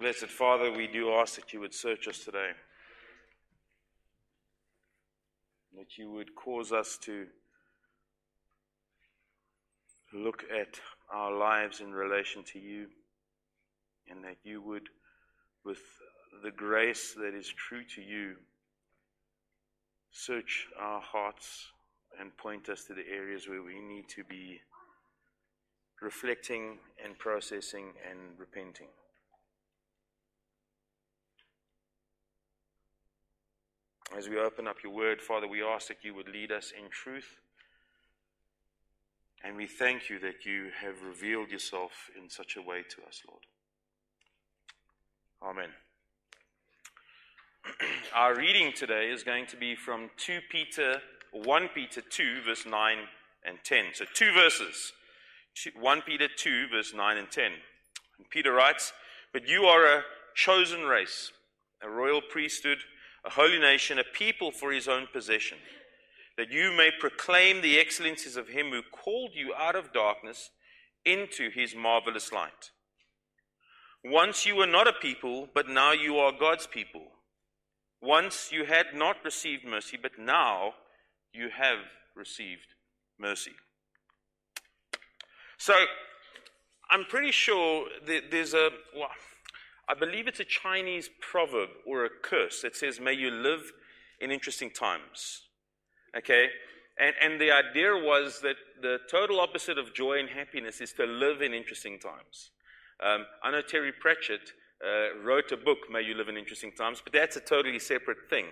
Blessed 0.00 0.28
Father, 0.28 0.72
we 0.72 0.86
do 0.86 1.10
ask 1.12 1.34
that 1.34 1.52
you 1.52 1.60
would 1.60 1.74
search 1.74 2.08
us 2.08 2.20
today. 2.20 2.52
That 5.76 5.98
you 5.98 6.10
would 6.10 6.34
cause 6.34 6.72
us 6.72 6.96
to 7.02 7.26
look 10.14 10.44
at 10.44 10.80
our 11.12 11.36
lives 11.36 11.80
in 11.80 11.92
relation 11.92 12.42
to 12.44 12.58
you, 12.58 12.86
and 14.08 14.24
that 14.24 14.38
you 14.42 14.62
would, 14.62 14.88
with 15.66 15.82
the 16.42 16.50
grace 16.50 17.12
that 17.12 17.34
is 17.34 17.48
true 17.48 17.84
to 17.94 18.00
you, 18.00 18.36
search 20.12 20.66
our 20.80 21.02
hearts 21.02 21.66
and 22.18 22.34
point 22.38 22.70
us 22.70 22.84
to 22.84 22.94
the 22.94 23.06
areas 23.06 23.50
where 23.50 23.62
we 23.62 23.78
need 23.82 24.08
to 24.08 24.24
be 24.24 24.62
reflecting 26.00 26.78
and 27.04 27.18
processing 27.18 27.92
and 28.10 28.38
repenting. 28.38 28.88
As 34.16 34.28
we 34.28 34.38
open 34.38 34.66
up 34.66 34.82
your 34.82 34.92
word, 34.92 35.22
Father, 35.22 35.46
we 35.46 35.62
ask 35.62 35.86
that 35.88 36.02
you 36.02 36.14
would 36.14 36.28
lead 36.28 36.50
us 36.50 36.72
in 36.76 36.90
truth. 36.90 37.38
And 39.44 39.56
we 39.56 39.66
thank 39.66 40.10
you 40.10 40.18
that 40.18 40.44
you 40.44 40.70
have 40.82 41.02
revealed 41.06 41.50
yourself 41.50 42.10
in 42.20 42.28
such 42.28 42.56
a 42.56 42.62
way 42.62 42.82
to 42.82 43.02
us, 43.06 43.22
Lord. 43.28 43.46
Amen. 45.42 45.70
Our 48.14 48.34
reading 48.34 48.72
today 48.74 49.10
is 49.10 49.22
going 49.22 49.46
to 49.46 49.56
be 49.56 49.76
from 49.76 50.10
2 50.16 50.40
Peter, 50.50 51.00
1 51.32 51.68
Peter 51.74 52.00
2, 52.00 52.42
verse 52.44 52.66
9 52.66 52.98
and 53.44 53.58
10. 53.64 53.84
So, 53.94 54.04
two 54.12 54.32
verses 54.32 54.92
1 55.78 56.02
Peter 56.02 56.28
2, 56.36 56.68
verse 56.68 56.92
9 56.94 57.16
and 57.16 57.30
10. 57.30 57.44
And 58.18 58.28
Peter 58.28 58.52
writes, 58.52 58.92
But 59.32 59.48
you 59.48 59.64
are 59.64 59.84
a 59.84 60.02
chosen 60.34 60.82
race, 60.82 61.32
a 61.80 61.88
royal 61.88 62.20
priesthood 62.20 62.78
a 63.24 63.30
holy 63.30 63.58
nation, 63.58 63.98
a 63.98 64.04
people 64.04 64.50
for 64.50 64.72
his 64.72 64.88
own 64.88 65.06
possession, 65.12 65.58
that 66.36 66.50
you 66.50 66.72
may 66.72 66.90
proclaim 66.98 67.60
the 67.60 67.78
excellencies 67.78 68.36
of 68.36 68.48
him 68.48 68.70
who 68.70 68.82
called 68.82 69.30
you 69.34 69.54
out 69.54 69.76
of 69.76 69.92
darkness 69.92 70.50
into 71.04 71.50
his 71.50 71.74
marvelous 71.74 72.32
light. 72.32 72.70
Once 74.04 74.46
you 74.46 74.56
were 74.56 74.66
not 74.66 74.88
a 74.88 74.92
people, 74.92 75.48
but 75.54 75.68
now 75.68 75.92
you 75.92 76.16
are 76.16 76.32
God's 76.32 76.66
people. 76.66 77.02
Once 78.00 78.50
you 78.50 78.64
had 78.64 78.86
not 78.94 79.16
received 79.24 79.64
mercy, 79.64 79.98
but 80.00 80.12
now 80.18 80.72
you 81.34 81.50
have 81.50 81.78
received 82.16 82.74
mercy. 83.18 83.52
So, 85.58 85.74
I'm 86.90 87.04
pretty 87.04 87.30
sure 87.30 87.86
there's 88.06 88.54
a. 88.54 88.70
Well, 88.96 89.10
I 89.90 89.94
believe 89.94 90.28
it's 90.28 90.38
a 90.38 90.44
Chinese 90.44 91.10
proverb 91.20 91.70
or 91.84 92.04
a 92.04 92.10
curse 92.22 92.62
that 92.62 92.76
says, 92.76 93.00
May 93.00 93.14
you 93.14 93.32
live 93.32 93.72
in 94.20 94.30
interesting 94.30 94.70
times. 94.70 95.42
Okay? 96.16 96.46
And, 96.96 97.14
and 97.20 97.40
the 97.40 97.50
idea 97.50 97.94
was 97.94 98.40
that 98.42 98.54
the 98.80 98.98
total 99.10 99.40
opposite 99.40 99.78
of 99.78 99.92
joy 99.92 100.20
and 100.20 100.28
happiness 100.28 100.80
is 100.80 100.92
to 100.92 101.06
live 101.06 101.42
in 101.42 101.52
interesting 101.52 101.98
times. 101.98 102.50
Um, 103.04 103.26
I 103.42 103.50
know 103.50 103.62
Terry 103.62 103.90
Pratchett 103.90 104.52
uh, 104.84 105.18
wrote 105.24 105.50
a 105.50 105.56
book, 105.56 105.78
May 105.90 106.02
You 106.02 106.14
Live 106.14 106.28
in 106.28 106.36
Interesting 106.36 106.70
Times, 106.70 107.00
but 107.02 107.12
that's 107.12 107.34
a 107.34 107.40
totally 107.40 107.80
separate 107.80 108.28
thing. 108.28 108.46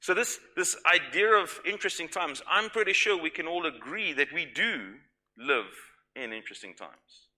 So, 0.00 0.12
this, 0.12 0.38
this 0.56 0.76
idea 0.84 1.32
of 1.32 1.60
interesting 1.64 2.08
times, 2.08 2.42
I'm 2.50 2.68
pretty 2.68 2.92
sure 2.92 3.20
we 3.20 3.30
can 3.30 3.46
all 3.46 3.64
agree 3.64 4.12
that 4.14 4.32
we 4.34 4.44
do 4.44 4.94
live 5.38 5.72
in 6.14 6.32
interesting 6.32 6.74
times. 6.74 7.28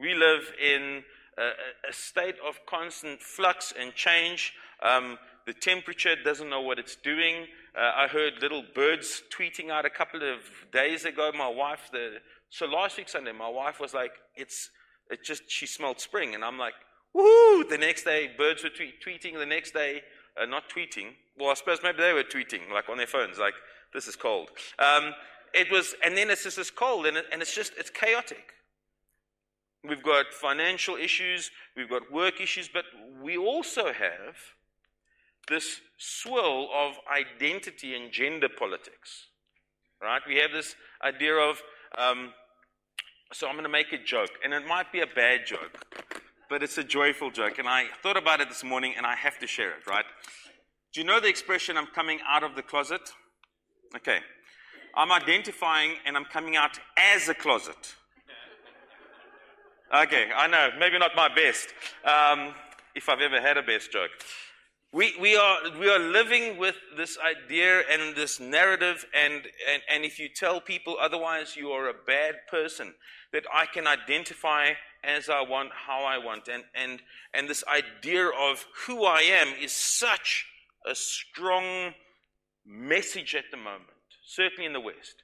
We 0.00 0.14
live 0.14 0.52
in 0.62 1.02
a, 1.38 1.88
a 1.88 1.92
state 1.92 2.36
of 2.46 2.58
constant 2.66 3.20
flux 3.20 3.72
and 3.78 3.94
change. 3.94 4.52
Um, 4.82 5.18
the 5.46 5.52
temperature 5.52 6.14
doesn't 6.22 6.48
know 6.48 6.60
what 6.60 6.78
it's 6.78 6.96
doing. 6.96 7.46
Uh, 7.76 7.92
I 7.96 8.06
heard 8.06 8.34
little 8.40 8.64
birds 8.74 9.22
tweeting 9.36 9.70
out 9.70 9.84
a 9.84 9.90
couple 9.90 10.20
of 10.22 10.38
days 10.72 11.04
ago. 11.04 11.30
My 11.36 11.48
wife, 11.48 11.88
the, 11.92 12.18
so 12.50 12.66
last 12.66 12.96
week 12.96 13.08
Sunday, 13.08 13.32
my 13.32 13.48
wife 13.48 13.80
was 13.80 13.94
like, 13.94 14.12
"It's 14.36 14.70
it 15.10 15.24
just 15.24 15.42
she 15.48 15.66
smelled 15.66 16.00
spring," 16.00 16.34
and 16.34 16.44
I'm 16.44 16.58
like, 16.58 16.74
"Woo!" 17.14 17.64
The 17.64 17.78
next 17.78 18.04
day, 18.04 18.30
birds 18.36 18.62
were 18.62 18.70
tweet, 18.70 19.02
tweeting. 19.04 19.38
The 19.38 19.46
next 19.46 19.72
day, 19.72 20.02
uh, 20.40 20.46
not 20.46 20.68
tweeting. 20.68 21.14
Well, 21.38 21.50
I 21.50 21.54
suppose 21.54 21.78
maybe 21.82 21.98
they 21.98 22.12
were 22.12 22.24
tweeting, 22.24 22.70
like 22.72 22.88
on 22.88 22.98
their 22.98 23.06
phones, 23.06 23.38
like, 23.38 23.54
"This 23.94 24.06
is 24.06 24.16
cold." 24.16 24.50
Um, 24.78 25.14
it 25.54 25.70
was, 25.70 25.94
and 26.04 26.16
then 26.16 26.30
it's 26.30 26.44
just 26.44 26.56
this 26.56 26.70
cold, 26.70 27.06
and, 27.06 27.16
it, 27.16 27.26
and 27.32 27.42
it's 27.42 27.54
just 27.54 27.72
it's 27.78 27.90
chaotic. 27.90 28.52
We've 29.84 30.02
got 30.02 30.32
financial 30.32 30.96
issues, 30.96 31.50
we've 31.76 31.90
got 31.90 32.12
work 32.12 32.40
issues, 32.40 32.68
but 32.72 32.84
we 33.20 33.36
also 33.36 33.86
have 33.86 34.36
this 35.48 35.80
swirl 35.98 36.68
of 36.72 36.94
identity 37.10 37.94
and 37.94 38.12
gender 38.12 38.48
politics. 38.48 39.26
Right? 40.00 40.22
We 40.26 40.36
have 40.36 40.52
this 40.52 40.76
idea 41.04 41.34
of, 41.34 41.62
um, 41.98 42.32
so 43.32 43.48
I'm 43.48 43.54
going 43.54 43.64
to 43.64 43.70
make 43.70 43.92
a 43.92 43.98
joke, 43.98 44.30
and 44.44 44.52
it 44.52 44.66
might 44.66 44.92
be 44.92 45.00
a 45.00 45.06
bad 45.06 45.46
joke, 45.46 45.84
but 46.48 46.62
it's 46.62 46.78
a 46.78 46.84
joyful 46.84 47.30
joke. 47.30 47.58
And 47.58 47.68
I 47.68 47.86
thought 48.02 48.16
about 48.16 48.40
it 48.40 48.48
this 48.48 48.62
morning, 48.62 48.94
and 48.96 49.04
I 49.04 49.16
have 49.16 49.38
to 49.40 49.46
share 49.46 49.70
it, 49.70 49.86
right? 49.86 50.04
Do 50.92 51.00
you 51.00 51.06
know 51.06 51.20
the 51.20 51.28
expression, 51.28 51.76
I'm 51.76 51.86
coming 51.86 52.20
out 52.28 52.42
of 52.42 52.54
the 52.54 52.62
closet? 52.62 53.00
Okay. 53.96 54.18
I'm 54.94 55.10
identifying 55.10 55.92
and 56.04 56.16
I'm 56.16 56.26
coming 56.26 56.56
out 56.56 56.78
as 56.98 57.28
a 57.28 57.34
closet. 57.34 57.94
Okay, 59.94 60.30
I 60.34 60.46
know, 60.46 60.70
maybe 60.78 60.98
not 60.98 61.14
my 61.14 61.28
best, 61.28 61.68
um, 62.06 62.54
if 62.94 63.10
I've 63.10 63.20
ever 63.20 63.42
had 63.42 63.58
a 63.58 63.62
best 63.62 63.92
joke. 63.92 64.08
We, 64.90 65.14
we, 65.20 65.36
are, 65.36 65.58
we 65.78 65.90
are 65.90 65.98
living 65.98 66.56
with 66.56 66.76
this 66.96 67.18
idea 67.18 67.82
and 67.90 68.16
this 68.16 68.40
narrative, 68.40 69.04
and, 69.14 69.34
and, 69.70 69.82
and 69.90 70.02
if 70.02 70.18
you 70.18 70.30
tell 70.30 70.62
people 70.62 70.96
otherwise, 70.98 71.56
you 71.56 71.72
are 71.72 71.90
a 71.90 71.94
bad 72.06 72.36
person, 72.50 72.94
that 73.34 73.44
I 73.52 73.66
can 73.66 73.86
identify 73.86 74.70
as 75.04 75.28
I 75.28 75.42
want, 75.42 75.72
how 75.74 76.04
I 76.04 76.16
want. 76.16 76.48
And, 76.48 76.64
and, 76.74 77.02
and 77.34 77.46
this 77.46 77.62
idea 77.68 78.28
of 78.28 78.64
who 78.86 79.04
I 79.04 79.20
am 79.20 79.48
is 79.62 79.72
such 79.72 80.46
a 80.86 80.94
strong 80.94 81.92
message 82.64 83.34
at 83.34 83.50
the 83.50 83.58
moment, 83.58 83.90
certainly 84.24 84.64
in 84.64 84.72
the 84.72 84.80
West. 84.80 85.22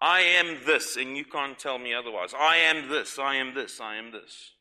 I 0.00 0.20
am 0.20 0.58
this, 0.64 0.96
and 0.96 1.16
you 1.16 1.24
can't 1.24 1.58
tell 1.58 1.78
me 1.78 1.92
otherwise. 1.92 2.32
I 2.38 2.56
am 2.56 2.88
this, 2.88 3.18
I 3.18 3.34
am 3.36 3.54
this, 3.54 3.80
I 3.80 3.96
am 3.96 4.12
this. 4.12 4.52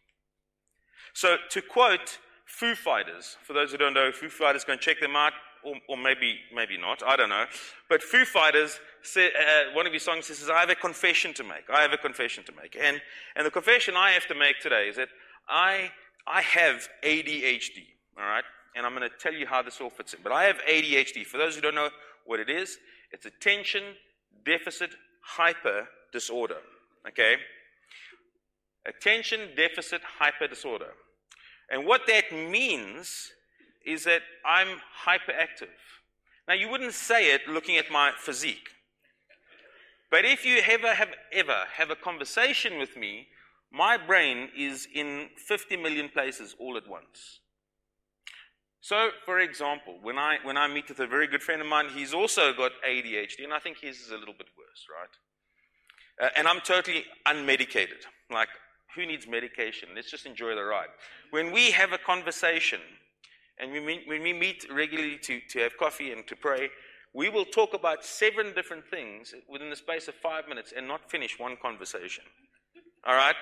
So, 1.14 1.38
to 1.52 1.62
quote 1.62 2.20
Foo 2.46 2.76
Fighters, 2.76 3.38
for 3.44 3.54
those 3.54 3.72
who 3.72 3.78
don't 3.78 3.94
know, 3.94 4.12
Foo 4.12 4.30
Fighters, 4.30 4.64
go 4.66 4.74
and 4.74 4.82
check 4.82 5.00
them 5.00 5.16
out, 5.16 5.34
or, 5.64 5.76
or 5.88 5.98
maybe, 5.98 6.40
maybe 6.54 6.78
not, 6.78 7.02
I 7.04 7.16
don't 7.16 7.30
know. 7.30 7.46
But 7.88 8.04
Foo 8.04 8.26
Fighters, 8.26 8.80
say, 9.02 9.28
uh, 9.28 9.74
one 9.74 9.88
of 9.88 9.94
his 9.94 10.04
songs 10.04 10.26
says, 10.26 10.50
I 10.50 10.60
have 10.60 10.70
a 10.70 10.76
confession 10.76 11.34
to 11.36 11.44
make. 11.44 11.70
I 11.74 11.82
have 11.82 11.94
a 11.94 11.98
confession 11.98 12.44
to 12.46 12.52
make. 12.62 12.76
And, 12.82 13.02
and 13.36 13.46
the 13.46 13.52
confession 13.52 13.96
I 13.96 14.12
have 14.12 14.28
to 14.28 14.36
make 14.36 14.60
today 14.60 14.88
is 14.90 14.98
that 14.98 15.10
I, 15.48 15.92
I 16.28 16.42
have 16.42 16.90
ADHD, 17.04 17.86
all 18.18 18.26
right? 18.26 18.44
And 18.76 18.86
I'm 18.86 18.96
going 18.96 19.10
to 19.10 19.18
tell 19.18 19.34
you 19.34 19.48
how 19.48 19.62
this 19.62 19.80
all 19.82 19.90
fits 19.90 20.14
in. 20.14 20.20
But 20.22 20.32
I 20.32 20.44
have 20.44 20.58
ADHD. 20.70 21.26
For 21.26 21.38
those 21.38 21.56
who 21.56 21.62
don't 21.62 21.76
know 21.76 21.90
what 22.26 22.40
it 22.40 22.50
is, 22.50 22.78
it's 23.12 23.26
attention 23.26 23.84
deficit 24.46 24.92
hyper 25.38 25.88
disorder. 26.12 26.58
Okay? 27.08 27.36
Attention 28.86 29.50
deficit 29.56 30.02
hyper 30.04 30.48
disorder. 30.48 30.94
And 31.70 31.86
what 31.86 32.02
that 32.08 32.32
means 32.32 33.32
is 33.86 34.04
that 34.06 34.22
I'm 34.46 34.80
hyperactive. 35.06 35.78
Now, 36.48 36.56
you 36.56 36.70
wouldn't 36.70 36.94
say 36.94 37.34
it 37.34 37.48
looking 37.48 37.78
at 37.78 37.92
my 37.92 38.12
physique. 38.18 38.70
But 40.10 40.26
if 40.26 40.44
you 40.46 40.62
ever 40.68 40.96
have 40.96 41.10
ever 41.32 41.66
have 41.74 41.92
a 41.92 41.96
conversation 41.96 42.80
with 42.80 42.98
me, 42.98 43.28
my 43.72 43.98
brain 43.98 44.50
is 44.58 44.88
in 44.94 45.30
50 45.38 45.78
million 45.78 46.10
places 46.10 46.56
all 46.58 46.76
at 46.78 46.88
once. 46.88 47.40
So, 48.82 49.10
for 49.26 49.40
example, 49.40 49.98
when 50.02 50.18
I, 50.18 50.38
when 50.44 50.58
I 50.58 50.68
meet 50.68 50.88
with 50.88 51.00
a 51.00 51.08
very 51.08 51.28
good 51.28 51.44
friend 51.44 51.62
of 51.62 51.68
mine, 51.68 51.88
he's 51.94 52.14
also 52.14 52.54
got 52.54 52.72
ADHD, 52.88 53.44
and 53.44 53.54
I 53.54 53.60
think 53.60 53.78
his 53.80 54.00
is 54.00 54.12
a 54.12 54.18
little 54.18 54.34
bit 54.34 54.48
worse, 54.58 54.86
right? 54.90 56.26
Uh, 56.26 56.30
and 56.38 56.48
I'm 56.48 56.62
totally 56.62 57.06
unmedicated. 57.28 58.06
Like, 58.32 58.50
who 58.96 59.06
needs 59.06 59.28
medication? 59.28 59.90
Let's 59.96 60.10
just 60.10 60.26
enjoy 60.26 60.56
the 60.56 60.64
ride. 60.64 60.88
When 61.32 61.52
we 61.52 61.72
have 61.72 61.94
a 61.94 61.98
conversation, 61.98 62.80
and 63.60 63.72
we 63.72 63.80
meet, 63.82 64.08
when 64.08 64.24
we 64.24 64.32
meet 64.34 64.66
regularly 64.74 65.18
to, 65.24 65.42
to 65.50 65.60
have 65.60 65.78
coffee 65.78 66.12
and 66.14 66.26
to 66.28 66.36
pray, 66.36 66.70
we 67.14 67.30
will 67.30 67.46
talk 67.46 67.74
about 67.74 68.06
seven 68.06 68.54
different 68.54 68.88
things 68.88 69.34
within 69.50 69.70
the 69.70 69.76
space 69.76 70.08
of 70.08 70.16
five 70.16 70.48
minutes 70.48 70.74
and 70.76 70.88
not 70.88 71.10
finish 71.10 71.38
one 71.38 71.58
conversation. 71.62 72.24
All 73.06 73.16
right? 73.16 73.36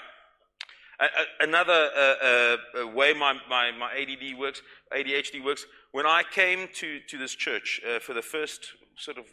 Another 1.39 1.89
uh, 1.95 2.57
uh, 2.81 2.87
way 2.87 3.13
my, 3.13 3.33
my, 3.47 3.71
my 3.71 3.91
ADD 3.93 4.37
works, 4.37 4.61
ADHD 4.91 5.43
works, 5.43 5.65
when 5.91 6.07
I 6.07 6.23
came 6.23 6.67
to, 6.73 6.99
to 7.07 7.17
this 7.17 7.35
church 7.35 7.79
uh, 7.87 7.99
for 7.99 8.13
the 8.13 8.21
first 8.21 8.73
sort 8.95 9.17
of 9.17 9.25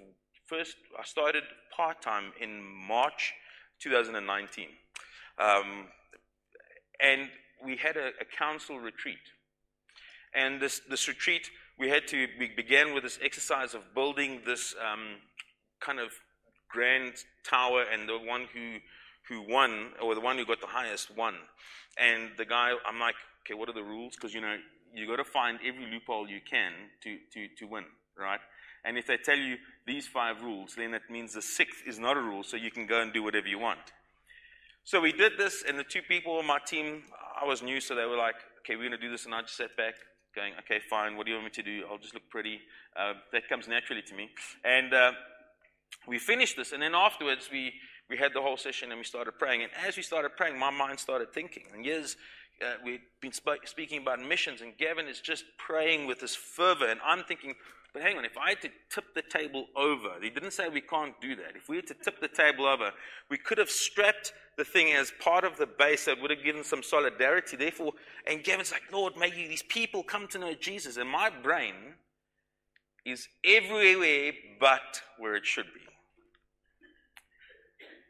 first, 0.47 0.77
I 0.99 1.05
started 1.05 1.45
part 1.75 2.03
time 2.03 2.33
in 2.41 2.63
March 2.63 3.33
2019. 3.81 4.69
Um, 5.39 5.87
and 7.01 7.29
we 7.65 7.77
had 7.77 7.97
a, 7.97 8.09
a 8.21 8.25
council 8.25 8.79
retreat. 8.79 9.19
And 10.35 10.61
this, 10.61 10.81
this 10.91 11.09
retreat, 11.09 11.51
we 11.79 11.89
had 11.89 12.07
to, 12.09 12.29
we 12.39 12.49
began 12.49 12.93
with 12.93 13.05
this 13.05 13.19
exercise 13.23 13.75
of 13.75 13.95
building 13.95 14.43
this 14.45 14.75
um, 14.81 15.17
kind 15.81 15.99
of 15.99 16.11
grand 16.69 17.15
tower, 17.49 17.85
and 17.93 18.09
the 18.09 18.19
one 18.19 18.47
who, 18.53 18.79
who 19.29 19.43
won, 19.49 19.91
or 20.03 20.15
the 20.15 20.21
one 20.21 20.37
who 20.37 20.45
got 20.45 20.61
the 20.61 20.67
highest, 20.67 21.17
won. 21.17 21.35
And 21.99 22.31
the 22.37 22.45
guy, 22.45 22.73
I'm 22.87 22.99
like, 22.99 23.15
okay, 23.45 23.55
what 23.55 23.69
are 23.69 23.75
the 23.75 23.83
rules? 23.83 24.15
Because, 24.17 24.35
you 24.35 24.41
know, 24.41 24.57
you 24.95 25.07
got 25.07 25.17
to 25.17 25.25
find 25.25 25.59
every 25.65 25.87
loophole 25.91 26.29
you 26.29 26.41
can 26.49 26.73
to, 27.03 27.19
to, 27.33 27.49
to 27.59 27.67
win, 27.67 27.85
right? 28.19 28.41
And 28.85 28.99
if 28.99 29.07
they 29.07 29.17
tell 29.17 29.37
you 29.37 29.57
these 29.87 30.07
five 30.07 30.43
rules, 30.43 30.75
then 30.77 30.95
it 30.95 31.03
means 31.11 31.33
the 31.33 31.43
sixth 31.43 31.83
is 31.87 31.99
not 31.99 32.17
a 32.17 32.21
rule, 32.21 32.43
so 32.43 32.57
you 32.57 32.71
can 32.71 32.87
go 32.87 33.01
and 33.01 33.13
do 33.13 33.23
whatever 33.23 33.49
you 33.49 33.59
want. 33.59 33.81
So 34.85 35.01
we 35.01 35.13
did 35.13 35.39
this, 35.39 35.65
and 35.67 35.79
the 35.79 35.85
two 35.85 36.03
people 36.03 36.35
on 36.37 36.47
my 36.47 36.59
team, 36.59 37.05
I 37.41 37.47
was 37.47 37.63
new, 37.63 37.81
so 37.81 37.95
they 37.95 38.05
were 38.05 38.19
like, 38.19 38.35
okay, 38.61 38.77
we're 38.77 38.89
going 38.89 38.93
to 38.93 38.99
do 38.99 39.11
this. 39.11 39.25
And 39.25 39.35
I 39.35 39.41
just 39.41 39.57
sat 39.57 39.75
back, 39.77 39.95
going, 40.35 40.53
okay, 40.61 40.81
fine, 40.91 41.17
what 41.17 41.25
do 41.25 41.33
you 41.33 41.37
want 41.39 41.47
me 41.47 41.51
to 41.51 41.63
do? 41.63 41.85
I'll 41.91 41.99
just 41.99 42.13
look 42.13 42.29
pretty. 42.29 42.61
Uh, 42.95 43.15
that 43.33 43.49
comes 43.49 43.67
naturally 43.67 44.03
to 44.03 44.15
me. 44.15 44.29
And 44.65 44.93
uh, 44.93 45.13
we 46.07 46.19
finished 46.19 46.57
this, 46.57 46.73
and 46.73 46.83
then 46.83 46.95
afterwards, 46.95 47.49
we, 47.51 47.73
we 48.09 48.17
had 48.19 48.33
the 48.35 48.43
whole 48.43 48.57
session 48.57 48.91
and 48.91 48.99
we 48.99 49.05
started 49.05 49.39
praying. 49.39 49.63
And 49.63 49.71
as 49.87 49.97
we 49.97 50.03
started 50.03 50.37
praying, 50.37 50.59
my 50.59 50.71
mind 50.71 50.99
started 50.99 51.33
thinking. 51.33 51.65
And 51.75 51.85
yes, 51.85 52.17
uh, 52.63 52.75
we've 52.85 53.01
been 53.21 53.33
sp- 53.35 53.65
speaking 53.65 54.03
about 54.03 54.21
missions, 54.21 54.61
and 54.61 54.77
Gavin 54.77 55.07
is 55.07 55.21
just 55.21 55.45
praying 55.59 56.07
with 56.07 56.21
this 56.21 56.37
fervor. 56.37 56.87
And 56.87 57.01
I'm 57.05 57.25
thinking, 57.25 57.55
but 57.93 58.03
hang 58.03 58.17
on, 58.17 58.25
if 58.25 58.37
I 58.37 58.51
had 58.51 58.63
to 58.63 58.71
tip 58.91 59.15
the 59.15 59.23
table 59.23 59.67
over, 59.77 60.11
he 60.21 60.31
didn't 60.31 60.53
say 60.53 60.69
we 60.69 60.81
can't 60.81 61.19
do 61.21 61.37
that. 61.37 61.57
If 61.57 61.69
we 61.69 61.77
had 61.77 61.87
to 61.89 61.95
tip 61.95 62.21
the 62.21 62.29
table 62.29 62.67
over, 62.67 62.91
we 63.31 63.39
could 63.39 63.59
have 63.59 63.71
strapped 63.71 64.33
the 64.57 64.65
thing 64.65 64.93
as 64.93 65.13
part 65.21 65.45
of 65.45 65.57
the 65.57 65.67
base 65.67 66.05
that 66.05 66.21
would 66.21 66.31
have 66.31 66.45
given 66.45 66.65
some 66.65 66.83
solidarity. 66.83 67.57
Therefore, 67.57 67.93
and 68.27 68.43
Gavin's 68.43 68.73
like, 68.73 68.83
Lord, 68.93 69.17
may 69.17 69.29
you, 69.29 69.49
these 69.49 69.63
people 69.63 70.03
come 70.03 70.29
to 70.29 70.39
know 70.39 70.55
Jesus. 70.55 70.97
And 70.97 71.09
my 71.09 71.31
brain 71.31 71.75
is 73.05 73.29
everywhere 73.45 74.33
but 74.59 75.03
where 75.19 75.35
it 75.35 75.47
should 75.47 75.67
be. 75.67 75.81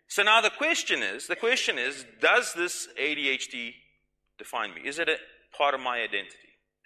So 0.08 0.22
now 0.22 0.40
the 0.40 0.50
question 0.50 1.02
is, 1.02 1.26
the 1.26 1.36
question 1.36 1.78
is, 1.78 2.04
does 2.20 2.54
this 2.54 2.88
ADHD 3.00 3.74
define 4.38 4.74
me? 4.74 4.82
Is 4.84 4.98
it 4.98 5.08
a 5.08 5.16
part 5.56 5.74
of 5.74 5.80
my 5.80 6.00
identity? 6.00 6.36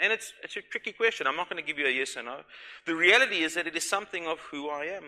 And 0.00 0.12
it's, 0.12 0.32
it's 0.42 0.56
a 0.56 0.62
tricky 0.62 0.92
question. 0.92 1.26
I'm 1.26 1.36
not 1.36 1.50
going 1.50 1.62
to 1.62 1.66
give 1.66 1.78
you 1.78 1.86
a 1.86 1.90
yes 1.90 2.16
or 2.16 2.22
no. 2.22 2.40
The 2.86 2.94
reality 2.94 3.42
is 3.42 3.54
that 3.54 3.66
it 3.66 3.76
is 3.76 3.88
something 3.88 4.26
of 4.26 4.38
who 4.50 4.68
I 4.68 4.84
am, 4.84 5.04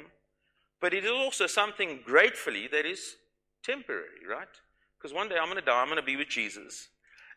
but 0.81 0.93
it 0.93 1.05
is 1.05 1.11
also 1.11 1.47
something 1.47 2.01
gratefully 2.05 2.69
that 2.73 2.85
is 2.85 3.17
temporary, 3.63 4.27
right? 4.29 4.49
Because 4.99 5.15
one 5.15 5.29
day 5.29 5.37
I'm 5.39 5.47
going 5.47 5.61
to 5.61 5.65
die, 5.65 5.81
I'm 5.81 5.87
going 5.87 6.01
to 6.01 6.03
be 6.03 6.17
with 6.17 6.29
Jesus. 6.29 6.89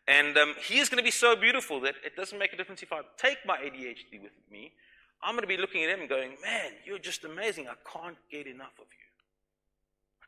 And 0.07 0.37
um, 0.37 0.55
he 0.67 0.79
is 0.79 0.89
going 0.89 0.97
to 0.97 1.03
be 1.03 1.11
so 1.11 1.35
beautiful 1.35 1.79
that 1.81 1.95
it 2.03 2.15
doesn't 2.15 2.37
make 2.37 2.53
a 2.53 2.57
difference 2.57 2.81
if 2.83 2.91
I 2.91 3.01
take 3.17 3.37
my 3.45 3.57
ADHD 3.57 4.21
with 4.21 4.33
me. 4.51 4.73
I'm 5.21 5.35
going 5.35 5.43
to 5.43 5.47
be 5.47 5.57
looking 5.57 5.83
at 5.83 5.89
him 5.89 6.01
and 6.01 6.09
going, 6.09 6.31
man, 6.43 6.71
you're 6.85 6.99
just 6.99 7.23
amazing. 7.23 7.67
I 7.67 7.75
can't 7.89 8.17
get 8.29 8.47
enough 8.47 8.73
of 8.79 8.87
you. 8.91 9.02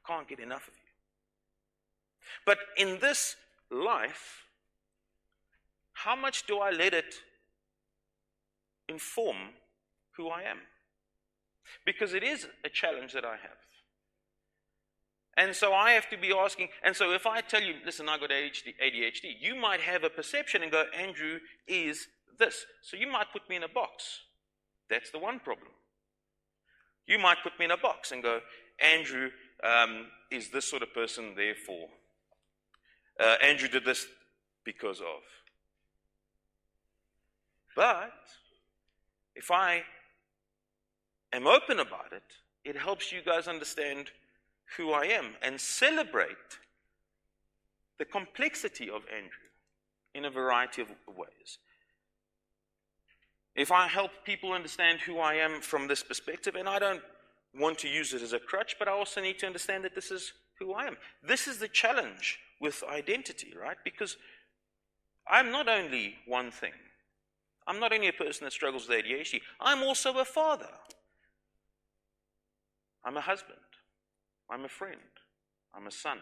Can't 0.08 0.28
get 0.28 0.40
enough 0.40 0.68
of 0.68 0.74
you. 0.76 0.92
But 2.46 2.58
in 2.78 3.00
this 3.00 3.36
life, 3.72 4.46
how 5.94 6.16
much 6.16 6.46
do 6.46 6.60
I 6.60 6.72
let 6.72 6.94
it 6.94 7.16
inform 8.88 9.38
who 10.18 10.30
I 10.30 10.44
am? 10.44 10.60
Because 11.86 12.14
it 12.14 12.24
is 12.24 12.48
a 12.64 12.70
challenge 12.70 13.14
that 13.14 13.26
I 13.26 13.38
have. 13.38 13.58
And 15.38 15.56
so 15.56 15.74
I 15.74 15.92
have 15.92 16.10
to 16.12 16.18
be 16.18 16.32
asking, 16.32 16.70
and 16.84 16.96
so 16.96 17.12
if 17.12 17.26
I 17.26 17.42
tell 17.42 17.62
you, 17.62 17.76
listen, 17.86 18.08
I 18.08 18.18
got 18.18 18.30
ADHD, 18.30 19.36
you 19.40 19.56
might 19.56 19.82
have 19.82 20.04
a 20.04 20.10
perception 20.10 20.64
and 20.64 20.72
go, 20.72 20.86
Andrew 20.98 21.40
is 21.68 22.08
this. 22.40 22.66
So 22.82 22.96
you 22.96 23.08
might 23.08 23.34
put 23.34 23.50
me 23.50 23.58
in 23.58 23.64
a 23.64 23.68
box. 23.68 24.20
That's 24.90 25.12
the 25.12 25.20
one 25.20 25.40
problem. 25.40 25.72
You 27.06 27.20
might 27.20 27.38
put 27.44 27.58
me 27.60 27.66
in 27.66 27.72
a 27.72 27.78
box 27.78 28.12
and 28.12 28.24
go, 28.24 28.40
Andrew 28.80 29.30
um, 29.64 30.08
is 30.32 30.50
this 30.50 30.66
sort 30.66 30.84
of 30.84 30.94
person, 30.94 31.34
therefore. 31.36 31.88
Uh, 33.20 33.36
Andrew 33.42 33.68
did 33.68 33.86
this 33.86 34.08
because 34.64 35.00
of. 35.00 35.22
But 37.76 38.14
if 39.36 39.52
I 39.52 39.84
am 41.34 41.48
open 41.48 41.80
about 41.80 42.12
it, 42.12 42.24
it 42.64 42.78
helps 42.78 43.12
you 43.12 43.22
guys 43.24 43.48
understand 43.48 44.12
who 44.78 44.92
I 44.92 45.06
am 45.06 45.36
and 45.42 45.60
celebrate 45.60 46.60
the 47.98 48.06
complexity 48.06 48.90
of 48.90 49.04
Andrew 49.14 49.50
in 50.14 50.26
a 50.26 50.30
variety 50.30 50.82
of 50.82 50.90
ways. 51.08 51.60
If 53.56 53.72
I 53.72 53.88
help 53.88 54.12
people 54.26 54.52
understand 54.52 55.00
who 55.00 55.20
I 55.20 55.36
am 55.36 55.62
from 55.62 55.88
this 55.88 56.04
perspective, 56.04 56.56
and 56.56 56.68
I 56.68 56.80
don't 56.80 57.02
want 57.60 57.78
to 57.80 57.88
use 57.88 58.14
it 58.14 58.22
as 58.22 58.34
a 58.34 58.40
crutch, 58.40 58.76
but 58.78 58.88
I 58.88 58.92
also 58.92 59.22
need 59.22 59.40
to 59.40 59.48
understand 59.48 59.84
that 59.84 59.96
this 59.96 60.12
is 60.12 60.34
who 60.60 60.74
I 60.74 60.86
am. 60.86 60.98
This 61.24 61.48
is 61.48 61.60
the 61.60 61.68
challenge 61.68 62.40
with 62.60 62.84
identity, 62.90 63.54
right? 63.60 63.78
Because 63.84 64.18
I'm 65.30 65.52
not 65.52 65.68
only 65.68 66.16
one 66.28 66.52
thing. 66.52 66.74
I'm 67.68 67.80
not 67.80 67.94
only 67.94 68.08
a 68.08 68.14
person 68.14 68.46
that 68.46 68.52
struggles 68.52 68.88
with 68.88 69.04
ADHD, 69.04 69.42
I'm 69.60 69.84
also 69.84 70.18
a 70.20 70.26
father. 70.26 70.70
I'm 73.04 73.18
a 73.18 73.22
husband. 73.22 73.58
I'm 74.50 74.66
a 74.66 74.70
friend. 74.70 75.00
I'm 75.74 75.88
a 75.88 75.92
son. 75.92 76.20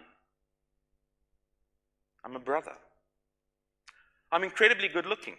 I'm 2.23 2.35
a 2.35 2.39
brother. 2.39 2.73
I'm 4.31 4.43
incredibly 4.43 4.87
good 4.87 5.05
looking. 5.05 5.35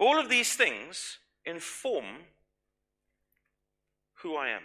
All 0.00 0.18
of 0.18 0.30
these 0.30 0.54
things 0.54 1.18
inform 1.44 2.06
who 4.14 4.34
I 4.34 4.48
am. 4.48 4.62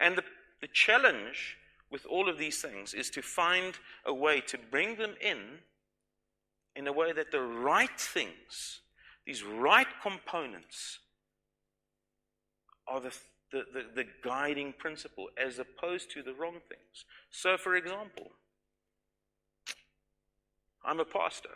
And 0.00 0.16
the, 0.16 0.24
the 0.60 0.66
challenge 0.72 1.56
with 1.90 2.04
all 2.04 2.28
of 2.28 2.36
these 2.36 2.60
things 2.60 2.94
is 2.94 3.10
to 3.10 3.22
find 3.22 3.74
a 4.04 4.12
way 4.12 4.40
to 4.40 4.58
bring 4.70 4.96
them 4.96 5.14
in 5.20 5.60
in 6.74 6.86
a 6.86 6.92
way 6.92 7.12
that 7.12 7.32
the 7.32 7.40
right 7.40 7.98
things, 7.98 8.80
these 9.24 9.42
right 9.42 9.86
components, 10.02 10.98
are 12.86 13.00
the, 13.00 13.12
the, 13.52 13.64
the, 13.72 13.84
the 13.94 14.04
guiding 14.22 14.72
principle 14.78 15.28
as 15.42 15.58
opposed 15.58 16.10
to 16.10 16.22
the 16.22 16.34
wrong 16.34 16.60
things. 16.68 17.04
So, 17.30 17.56
for 17.56 17.76
example, 17.76 18.28
I'm 20.84 21.00
a 21.00 21.04
pastor. 21.04 21.50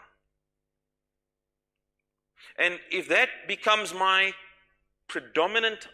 And 2.59 2.79
if 2.91 3.09
that 3.09 3.29
becomes 3.49 3.95
my 3.95 4.33
predominant 5.09 5.89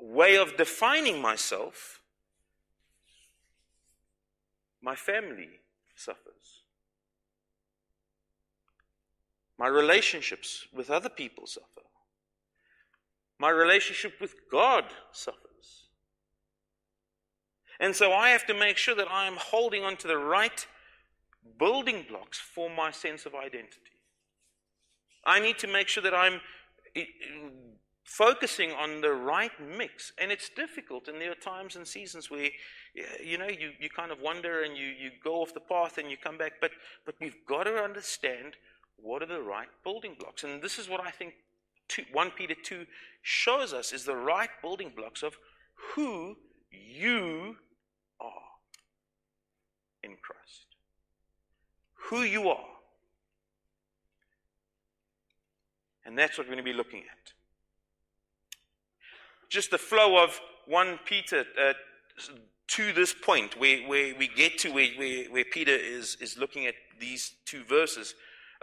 way 0.00 0.36
of 0.36 0.56
defining 0.56 1.20
myself, 1.20 2.00
my 4.80 4.94
family 4.94 5.60
suffers. 5.94 6.62
My 9.58 9.66
relationships 9.66 10.66
with 10.72 10.90
other 10.90 11.10
people 11.10 11.46
suffer. 11.46 11.82
My 13.38 13.50
relationship 13.50 14.20
with 14.20 14.34
God 14.50 14.84
suffers. 15.12 15.88
And 17.78 17.94
so 17.94 18.12
I 18.12 18.30
have 18.30 18.46
to 18.46 18.54
make 18.54 18.76
sure 18.76 18.94
that 18.94 19.10
I 19.10 19.26
am 19.26 19.36
holding 19.36 19.84
on 19.84 19.96
to 19.98 20.08
the 20.08 20.18
right 20.18 20.66
building 21.58 22.04
blocks 22.08 22.38
for 22.38 22.70
my 22.70 22.90
sense 22.90 23.26
of 23.26 23.34
identity. 23.34 23.99
I 25.24 25.40
need 25.40 25.58
to 25.58 25.66
make 25.66 25.88
sure 25.88 26.02
that 26.02 26.14
I'm 26.14 26.40
eh, 26.96 27.00
eh, 27.00 27.48
focusing 28.04 28.72
on 28.72 29.00
the 29.00 29.12
right 29.12 29.52
mix. 29.60 30.12
And 30.18 30.32
it's 30.32 30.48
difficult, 30.48 31.08
and 31.08 31.20
there 31.20 31.32
are 31.32 31.36
times 31.36 31.76
and 31.76 31.86
seasons 31.86 32.30
where 32.30 32.46
eh, 32.96 33.02
you 33.22 33.38
know, 33.38 33.48
you, 33.48 33.72
you 33.78 33.88
kind 33.88 34.10
of 34.10 34.20
wonder 34.20 34.62
and 34.62 34.76
you, 34.76 34.86
you 34.86 35.10
go 35.22 35.42
off 35.42 35.54
the 35.54 35.60
path 35.60 35.98
and 35.98 36.10
you 36.10 36.16
come 36.16 36.38
back. 36.38 36.54
But, 36.60 36.72
but 37.06 37.14
we've 37.20 37.46
got 37.46 37.64
to 37.64 37.76
understand 37.76 38.56
what 38.96 39.22
are 39.22 39.26
the 39.26 39.40
right 39.40 39.68
building 39.84 40.16
blocks. 40.18 40.44
And 40.44 40.62
this 40.62 40.78
is 40.78 40.88
what 40.88 41.00
I 41.00 41.10
think 41.10 41.34
two, 41.88 42.04
1 42.12 42.30
Peter 42.32 42.54
2 42.54 42.86
shows 43.22 43.72
us 43.72 43.92
is 43.92 44.04
the 44.04 44.16
right 44.16 44.50
building 44.62 44.92
blocks 44.94 45.22
of 45.22 45.36
who 45.94 46.36
you 46.70 47.56
are 48.20 48.50
in 50.02 50.16
Christ. 50.22 50.66
Who 52.08 52.22
you 52.22 52.48
are. 52.48 52.66
And 56.04 56.18
that's 56.18 56.38
what 56.38 56.46
we're 56.46 56.54
going 56.54 56.64
to 56.64 56.70
be 56.70 56.76
looking 56.76 57.00
at. 57.00 57.32
Just 59.48 59.70
the 59.70 59.78
flow 59.78 60.22
of 60.22 60.40
1 60.66 61.00
Peter 61.04 61.44
uh, 61.60 61.72
to 62.68 62.92
this 62.92 63.12
point 63.14 63.58
where, 63.58 63.86
where 63.88 64.14
we 64.16 64.28
get 64.28 64.58
to 64.58 64.70
where, 64.70 64.88
where, 64.96 65.24
where 65.24 65.44
Peter 65.44 65.74
is, 65.74 66.16
is 66.20 66.38
looking 66.38 66.66
at 66.66 66.74
these 67.00 67.34
two 67.44 67.64
verses, 67.64 68.14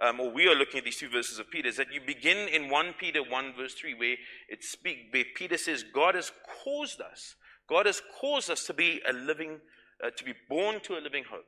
um, 0.02 0.20
or 0.20 0.32
we 0.32 0.48
are 0.48 0.56
looking 0.56 0.78
at 0.78 0.86
these 0.86 0.98
two 0.98 1.10
verses 1.10 1.40
of 1.40 1.50
Peter, 1.50 1.68
is 1.68 1.78
that 1.78 1.92
you 1.92 2.00
begin 2.06 2.48
in 2.48 2.70
1 2.70 2.94
Peter 2.98 3.22
1, 3.22 3.54
verse 3.58 3.74
3, 3.74 3.96
where 3.96 4.16
it 4.48 4.64
speak, 4.64 5.10
where 5.12 5.26
Peter 5.36 5.58
says, 5.58 5.84
God 5.94 6.16
has 6.16 6.32
caused 6.64 7.02
us 7.02 7.36
God 7.68 7.86
has 7.86 8.02
caused 8.20 8.50
us 8.50 8.64
to 8.66 8.74
be 8.74 9.02
a 9.08 9.14
living, 9.14 9.60
uh, 10.04 10.10
to 10.16 10.24
be 10.24 10.34
born 10.50 10.80
to 10.82 10.98
a 10.98 11.02
living 11.02 11.26
hope. 11.30 11.46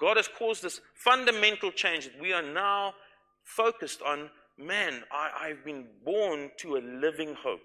God 0.00 0.16
has 0.16 0.28
caused 0.28 0.62
this 0.62 0.80
fundamental 0.94 1.70
change 1.70 2.06
that 2.06 2.20
we 2.20 2.32
are 2.32 2.42
now 2.42 2.94
focused 3.42 4.02
on 4.02 4.30
man, 4.58 5.02
I, 5.12 5.48
have 5.48 5.64
been 5.64 5.86
born 6.04 6.50
to 6.58 6.76
a 6.76 6.78
living 6.78 7.34
hope. 7.34 7.60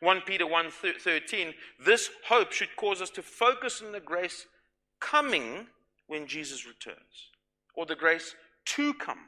1 0.00 0.22
Peter 0.22 0.46
1 0.46 0.70
13, 0.70 1.54
this 1.84 2.10
hope 2.26 2.52
should 2.52 2.74
cause 2.76 3.02
us 3.02 3.10
to 3.10 3.22
focus 3.22 3.82
on 3.84 3.92
the 3.92 4.00
grace 4.00 4.46
coming 4.98 5.66
when 6.06 6.26
Jesus 6.26 6.66
returns, 6.66 7.30
or 7.74 7.86
the 7.86 7.94
grace 7.94 8.34
to 8.64 8.94
come. 8.94 9.18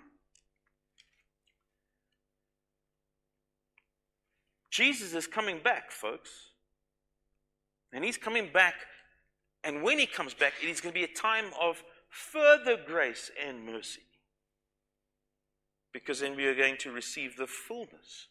Jesus 4.71 5.12
is 5.12 5.26
coming 5.26 5.61
back, 5.62 5.93
folks. 5.93 6.31
And 7.93 8.02
he's 8.02 8.17
coming 8.17 8.49
back. 8.50 8.75
And 9.64 9.83
when 9.83 9.99
he 9.99 10.07
comes 10.07 10.33
back, 10.33 10.55
it 10.62 10.69
is 10.71 10.81
going 10.81 10.95
to 10.95 10.99
be 10.99 11.05
a 11.05 11.14
time 11.14 11.45
of 11.61 11.83
further 12.09 12.79
grace 12.87 13.31
and 13.47 13.67
mercy 13.67 14.00
because 15.92 16.20
then 16.20 16.37
we 16.37 16.46
are 16.46 16.54
going 16.54 16.76
to 16.78 16.92
receive 16.92 17.37
the 17.37 17.46
fullness 17.46 18.28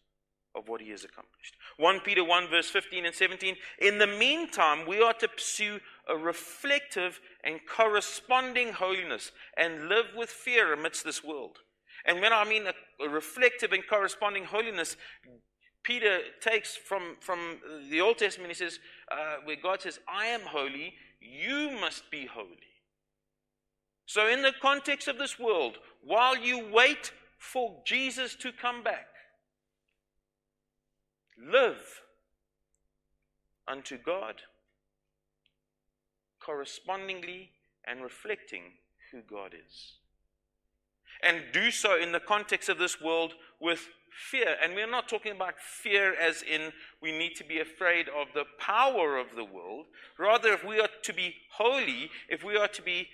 of 0.55 0.67
what 0.67 0.81
he 0.81 0.89
has 0.89 1.03
accomplished. 1.03 1.55
1 1.77 2.01
Peter 2.01 2.23
1, 2.23 2.49
verse 2.49 2.69
15 2.69 3.05
and 3.05 3.15
17. 3.15 3.55
In 3.79 3.97
the 3.97 4.07
meantime, 4.07 4.85
we 4.85 5.01
are 5.01 5.13
to 5.13 5.27
pursue 5.27 5.79
a 6.09 6.15
reflective 6.15 7.19
and 7.43 7.59
corresponding 7.65 8.73
holiness 8.73 9.31
and 9.57 9.87
live 9.87 10.07
with 10.15 10.29
fear 10.29 10.73
amidst 10.73 11.03
this 11.03 11.23
world. 11.23 11.59
And 12.05 12.19
when 12.19 12.33
I 12.33 12.43
mean 12.43 12.65
a, 12.67 13.09
reflective 13.09 13.71
and 13.71 13.87
corresponding 13.87 14.45
holiness, 14.45 14.97
Peter 15.83 16.19
takes 16.41 16.75
from, 16.75 17.15
from 17.19 17.59
the 17.89 18.01
Old 18.01 18.17
Testament, 18.17 18.51
he 18.51 18.55
says, 18.55 18.79
uh, 19.11 19.37
where 19.45 19.55
God 19.61 19.81
says, 19.81 19.99
I 20.07 20.27
am 20.27 20.41
holy, 20.41 20.93
you 21.19 21.71
must 21.79 22.09
be 22.11 22.25
holy. 22.25 22.57
So, 24.05 24.27
in 24.27 24.41
the 24.41 24.51
context 24.61 25.07
of 25.07 25.17
this 25.17 25.39
world, 25.39 25.77
while 26.03 26.35
you 26.35 26.67
wait 26.73 27.11
for 27.41 27.81
Jesus 27.85 28.35
to 28.35 28.51
come 28.51 28.83
back. 28.83 29.07
Live 31.43 32.01
unto 33.67 33.97
God, 33.97 34.43
correspondingly 36.39 37.49
and 37.83 38.03
reflecting 38.03 38.61
who 39.11 39.21
God 39.27 39.53
is. 39.55 39.93
And 41.23 41.41
do 41.51 41.71
so 41.71 41.99
in 41.99 42.11
the 42.11 42.19
context 42.19 42.69
of 42.69 42.77
this 42.77 43.01
world 43.01 43.33
with 43.59 43.89
fear. 44.11 44.55
And 44.63 44.75
we're 44.75 44.89
not 44.89 45.09
talking 45.09 45.31
about 45.31 45.59
fear 45.59 46.13
as 46.13 46.43
in 46.43 46.71
we 47.01 47.11
need 47.11 47.35
to 47.37 47.43
be 47.43 47.59
afraid 47.59 48.07
of 48.07 48.27
the 48.35 48.45
power 48.59 49.17
of 49.17 49.35
the 49.35 49.45
world. 49.45 49.87
Rather, 50.19 50.53
if 50.53 50.63
we 50.63 50.79
are 50.79 50.89
to 51.01 51.13
be 51.13 51.35
holy, 51.53 52.11
if 52.29 52.43
we 52.43 52.55
are 52.55 52.67
to 52.67 52.83
be 52.83 53.07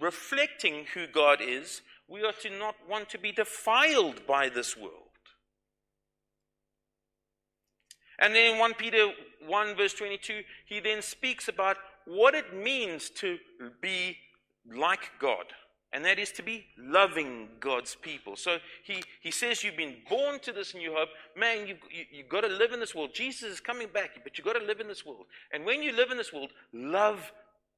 reflecting 0.00 0.86
who 0.94 1.06
God 1.06 1.40
is, 1.42 1.82
we 2.08 2.22
are 2.22 2.32
to 2.32 2.50
not 2.50 2.76
want 2.88 3.08
to 3.10 3.18
be 3.18 3.32
defiled 3.32 4.26
by 4.26 4.48
this 4.48 4.76
world. 4.76 4.92
And 8.18 8.34
then 8.34 8.54
in 8.54 8.58
1 8.58 8.74
Peter 8.74 9.10
1, 9.46 9.76
verse 9.76 9.92
22, 9.94 10.40
he 10.66 10.80
then 10.80 11.02
speaks 11.02 11.48
about 11.48 11.76
what 12.06 12.34
it 12.34 12.54
means 12.54 13.10
to 13.10 13.38
be 13.80 14.16
like 14.74 15.10
God. 15.20 15.44
And 15.92 16.04
that 16.04 16.18
is 16.18 16.32
to 16.32 16.42
be 16.42 16.66
loving 16.78 17.48
God's 17.60 17.94
people. 17.94 18.36
So 18.36 18.58
he, 18.84 19.02
he 19.22 19.30
says, 19.30 19.62
You've 19.62 19.76
been 19.76 19.96
born 20.10 20.40
to 20.40 20.52
this 20.52 20.74
new 20.74 20.92
hope. 20.92 21.08
Man, 21.36 21.66
you've, 21.66 21.78
you, 21.90 22.04
you've 22.10 22.28
got 22.28 22.42
to 22.42 22.48
live 22.48 22.72
in 22.72 22.80
this 22.80 22.94
world. 22.94 23.10
Jesus 23.14 23.50
is 23.50 23.60
coming 23.60 23.88
back, 23.92 24.10
but 24.22 24.36
you've 24.36 24.46
got 24.46 24.58
to 24.58 24.64
live 24.64 24.80
in 24.80 24.88
this 24.88 25.06
world. 25.06 25.26
And 25.52 25.64
when 25.64 25.82
you 25.82 25.92
live 25.92 26.10
in 26.10 26.16
this 26.16 26.32
world, 26.32 26.50
love 26.72 27.32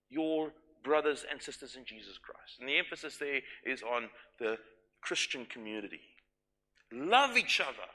your 0.09 0.53
brothers 0.83 1.25
and 1.31 1.41
sisters 1.41 1.77
in 1.77 1.85
Jesus 1.85 2.19
Christ. 2.19 2.59
And 2.61 2.69
the 2.69 2.79
emphasis 2.79 3.17
there 3.17 3.41
is 3.65 3.83
on 3.83 4.09
the 4.39 4.59
Christian 5.01 5.47
community. 5.47 6.01
Love 6.93 7.37
each 7.37 7.61
other. 7.61 7.89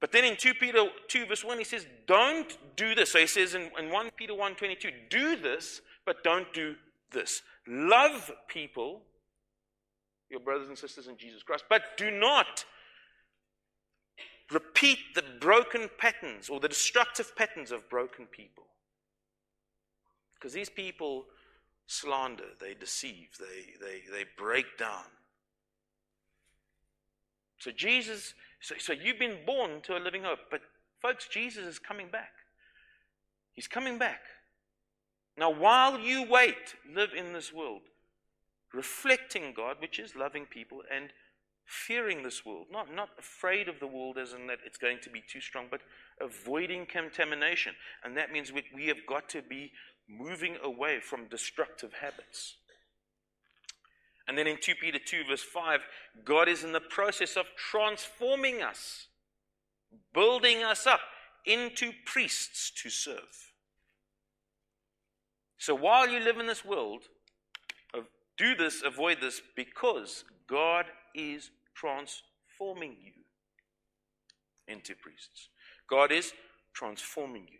But 0.00 0.12
then 0.12 0.24
in 0.24 0.36
2 0.36 0.54
Peter 0.54 0.84
2, 1.08 1.26
verse 1.26 1.44
1, 1.44 1.58
he 1.58 1.64
says, 1.64 1.86
Don't 2.06 2.58
do 2.76 2.94
this. 2.94 3.12
So 3.12 3.18
he 3.18 3.26
says 3.26 3.54
in, 3.54 3.70
in 3.78 3.90
1 3.90 4.10
Peter 4.16 4.34
1 4.34 4.54
22, 4.54 4.90
do 5.08 5.36
this, 5.36 5.80
but 6.04 6.22
don't 6.22 6.52
do 6.52 6.74
this. 7.10 7.42
Love 7.66 8.30
people, 8.48 9.00
your 10.30 10.40
brothers 10.40 10.68
and 10.68 10.76
sisters 10.76 11.08
in 11.08 11.16
Jesus 11.16 11.42
Christ, 11.42 11.64
but 11.70 11.96
do 11.96 12.10
not 12.10 12.64
repeat 14.52 14.98
the 15.14 15.24
broken 15.40 15.88
patterns 15.96 16.50
or 16.50 16.60
the 16.60 16.68
destructive 16.68 17.34
patterns 17.34 17.72
of 17.72 17.88
broken 17.88 18.26
people. 18.26 18.64
Because 20.44 20.52
these 20.52 20.68
people 20.68 21.24
slander, 21.86 22.44
they 22.60 22.74
deceive, 22.74 23.28
they, 23.40 23.82
they, 23.82 24.02
they 24.12 24.24
break 24.36 24.76
down. 24.76 25.04
So, 27.56 27.70
Jesus, 27.70 28.34
so, 28.60 28.74
so 28.78 28.92
you've 28.92 29.18
been 29.18 29.38
born 29.46 29.80
to 29.84 29.96
a 29.96 30.00
living 30.00 30.22
hope. 30.22 30.40
But, 30.50 30.60
folks, 31.00 31.28
Jesus 31.28 31.64
is 31.64 31.78
coming 31.78 32.08
back. 32.08 32.32
He's 33.54 33.66
coming 33.66 33.96
back. 33.96 34.20
Now, 35.38 35.48
while 35.48 35.98
you 35.98 36.28
wait, 36.28 36.74
live 36.94 37.14
in 37.16 37.32
this 37.32 37.50
world, 37.50 37.80
reflecting 38.74 39.54
God, 39.56 39.76
which 39.80 39.98
is 39.98 40.14
loving 40.14 40.44
people, 40.44 40.82
and 40.94 41.08
fearing 41.64 42.22
this 42.22 42.44
world. 42.44 42.66
Not, 42.70 42.94
not 42.94 43.10
afraid 43.18 43.68
of 43.68 43.80
the 43.80 43.86
world 43.86 44.18
as 44.18 44.32
in 44.32 44.46
that 44.48 44.58
it's 44.64 44.76
going 44.76 44.98
to 45.02 45.10
be 45.10 45.22
too 45.26 45.40
strong, 45.40 45.66
but 45.70 45.80
avoiding 46.20 46.86
contamination. 46.86 47.74
And 48.04 48.16
that 48.16 48.32
means 48.32 48.52
we, 48.52 48.64
we 48.74 48.86
have 48.88 49.06
got 49.06 49.28
to 49.30 49.42
be 49.42 49.72
moving 50.08 50.56
away 50.62 51.00
from 51.00 51.28
destructive 51.28 51.92
habits. 52.00 52.56
And 54.26 54.38
then 54.38 54.46
in 54.46 54.56
2 54.60 54.74
Peter 54.80 54.98
2, 54.98 55.24
verse 55.28 55.42
5, 55.42 55.80
God 56.24 56.48
is 56.48 56.64
in 56.64 56.72
the 56.72 56.80
process 56.80 57.36
of 57.36 57.46
transforming 57.56 58.62
us, 58.62 59.08
building 60.14 60.62
us 60.62 60.86
up 60.86 61.00
into 61.46 61.92
priests 62.06 62.70
to 62.82 62.88
serve. 62.88 63.52
So 65.58 65.74
while 65.74 66.08
you 66.08 66.20
live 66.20 66.38
in 66.38 66.46
this 66.46 66.64
world, 66.64 67.02
do 68.36 68.54
this, 68.54 68.82
avoid 68.84 69.18
this, 69.20 69.40
because 69.54 70.24
God 70.48 70.86
is 71.14 71.50
transforming 71.74 72.96
you 73.02 73.12
into 74.66 74.94
priests. 74.94 75.48
God 75.88 76.10
is 76.10 76.32
transforming 76.72 77.46
you. 77.50 77.58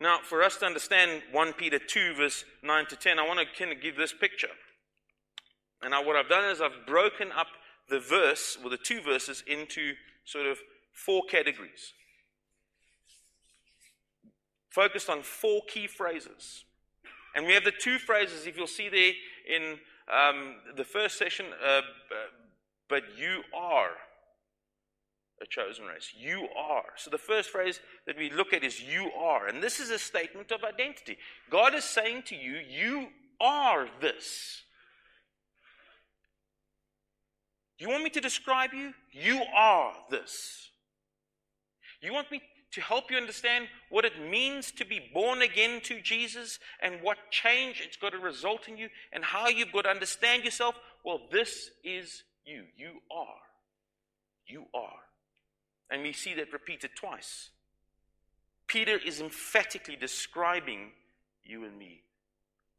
Now, 0.00 0.20
for 0.22 0.42
us 0.42 0.56
to 0.58 0.66
understand 0.66 1.22
1 1.30 1.52
Peter 1.54 1.78
2, 1.78 2.14
verse 2.14 2.44
9 2.62 2.86
to 2.86 2.96
10, 2.96 3.18
I 3.18 3.26
want 3.26 3.38
to 3.38 3.46
kind 3.58 3.70
of 3.70 3.82
give 3.82 3.96
this 3.96 4.14
picture. 4.14 4.48
And 5.82 5.90
now, 5.90 6.04
what 6.04 6.16
I've 6.16 6.28
done 6.28 6.50
is 6.50 6.60
I've 6.60 6.86
broken 6.86 7.30
up 7.32 7.48
the 7.88 8.00
verse, 8.00 8.56
or 8.62 8.70
the 8.70 8.78
two 8.78 9.02
verses, 9.02 9.42
into 9.46 9.92
sort 10.24 10.46
of 10.46 10.58
four 10.92 11.22
categories. 11.28 11.92
Focused 14.70 15.10
on 15.10 15.22
four 15.22 15.60
key 15.68 15.86
phrases. 15.86 16.64
And 17.34 17.46
we 17.46 17.52
have 17.52 17.64
the 17.64 17.72
two 17.72 17.98
phrases, 17.98 18.46
if 18.46 18.56
you'll 18.56 18.66
see 18.66 18.88
there 18.88 19.12
in 19.48 19.78
um, 20.10 20.54
the 20.76 20.84
first 20.84 21.18
session, 21.18 21.46
uh, 21.64 21.82
but 22.88 23.02
you 23.18 23.42
are 23.54 23.90
a 25.42 25.46
chosen 25.46 25.84
race. 25.86 26.12
You 26.16 26.48
are. 26.56 26.84
So 26.96 27.10
the 27.10 27.18
first 27.18 27.50
phrase 27.50 27.80
that 28.06 28.18
we 28.18 28.30
look 28.30 28.52
at 28.52 28.64
is 28.64 28.82
you 28.82 29.10
are. 29.18 29.46
And 29.46 29.62
this 29.62 29.80
is 29.80 29.90
a 29.90 29.98
statement 29.98 30.52
of 30.52 30.64
identity. 30.64 31.16
God 31.50 31.74
is 31.74 31.84
saying 31.84 32.24
to 32.26 32.36
you, 32.36 32.58
you 32.68 33.08
are 33.40 33.88
this. 34.00 34.62
You 37.78 37.88
want 37.88 38.04
me 38.04 38.10
to 38.10 38.20
describe 38.20 38.74
you? 38.74 38.92
You 39.10 39.42
are 39.56 39.92
this. 40.10 40.70
You 42.02 42.12
want 42.12 42.30
me 42.30 42.42
to 42.72 42.80
help 42.80 43.10
you 43.10 43.16
understand 43.16 43.66
what 43.88 44.04
it 44.04 44.20
means 44.30 44.70
to 44.72 44.84
be 44.84 45.00
born 45.12 45.42
again 45.42 45.80
to 45.82 46.00
Jesus 46.00 46.58
and 46.82 47.02
what 47.02 47.16
change 47.30 47.82
it's 47.84 47.96
got 47.96 48.12
to 48.12 48.18
result 48.18 48.68
in 48.68 48.76
you 48.76 48.88
and 49.12 49.24
how 49.24 49.48
you've 49.48 49.72
got 49.72 49.82
to 49.82 49.88
understand 49.88 50.44
yourself? 50.44 50.74
Well, 51.04 51.22
this 51.32 51.70
is 51.82 52.22
you. 52.44 52.64
You 52.76 53.00
are. 53.10 53.40
You 54.46 54.64
are. 54.74 55.00
And 55.90 56.02
we 56.02 56.12
see 56.12 56.34
that 56.34 56.52
repeated 56.52 56.90
twice. 56.94 57.50
Peter 58.66 58.96
is 58.96 59.20
emphatically 59.20 59.96
describing 59.96 60.92
you 61.44 61.64
and 61.64 61.76
me 61.76 62.02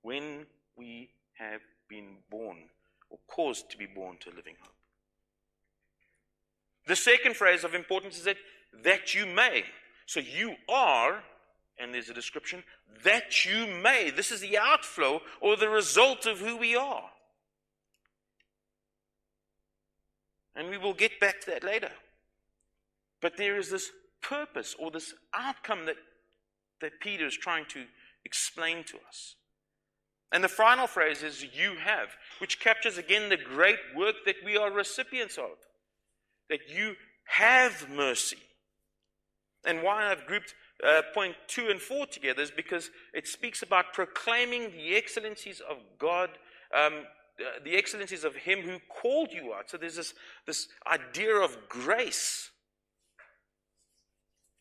when 0.02 0.46
we 0.78 1.10
have 1.34 1.62
been 1.90 2.16
born 2.30 2.58
or 3.10 3.20
caused 3.28 3.70
to 3.72 3.78
be 3.78 3.86
born 3.86 4.16
to 4.22 4.30
a 4.30 4.36
living 4.36 4.56
hope. 4.62 4.74
The 6.88 6.96
second 6.96 7.36
phrase 7.36 7.64
of 7.64 7.76
importance 7.76 8.18
is 8.18 8.24
that 8.24 8.38
that 8.84 9.14
you 9.14 9.26
may. 9.26 9.66
So 10.06 10.20
you 10.20 10.56
are, 10.70 11.24
and 11.78 11.94
there's 11.94 12.10
a 12.10 12.14
description, 12.14 12.64
that 13.04 13.46
you 13.46 13.68
may. 13.68 14.12
This 14.12 14.32
is 14.32 14.42
the 14.42 14.58
outflow 14.58 15.22
or 15.40 15.56
the 15.56 15.70
result 15.70 16.26
of 16.26 16.40
who 16.40 16.58
we 16.58 16.76
are. 16.76 17.10
And 20.56 20.70
we 20.70 20.78
will 20.78 20.94
get 20.94 21.20
back 21.20 21.42
to 21.42 21.52
that 21.52 21.64
later. 21.64 21.92
But 23.22 23.38
there 23.38 23.58
is 23.58 23.70
this 23.70 23.92
purpose 24.22 24.76
or 24.80 24.92
this 24.92 25.14
outcome 25.34 25.86
that, 25.86 25.98
that 26.82 27.00
Peter 27.00 27.26
is 27.26 27.38
trying 27.38 27.66
to 27.70 27.84
explain 28.26 28.84
to 28.86 28.98
us. 29.08 29.36
And 30.32 30.44
the 30.44 30.50
final 30.50 30.88
phrase 30.88 31.24
is 31.24 31.44
you 31.54 31.76
have, 31.84 32.10
which 32.40 32.60
captures 32.60 32.98
again 32.98 33.30
the 33.30 33.38
great 33.38 33.80
work 33.96 34.16
that 34.26 34.36
we 34.46 34.58
are 34.58 34.72
recipients 34.72 35.38
of. 35.38 35.52
That 36.50 36.70
you 36.70 36.96
have 37.26 37.90
mercy. 37.90 38.38
And 39.66 39.84
why 39.84 40.10
I've 40.10 40.26
grouped 40.26 40.54
uh, 40.86 41.02
point 41.14 41.36
two 41.48 41.70
and 41.70 41.80
four 41.80 42.06
together 42.06 42.42
is 42.42 42.52
because 42.52 42.90
it 43.14 43.28
speaks 43.28 43.62
about 43.62 43.94
proclaiming 43.94 44.72
the 44.72 44.96
excellencies 44.96 45.62
of 45.70 45.78
God, 46.00 46.30
um, 46.76 47.04
the 47.64 47.76
excellencies 47.76 48.24
of 48.24 48.36
Him 48.36 48.62
who 48.62 48.80
called 48.90 49.32
you 49.32 49.54
out. 49.54 49.70
So 49.70 49.78
there's 49.78 49.98
this, 49.98 50.14
this 50.48 50.68
idea 50.88 51.36
of 51.36 51.58
grace. 51.70 52.50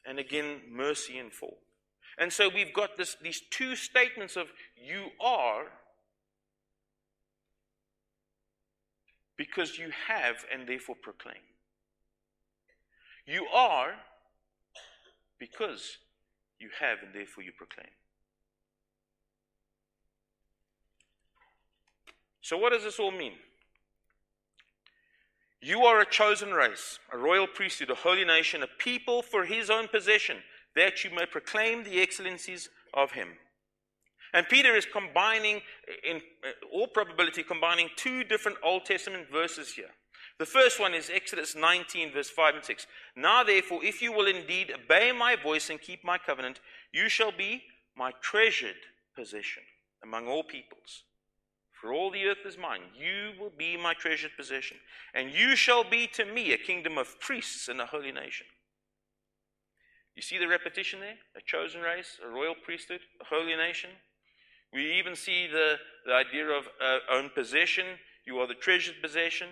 And 0.07 0.19
again, 0.19 0.61
mercy 0.71 1.19
and 1.19 1.33
full. 1.33 1.59
And 2.19 2.33
so 2.33 2.49
we've 2.49 2.73
got 2.73 2.97
this, 2.97 3.16
these 3.23 3.40
two 3.50 3.76
statements 3.76 4.37
of 4.37 4.49
you 4.76 5.07
are 5.21 5.66
because 9.37 9.78
you 9.78 9.90
have 10.07 10.45
and 10.52 10.69
therefore 10.69 10.97
proclaim. 11.00 11.42
You 13.26 13.47
are 13.47 13.95
because 15.38 15.99
you 16.59 16.69
have 16.78 16.99
and 17.02 17.14
therefore 17.14 17.45
you 17.45 17.52
proclaim. 17.57 17.88
So, 22.42 22.59
what 22.59 22.73
does 22.73 22.83
this 22.83 22.99
all 22.99 23.12
mean? 23.12 23.35
You 25.62 25.85
are 25.85 26.00
a 26.00 26.07
chosen 26.07 26.52
race, 26.52 26.99
a 27.12 27.19
royal 27.19 27.47
priesthood, 27.47 27.90
a 27.90 27.95
holy 27.95 28.25
nation, 28.25 28.62
a 28.62 28.67
people 28.67 29.21
for 29.21 29.45
his 29.45 29.69
own 29.69 29.88
possession, 29.88 30.38
that 30.75 31.05
you 31.05 31.11
may 31.11 31.26
proclaim 31.26 31.85
the 31.85 32.00
excellencies 32.00 32.71
of 32.95 33.12
him. 33.12 33.29
And 34.33 34.49
Peter 34.49 34.75
is 34.75 34.87
combining, 34.87 35.61
in 36.09 36.17
uh, 36.17 36.50
all 36.73 36.87
probability, 36.87 37.43
combining 37.43 37.90
two 37.97 38.25
different 38.25 38.59
Old 38.64 38.85
Testament 38.85 39.26
verses 39.31 39.73
here. 39.75 39.90
The 40.38 40.47
first 40.47 40.81
one 40.81 40.95
is 40.95 41.11
Exodus 41.12 41.55
19, 41.55 42.12
verse 42.12 42.31
5 42.31 42.55
and 42.55 42.64
6. 42.64 42.87
Now, 43.17 43.45
therefore, 43.45 43.85
if 43.85 44.00
you 44.00 44.12
will 44.12 44.26
indeed 44.26 44.73
obey 44.73 45.12
my 45.12 45.37
voice 45.37 45.69
and 45.69 45.81
keep 45.81 46.02
my 46.05 46.17
covenant, 46.17 46.61
you 46.93 47.11
shall 47.11 47.33
be 47.33 47.64
my 47.97 48.12
treasured 48.23 48.76
possession 49.14 49.64
among 50.02 50.26
all 50.26 50.43
peoples. 50.43 51.02
For 51.81 51.95
all 51.95 52.11
the 52.11 52.25
earth 52.27 52.45
is 52.45 52.59
mine. 52.59 52.83
You 52.95 53.33
will 53.41 53.53
be 53.57 53.77
my 53.77 53.95
treasured 53.95 54.33
possession. 54.37 54.77
And 55.15 55.31
you 55.31 55.57
shall 55.57 55.83
be 55.83 56.07
to 56.09 56.27
me 56.27 56.53
a 56.53 56.59
kingdom 56.59 56.99
of 56.99 57.19
priests 57.21 57.69
and 57.69 57.81
a 57.81 57.87
holy 57.87 58.13
nation. 58.13 58.47
You 60.15 60.21
see 60.21 60.37
the 60.37 60.49
repetition 60.49 61.01
there? 61.01 61.17
A 61.37 61.41
chosen 61.41 61.81
race, 61.81 62.19
a 62.23 62.29
royal 62.29 62.55
priesthood, 62.55 63.01
a 63.21 63.25
holy 63.25 63.57
nation. 63.57 63.91
We 64.75 64.93
even 64.99 65.17
see 65.17 65.47
the, 65.47 65.77
the 66.05 66.13
idea 66.13 66.49
of 66.49 66.69
uh, 66.85 66.99
own 67.11 67.31
possession. 67.35 67.87
You 68.27 68.39
are 68.39 68.47
the 68.47 68.55
treasured 68.55 68.97
possession. 69.03 69.49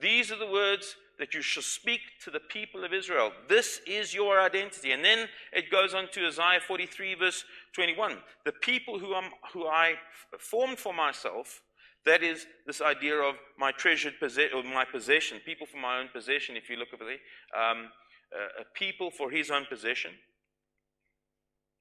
These 0.00 0.32
are 0.32 0.38
the 0.38 0.50
words 0.50 0.96
that 1.18 1.34
you 1.34 1.42
shall 1.42 1.62
speak 1.62 2.00
to 2.24 2.30
the 2.30 2.40
people 2.40 2.84
of 2.84 2.92
Israel. 2.92 3.32
This 3.48 3.80
is 3.86 4.14
your 4.14 4.40
identity. 4.40 4.92
And 4.92 5.04
then 5.04 5.28
it 5.52 5.70
goes 5.70 5.94
on 5.94 6.08
to 6.12 6.26
Isaiah 6.26 6.60
43, 6.66 7.14
verse 7.14 7.44
21. 7.74 8.16
The 8.44 8.52
people 8.52 8.98
who, 8.98 9.14
I'm, 9.14 9.30
who 9.52 9.66
I 9.66 9.94
formed 10.38 10.78
for 10.78 10.94
myself, 10.94 11.62
that 12.06 12.22
is 12.22 12.46
this 12.66 12.80
idea 12.80 13.16
of 13.16 13.36
my 13.58 13.72
treasured 13.72 14.14
possession, 14.20 14.56
or 14.56 14.62
my 14.62 14.84
possession, 14.84 15.38
people 15.44 15.66
for 15.66 15.78
my 15.78 15.98
own 15.98 16.08
possession, 16.12 16.56
if 16.56 16.70
you 16.70 16.76
look 16.76 16.88
over 16.94 17.04
there, 17.04 17.60
um, 17.60 17.88
uh, 18.32 18.62
a 18.62 18.64
people 18.74 19.10
for 19.10 19.30
his 19.30 19.50
own 19.50 19.66
possession. 19.68 20.12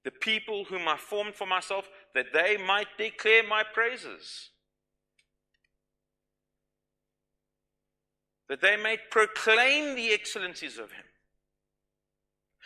The 0.04 0.12
people 0.12 0.66
whom 0.66 0.88
I 0.88 0.98
formed 0.98 1.36
for 1.36 1.48
myself, 1.48 1.90
that 2.14 2.34
they 2.34 2.58
might 2.58 2.88
declare 2.98 3.44
my 3.44 3.64
praises. 3.64 4.50
that 8.50 8.62
they 8.62 8.76
may 8.78 8.98
proclaim 9.10 9.96
the 9.96 10.14
excellencies 10.14 10.78
of 10.78 10.92
him. 10.92 11.06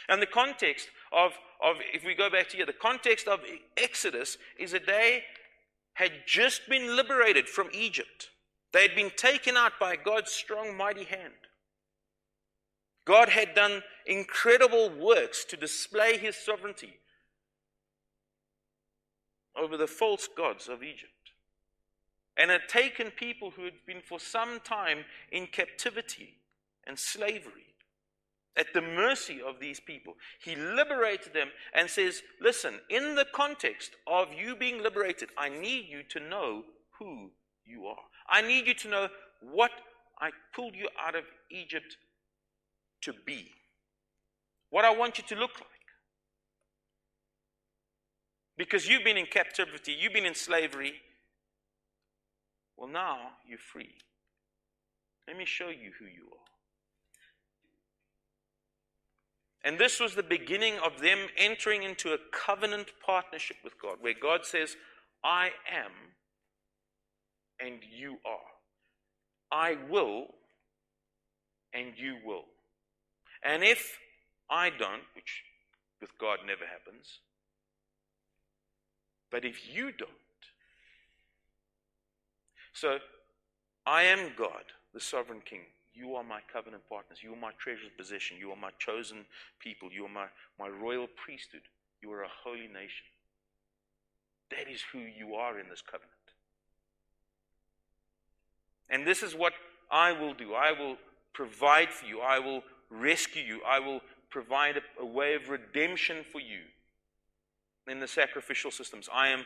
And 0.09 0.21
the 0.21 0.25
context 0.25 0.89
of, 1.11 1.33
of, 1.63 1.77
if 1.93 2.03
we 2.05 2.15
go 2.15 2.29
back 2.29 2.49
to 2.49 2.57
here, 2.57 2.65
the 2.65 2.73
context 2.73 3.27
of 3.27 3.39
Exodus 3.75 4.37
is 4.59 4.71
that 4.71 4.85
they 4.85 5.23
had 5.93 6.11
just 6.25 6.67
been 6.69 6.95
liberated 6.95 7.47
from 7.47 7.69
Egypt. 7.73 8.29
They 8.73 8.83
had 8.83 8.95
been 8.95 9.11
taken 9.15 9.57
out 9.57 9.73
by 9.79 9.95
God's 9.95 10.31
strong, 10.31 10.77
mighty 10.77 11.05
hand. 11.05 11.33
God 13.05 13.29
had 13.29 13.55
done 13.55 13.83
incredible 14.05 14.89
works 14.89 15.45
to 15.45 15.57
display 15.57 16.17
his 16.17 16.35
sovereignty 16.35 16.99
over 19.55 19.77
the 19.77 19.87
false 19.87 20.27
gods 20.27 20.67
of 20.67 20.83
Egypt 20.83 21.11
and 22.37 22.51
had 22.51 22.67
taken 22.67 23.09
people 23.09 23.51
who 23.51 23.63
had 23.63 23.85
been 23.85 24.01
for 24.01 24.19
some 24.19 24.59
time 24.59 25.05
in 25.31 25.47
captivity 25.47 26.35
and 26.85 26.99
slavery 26.99 27.73
at 28.57 28.73
the 28.73 28.81
mercy 28.81 29.39
of 29.45 29.59
these 29.59 29.79
people. 29.79 30.15
He 30.43 30.55
liberated 30.55 31.33
them 31.33 31.49
and 31.73 31.89
says, 31.89 32.23
Listen, 32.41 32.75
in 32.89 33.15
the 33.15 33.25
context 33.33 33.91
of 34.07 34.27
you 34.33 34.55
being 34.55 34.81
liberated, 34.81 35.29
I 35.37 35.49
need 35.49 35.87
you 35.89 36.03
to 36.09 36.19
know 36.19 36.63
who 36.99 37.31
you 37.65 37.85
are. 37.85 38.03
I 38.29 38.41
need 38.41 38.67
you 38.67 38.73
to 38.73 38.89
know 38.89 39.07
what 39.41 39.71
I 40.19 40.31
pulled 40.55 40.75
you 40.75 40.87
out 40.99 41.15
of 41.15 41.23
Egypt 41.51 41.97
to 43.01 43.13
be, 43.25 43.51
what 44.69 44.85
I 44.85 44.95
want 44.95 45.17
you 45.17 45.23
to 45.27 45.35
look 45.35 45.59
like. 45.59 45.67
Because 48.57 48.87
you've 48.87 49.03
been 49.03 49.17
in 49.17 49.27
captivity, 49.27 49.95
you've 49.97 50.13
been 50.13 50.25
in 50.25 50.33
slavery, 50.33 50.93
well, 52.75 52.89
now 52.89 53.17
you're 53.47 53.59
free. 53.59 53.93
Let 55.27 55.37
me 55.37 55.45
show 55.45 55.69
you 55.69 55.91
who 55.99 56.05
you 56.05 56.27
are. 56.31 56.56
And 59.67 59.77
this 59.77 59.99
was 59.99 60.15
the 60.15 60.23
beginning 60.23 60.75
of 60.81 61.01
them 61.01 61.27
entering 61.35 61.83
into 61.83 62.13
a 62.13 62.17
covenant 62.31 62.93
partnership 63.05 63.57
with 63.65 63.73
God, 63.77 63.97
where 63.99 64.13
God 64.13 64.45
says, 64.45 64.77
I 65.25 65.47
am 65.69 65.91
and 67.59 67.79
you 67.93 68.15
are. 68.25 68.39
I 69.51 69.75
will 69.89 70.27
and 71.73 71.87
you 71.97 72.15
will. 72.25 72.45
And 73.43 73.61
if 73.61 73.99
I 74.49 74.69
don't, 74.69 75.03
which 75.13 75.43
with 75.99 76.17
God 76.17 76.39
never 76.47 76.63
happens, 76.65 77.19
but 79.29 79.43
if 79.43 79.75
you 79.75 79.91
don't, 79.91 80.11
so, 82.71 82.99
I 83.85 84.03
am 84.03 84.31
God, 84.37 84.63
the 84.93 85.01
sovereign 85.01 85.41
king. 85.43 85.65
You 85.97 86.15
are 86.15 86.23
my 86.23 86.39
covenant 86.51 86.83
partners. 86.89 87.19
You 87.23 87.33
are 87.33 87.39
my 87.39 87.51
treasured 87.57 87.97
possession. 87.97 88.37
You 88.37 88.51
are 88.51 88.57
my 88.57 88.69
chosen 88.77 89.25
people. 89.59 89.89
You 89.91 90.05
are 90.05 90.09
my, 90.09 90.27
my 90.59 90.67
royal 90.67 91.07
priesthood. 91.07 91.61
You 92.01 92.11
are 92.11 92.23
a 92.23 92.29
holy 92.43 92.67
nation. 92.67 93.05
That 94.51 94.71
is 94.71 94.81
who 94.91 94.99
you 94.99 95.35
are 95.35 95.59
in 95.59 95.69
this 95.69 95.81
covenant. 95.81 96.11
And 98.89 99.05
this 99.05 99.23
is 99.23 99.35
what 99.35 99.53
I 99.91 100.11
will 100.11 100.33
do. 100.33 100.53
I 100.53 100.71
will 100.71 100.97
provide 101.33 101.91
for 101.91 102.05
you. 102.05 102.21
I 102.21 102.39
will 102.39 102.63
rescue 102.89 103.43
you. 103.43 103.61
I 103.67 103.79
will 103.79 104.01
provide 104.29 104.77
a, 104.77 105.01
a 105.01 105.05
way 105.05 105.33
of 105.33 105.49
redemption 105.49 106.17
for 106.31 106.39
you 106.39 106.59
in 107.87 107.99
the 107.99 108.07
sacrificial 108.07 108.71
systems. 108.71 109.09
I 109.13 109.29
am 109.29 109.45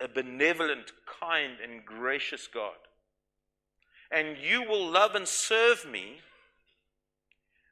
a 0.00 0.08
benevolent, 0.08 0.92
kind, 1.20 1.52
and 1.62 1.84
gracious 1.84 2.46
God. 2.46 2.76
And 4.10 4.36
you 4.38 4.62
will 4.62 4.90
love 4.90 5.14
and 5.14 5.26
serve 5.26 5.86
me. 5.90 6.18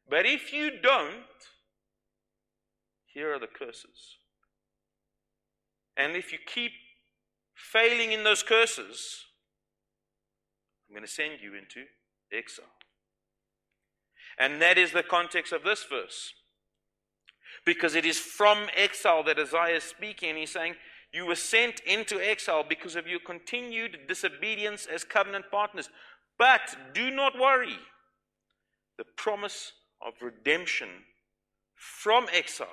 But 0.08 0.24
if 0.24 0.52
you 0.52 0.70
don't, 0.80 1.14
here 3.06 3.34
are 3.34 3.38
the 3.38 3.46
curses. 3.46 4.16
And 5.96 6.14
if 6.14 6.32
you 6.32 6.38
keep 6.46 6.72
failing 7.54 8.12
in 8.12 8.22
those 8.22 8.42
curses, 8.42 9.24
I'm 10.88 10.94
going 10.94 11.04
to 11.04 11.12
send 11.12 11.40
you 11.42 11.54
into 11.54 11.86
exile. 12.32 12.64
And 14.38 14.62
that 14.62 14.78
is 14.78 14.92
the 14.92 15.02
context 15.02 15.52
of 15.52 15.64
this 15.64 15.84
verse. 15.84 16.32
Because 17.66 17.96
it 17.96 18.04
is 18.04 18.18
from 18.18 18.68
exile 18.76 19.24
that 19.24 19.38
Isaiah 19.38 19.76
is 19.76 19.82
speaking, 19.82 20.30
and 20.30 20.38
he's 20.38 20.52
saying, 20.52 20.74
you 21.12 21.26
were 21.26 21.34
sent 21.34 21.80
into 21.80 22.20
exile 22.20 22.64
because 22.66 22.94
of 22.94 23.06
your 23.06 23.20
continued 23.20 24.00
disobedience 24.06 24.86
as 24.86 25.04
covenant 25.04 25.46
partners. 25.50 25.88
But 26.38 26.76
do 26.94 27.10
not 27.10 27.38
worry. 27.38 27.78
The 28.96 29.04
promise 29.16 29.72
of 30.00 30.14
redemption 30.22 30.88
from 31.74 32.26
exile 32.32 32.68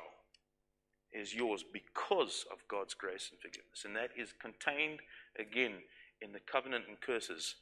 is 1.11 1.33
yours 1.33 1.63
because 1.71 2.45
of 2.51 2.59
God's 2.67 2.93
grace 2.93 3.29
and 3.31 3.39
forgiveness. 3.39 3.83
And 3.85 3.95
that 3.95 4.11
is 4.17 4.33
contained 4.39 4.99
again 5.39 5.73
in 6.21 6.31
the 6.31 6.39
covenant 6.39 6.85
and 6.87 6.99
curses 6.99 7.55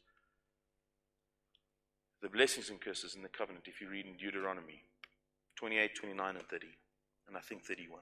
the 2.21 2.29
blessings 2.29 2.69
and 2.69 2.79
curses 2.79 3.15
in 3.15 3.21
the 3.21 3.27
covenant 3.27 3.65
if 3.67 3.81
you 3.81 3.89
read 3.89 4.05
in 4.05 4.15
Deuteronomy 4.15 4.81
28, 5.55 5.91
29, 5.93 6.35
and 6.35 6.47
30, 6.47 6.67
and 7.27 7.37
I 7.37 7.41
think 7.41 7.63
31. 7.63 7.99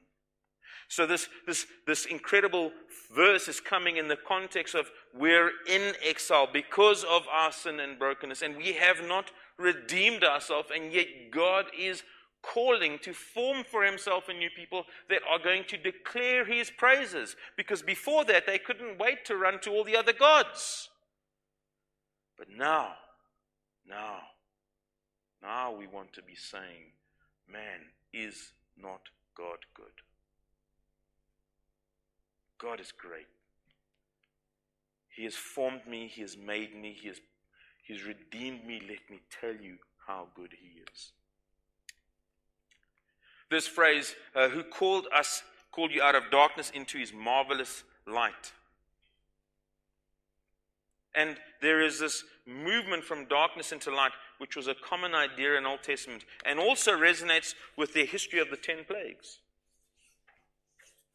So 0.88 1.08
this, 1.08 1.28
this, 1.48 1.66
this 1.88 2.06
incredible 2.06 2.72
verse 3.16 3.48
is 3.48 3.60
coming 3.60 3.98
in 3.98 4.08
the 4.08 4.18
context 4.18 4.76
of 4.76 4.92
we're 5.14 5.52
in 5.68 5.94
exile 6.04 6.48
because 6.52 7.04
of 7.04 7.24
our 7.32 7.52
sin 7.52 7.80
and 7.80 7.98
brokenness, 7.98 8.42
and 8.42 8.58
we 8.58 8.74
have 8.74 9.06
not 9.08 9.32
redeemed 9.58 10.24
ourselves, 10.24 10.70
and 10.74 10.92
yet 10.92 11.08
God 11.32 11.66
is 11.78 12.04
calling 12.42 12.98
to 13.04 13.14
form 13.14 13.64
for 13.64 13.84
himself 13.84 14.28
a 14.28 14.34
new 14.34 14.50
people 14.56 14.86
that 15.10 15.22
are 15.30 15.40
going 15.40 15.64
to 15.66 15.78
declare 15.78 16.46
his 16.46 16.72
praises. 16.72 17.36
Because 17.56 17.82
before 17.82 18.26
that, 18.26 18.46
they 18.48 18.58
couldn't 18.58 19.00
wait 19.00 19.26
to 19.26 19.38
run 19.38 19.60
to 19.62 19.72
all 19.72 19.84
the 19.84 19.96
other 19.96 20.14
gods. 20.14 20.90
But 22.38 22.48
now, 22.50 22.94
now, 23.88 24.20
now 25.42 25.72
we 25.72 25.88
want 25.88 26.14
to 26.14 26.24
be 26.24 26.36
saying, 26.36 26.94
man, 27.48 27.82
is 28.14 28.54
not 28.76 29.02
God 29.38 29.60
good? 29.76 29.86
God 32.62 32.80
is 32.80 32.92
great. 32.92 33.28
He 35.10 35.24
has 35.24 35.36
formed 35.36 35.88
me, 35.88 36.08
He 36.08 36.22
has 36.22 36.38
made 36.38 36.76
me, 36.76 36.96
He 37.00 37.08
has, 37.08 37.20
he 37.84 37.94
has 37.94 38.04
redeemed 38.04 38.66
me. 38.66 38.82
Let 38.82 39.10
me 39.10 39.20
tell 39.42 39.56
you 39.56 39.78
how 40.08 40.28
good 40.36 40.52
He 40.60 40.80
is. 40.94 41.12
This 43.50 43.68
phrase, 43.68 44.16
uh, 44.36 44.50
who 44.50 44.64
called 44.64 45.08
us, 45.14 45.44
called 45.72 45.92
you 45.92 46.02
out 46.02 46.16
of 46.16 46.32
darkness 46.32 46.72
into 46.74 46.98
His 46.98 47.12
marvelous 47.12 47.84
light. 48.08 48.54
And 51.14 51.36
there 51.62 51.82
is 51.82 52.00
this 52.00 52.24
movement 52.46 53.04
from 53.04 53.26
darkness 53.26 53.74
into 53.74 53.94
light, 53.94 54.14
which 54.38 54.56
was 54.56 54.68
a 54.68 54.76
common 54.76 55.14
idea 55.14 55.58
in 55.58 55.66
Old 55.66 55.84
Testament, 55.84 56.24
and 56.46 56.58
also 56.58 56.94
resonates 56.94 57.54
with 57.76 57.94
the 57.94 58.06
history 58.06 58.40
of 58.40 58.50
the 58.50 58.56
ten 58.56 58.86
plagues. 58.88 59.41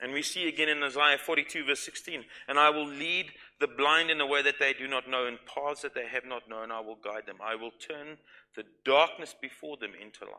And 0.01 0.13
we 0.13 0.23
see 0.23 0.47
again 0.47 0.69
in 0.69 0.83
Isaiah 0.83 1.17
42, 1.19 1.65
verse 1.65 1.81
16, 1.81 2.25
and 2.49 2.59
I 2.59 2.69
will 2.69 2.87
lead 2.87 3.33
the 3.61 3.67
blind 3.67 4.11
in 4.11 4.21
a 4.21 4.27
way 4.27 4.43
that 4.43 4.59
they 4.59 4.75
do 4.75 4.87
not 4.87 5.09
know, 5.09 5.27
in 5.27 5.39
paths 5.47 5.83
that 5.83 5.95
they 5.95 6.07
have 6.07 6.27
not 6.27 6.49
known, 6.49 6.71
I 6.71 6.81
will 6.81 6.99
guide 7.03 7.25
them. 7.27 7.37
I 7.43 7.55
will 7.55 7.71
turn 7.71 8.19
the 8.55 8.65
darkness 8.85 9.35
before 9.41 9.79
them 9.79 9.93
into 10.01 10.25
light. 10.25 10.35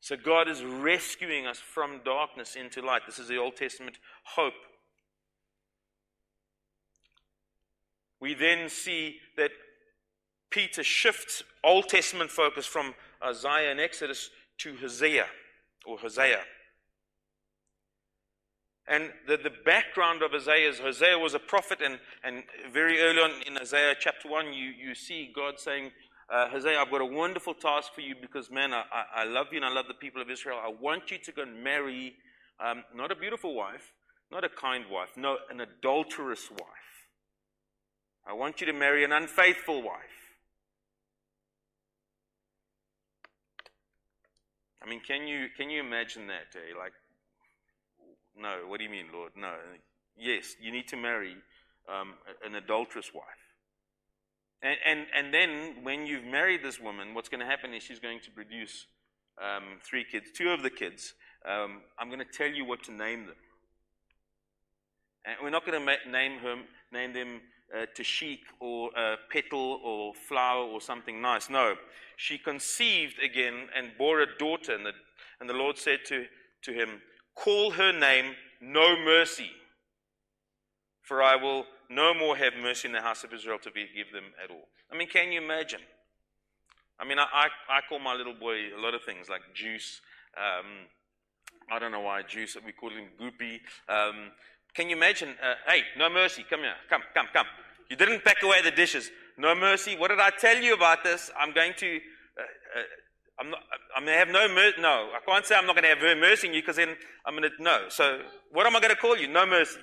So 0.00 0.16
God 0.16 0.48
is 0.48 0.62
rescuing 0.62 1.46
us 1.46 1.58
from 1.58 2.02
darkness 2.04 2.56
into 2.56 2.82
light. 2.82 3.02
This 3.06 3.18
is 3.18 3.28
the 3.28 3.38
Old 3.38 3.56
Testament 3.56 3.96
hope. 4.24 4.52
We 8.20 8.34
then 8.34 8.68
see 8.68 9.16
that 9.38 9.50
Peter 10.50 10.84
shifts 10.84 11.42
Old 11.64 11.88
Testament 11.88 12.30
focus 12.30 12.66
from 12.66 12.94
Isaiah 13.26 13.70
and 13.70 13.80
Exodus 13.80 14.28
to 14.58 14.76
Hosea 14.76 15.24
or 15.86 15.98
Hosea. 15.98 16.40
And 18.86 19.10
the, 19.26 19.38
the 19.38 19.52
background 19.64 20.22
of 20.22 20.32
Hosea 20.32 20.68
is 20.68 20.78
Hosea 20.78 21.18
was 21.18 21.32
a 21.32 21.38
prophet, 21.38 21.80
and, 21.82 21.98
and 22.22 22.42
very 22.72 23.00
early 23.00 23.18
on 23.18 23.30
in 23.46 23.56
Hosea 23.56 23.94
chapter 23.98 24.28
1, 24.28 24.52
you, 24.52 24.70
you 24.70 24.94
see 24.94 25.32
God 25.34 25.58
saying, 25.58 25.90
uh, 26.30 26.48
Hosea, 26.48 26.78
I've 26.78 26.90
got 26.90 27.00
a 27.00 27.06
wonderful 27.06 27.54
task 27.54 27.94
for 27.94 28.02
you 28.02 28.14
because, 28.20 28.50
man, 28.50 28.72
I, 28.74 28.84
I 29.14 29.24
love 29.24 29.46
you 29.52 29.56
and 29.58 29.64
I 29.64 29.72
love 29.72 29.86
the 29.88 29.94
people 29.94 30.20
of 30.20 30.30
Israel. 30.30 30.58
I 30.62 30.68
want 30.68 31.10
you 31.10 31.18
to 31.18 31.32
go 31.32 31.42
and 31.42 31.62
marry 31.62 32.14
um, 32.60 32.84
not 32.94 33.10
a 33.10 33.14
beautiful 33.14 33.54
wife, 33.54 33.92
not 34.30 34.44
a 34.44 34.48
kind 34.48 34.84
wife, 34.90 35.10
no, 35.16 35.38
an 35.50 35.60
adulterous 35.60 36.50
wife. 36.50 36.60
I 38.26 38.32
want 38.32 38.60
you 38.60 38.66
to 38.66 38.72
marry 38.72 39.04
an 39.04 39.12
unfaithful 39.12 39.82
wife. 39.82 40.13
I 44.84 44.88
mean, 44.88 45.00
can 45.00 45.26
you, 45.26 45.46
can 45.56 45.70
you 45.70 45.80
imagine 45.80 46.26
that? 46.26 46.54
Eh? 46.54 46.78
Like, 46.78 46.92
no, 48.36 48.68
what 48.68 48.78
do 48.78 48.84
you 48.84 48.90
mean, 48.90 49.06
Lord? 49.12 49.32
No. 49.36 49.54
Yes, 50.16 50.56
you 50.60 50.70
need 50.70 50.88
to 50.88 50.96
marry 50.96 51.36
um, 51.88 52.14
an 52.44 52.54
adulterous 52.54 53.14
wife. 53.14 53.24
And, 54.62 54.76
and, 54.84 55.06
and 55.16 55.34
then 55.34 55.82
when 55.84 56.06
you've 56.06 56.24
married 56.24 56.62
this 56.62 56.80
woman, 56.80 57.14
what's 57.14 57.28
going 57.28 57.40
to 57.40 57.46
happen 57.46 57.72
is 57.72 57.82
she's 57.82 57.98
going 57.98 58.20
to 58.20 58.30
produce 58.30 58.86
um, 59.42 59.78
three 59.82 60.04
kids, 60.04 60.26
two 60.34 60.50
of 60.50 60.62
the 60.62 60.70
kids. 60.70 61.14
Um, 61.48 61.82
I'm 61.98 62.08
going 62.08 62.20
to 62.20 62.24
tell 62.24 62.50
you 62.50 62.64
what 62.64 62.82
to 62.84 62.92
name 62.92 63.26
them. 63.26 63.36
And 65.24 65.36
we're 65.42 65.50
not 65.50 65.64
going 65.64 65.78
to 65.78 65.84
ma- 65.84 66.10
name, 66.10 66.38
her, 66.40 66.56
name 66.92 67.12
them 67.12 67.40
uh, 67.74 67.86
Tashik 67.96 68.40
or 68.60 68.90
uh, 68.96 69.16
Petal 69.30 69.80
or 69.84 70.14
Flower 70.14 70.64
or 70.64 70.80
something 70.80 71.20
nice. 71.20 71.50
No. 71.50 71.74
She 72.16 72.38
conceived 72.38 73.16
again 73.22 73.68
and 73.76 73.90
bore 73.98 74.20
a 74.20 74.38
daughter, 74.38 74.74
and 74.74 74.86
the, 74.86 74.92
and 75.40 75.50
the 75.50 75.54
Lord 75.54 75.78
said 75.78 76.00
to, 76.06 76.26
to 76.62 76.72
him, 76.72 77.00
Call 77.34 77.72
her 77.72 77.92
name 77.92 78.34
No 78.60 78.96
Mercy, 78.96 79.50
for 81.02 81.22
I 81.22 81.34
will 81.36 81.66
no 81.90 82.14
more 82.14 82.36
have 82.36 82.54
mercy 82.60 82.88
in 82.88 82.94
the 82.94 83.00
house 83.00 83.24
of 83.24 83.32
Israel 83.32 83.58
to 83.58 83.70
forgive 83.70 84.12
them 84.12 84.24
at 84.42 84.50
all. 84.50 84.68
I 84.90 84.96
mean, 84.96 85.08
can 85.08 85.32
you 85.32 85.42
imagine? 85.42 85.80
I 86.98 87.04
mean, 87.04 87.18
I, 87.18 87.24
I, 87.24 87.48
I 87.68 87.80
call 87.88 87.98
my 87.98 88.14
little 88.14 88.34
boy 88.34 88.56
a 88.76 88.80
lot 88.80 88.94
of 88.94 89.02
things 89.02 89.28
like 89.28 89.42
juice. 89.52 90.00
Um, 90.36 90.86
I 91.70 91.78
don't 91.78 91.92
know 91.92 92.00
why 92.00 92.22
juice, 92.22 92.56
we 92.64 92.72
call 92.72 92.90
him 92.90 93.08
goopy. 93.20 93.60
Um, 93.88 94.30
can 94.74 94.88
you 94.88 94.96
imagine? 94.96 95.30
Uh, 95.42 95.54
hey, 95.66 95.82
no 95.98 96.08
mercy, 96.08 96.44
come 96.48 96.60
here, 96.60 96.74
come, 96.88 97.02
come, 97.14 97.26
come. 97.32 97.46
You 97.90 97.96
didn't 97.96 98.24
pack 98.24 98.42
away 98.42 98.62
the 98.62 98.70
dishes. 98.70 99.10
No 99.36 99.54
mercy. 99.54 99.96
What 99.96 100.08
did 100.08 100.20
I 100.20 100.30
tell 100.30 100.56
you 100.56 100.74
about 100.74 101.04
this? 101.04 101.30
I'm 101.38 101.52
going 101.52 101.72
to. 101.78 101.96
Uh, 101.96 102.42
uh, 102.78 102.82
I'm 103.40 103.50
not. 103.50 103.60
I'm 103.96 104.04
going 104.04 104.14
to 104.14 104.18
have 104.18 104.28
no 104.28 104.48
mercy. 104.54 104.80
No, 104.80 105.10
I 105.14 105.18
can't 105.26 105.44
say 105.44 105.56
I'm 105.56 105.66
not 105.66 105.74
going 105.74 105.82
to 105.84 105.88
have 105.88 105.98
her 105.98 106.16
mercy 106.16 106.48
on 106.48 106.54
you 106.54 106.62
because 106.62 106.76
then 106.76 106.96
I'm 107.26 107.36
going 107.36 107.50
to 107.50 107.62
no. 107.62 107.88
So 107.88 108.20
what 108.52 108.66
am 108.66 108.76
I 108.76 108.80
going 108.80 108.94
to 108.94 109.00
call 109.00 109.16
you? 109.16 109.28
No 109.28 109.46
mercy. 109.46 109.80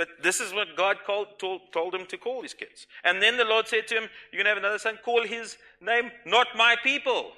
But 0.00 0.08
this 0.22 0.40
is 0.40 0.54
what 0.54 0.68
God 0.78 0.96
called, 1.04 1.38
told, 1.38 1.60
told 1.74 1.94
him 1.94 2.06
to 2.06 2.16
call 2.16 2.40
his 2.40 2.54
kids. 2.54 2.86
And 3.04 3.20
then 3.20 3.36
the 3.36 3.44
Lord 3.44 3.68
said 3.68 3.86
to 3.88 3.96
him, 3.96 4.08
You're 4.32 4.42
going 4.42 4.46
to 4.46 4.48
have 4.48 4.56
another 4.56 4.78
son, 4.78 4.98
call 5.04 5.26
his 5.26 5.58
name, 5.78 6.10
not 6.24 6.46
my 6.56 6.74
people. 6.82 7.32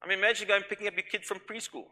I 0.00 0.06
mean, 0.06 0.18
imagine 0.18 0.46
going 0.46 0.62
picking 0.68 0.86
up 0.86 0.94
your 0.94 1.02
kid 1.10 1.24
from 1.24 1.38
preschool. 1.38 1.86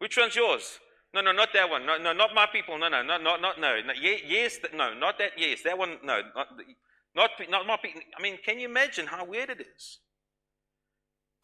Which 0.00 0.18
one's 0.18 0.36
yours? 0.36 0.80
No, 1.14 1.20
no, 1.20 1.30
not 1.30 1.50
that 1.54 1.70
one. 1.70 1.86
No, 1.86 1.96
no, 1.96 2.12
not 2.12 2.34
my 2.34 2.46
people. 2.46 2.76
No, 2.76 2.88
no, 2.88 3.00
no, 3.02 3.16
not, 3.18 3.40
not, 3.40 3.60
no. 3.60 3.80
no 3.80 3.92
yes, 3.94 4.58
no, 4.74 4.94
not 4.94 5.16
that. 5.18 5.30
Yes, 5.38 5.62
that 5.62 5.78
one. 5.78 5.96
No, 6.02 6.20
not, 6.34 6.48
not, 7.14 7.30
not 7.48 7.66
my 7.66 7.76
people. 7.76 8.00
I 8.18 8.20
mean, 8.20 8.36
can 8.44 8.58
you 8.58 8.68
imagine 8.68 9.06
how 9.06 9.24
weird 9.24 9.50
it 9.50 9.60
is? 9.60 10.00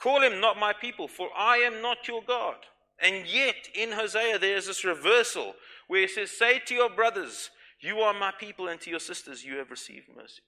Call 0.02 0.22
him 0.22 0.40
not 0.40 0.59
my 0.59 0.72
people, 0.72 1.06
for 1.06 1.28
I 1.38 1.59
am 1.59 1.80
not 1.80 2.09
your 2.09 2.22
God. 2.26 2.56
And 3.00 3.24
yet, 3.26 3.68
in 3.74 3.92
Hosea, 3.92 4.40
there 4.40 4.56
is 4.56 4.66
this 4.66 4.85
reversal 4.85 5.54
where 5.87 6.02
it 6.02 6.11
says, 6.11 6.33
Say 6.33 6.59
to 6.66 6.74
your 6.74 6.90
brothers, 6.90 7.50
You 7.80 8.00
are 8.00 8.12
my 8.12 8.33
people, 8.33 8.66
and 8.66 8.80
to 8.80 8.90
your 8.90 8.98
sisters, 8.98 9.44
you 9.44 9.56
have 9.59 9.70
received 9.70 10.06
mercy. 10.14 10.42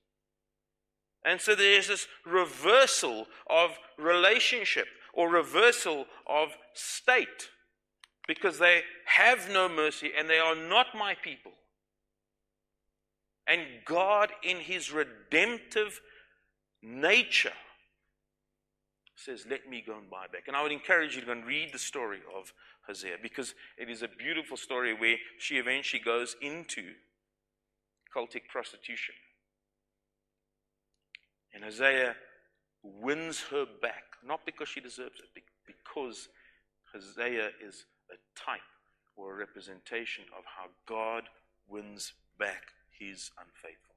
And 1.24 1.40
so 1.40 1.54
there 1.54 1.78
is 1.78 1.87
this 1.87 2.08
reversal 2.26 3.26
of 3.48 3.70
relationship 3.96 4.87
or 5.14 5.30
reversal 5.30 6.06
of 6.26 6.48
state 6.74 7.50
because 8.26 8.58
they 8.58 8.82
have 9.06 9.50
no 9.50 9.68
mercy 9.68 10.11
and 10.16 10.28
they 10.28 10.38
are 10.38 10.54
not 10.54 10.88
my 10.96 11.14
people. 11.22 11.52
And 13.46 13.62
God, 13.85 14.30
in 14.42 14.58
his 14.58 14.92
redemptive 14.92 16.00
nature, 16.82 17.52
says, 19.16 19.44
Let 19.48 19.68
me 19.68 19.82
go 19.85 19.96
and 19.98 20.08
buy 20.08 20.26
back. 20.32 20.44
And 20.46 20.56
I 20.56 20.62
would 20.62 20.72
encourage 20.72 21.14
you 21.14 21.20
to 21.20 21.26
go 21.26 21.32
and 21.32 21.44
read 21.44 21.72
the 21.72 21.78
story 21.78 22.20
of 22.37 22.52
Hosea 22.87 23.16
because 23.22 23.54
it 23.78 23.88
is 23.88 24.02
a 24.02 24.08
beautiful 24.08 24.56
story 24.56 24.94
where 24.94 25.16
she 25.38 25.56
eventually 25.56 26.02
goes 26.02 26.37
into 26.40 26.92
cultic 28.14 28.48
prostitution. 28.50 29.14
And 31.54 31.64
Hosea 31.64 32.14
wins 32.82 33.40
her 33.50 33.66
back, 33.80 34.04
not 34.24 34.40
because 34.46 34.68
she 34.68 34.80
deserves 34.80 35.20
it, 35.20 35.42
because 35.66 36.28
Hosea 36.92 37.50
is 37.64 37.85
a 38.12 38.16
type 38.38 38.61
or 39.16 39.33
a 39.33 39.37
representation 39.37 40.25
of 40.37 40.44
how 40.44 40.66
God 40.87 41.25
wins 41.68 42.12
back 42.38 42.72
his 42.90 43.31
unfaithful. 43.38 43.94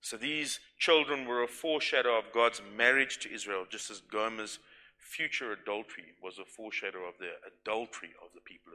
So 0.00 0.16
these 0.16 0.58
children 0.78 1.24
were 1.24 1.42
a 1.42 1.46
foreshadow 1.46 2.18
of 2.18 2.32
God's 2.34 2.60
marriage 2.76 3.18
to 3.18 3.32
Israel, 3.32 3.64
just 3.70 3.90
as 3.90 4.00
Gomer's 4.00 4.58
future 4.98 5.52
adultery 5.52 6.06
was 6.22 6.38
a 6.38 6.44
foreshadow 6.44 7.00
of 7.08 7.14
the 7.18 7.30
adultery 7.46 8.10
of 8.20 8.30
the 8.34 8.40
people 8.40 8.72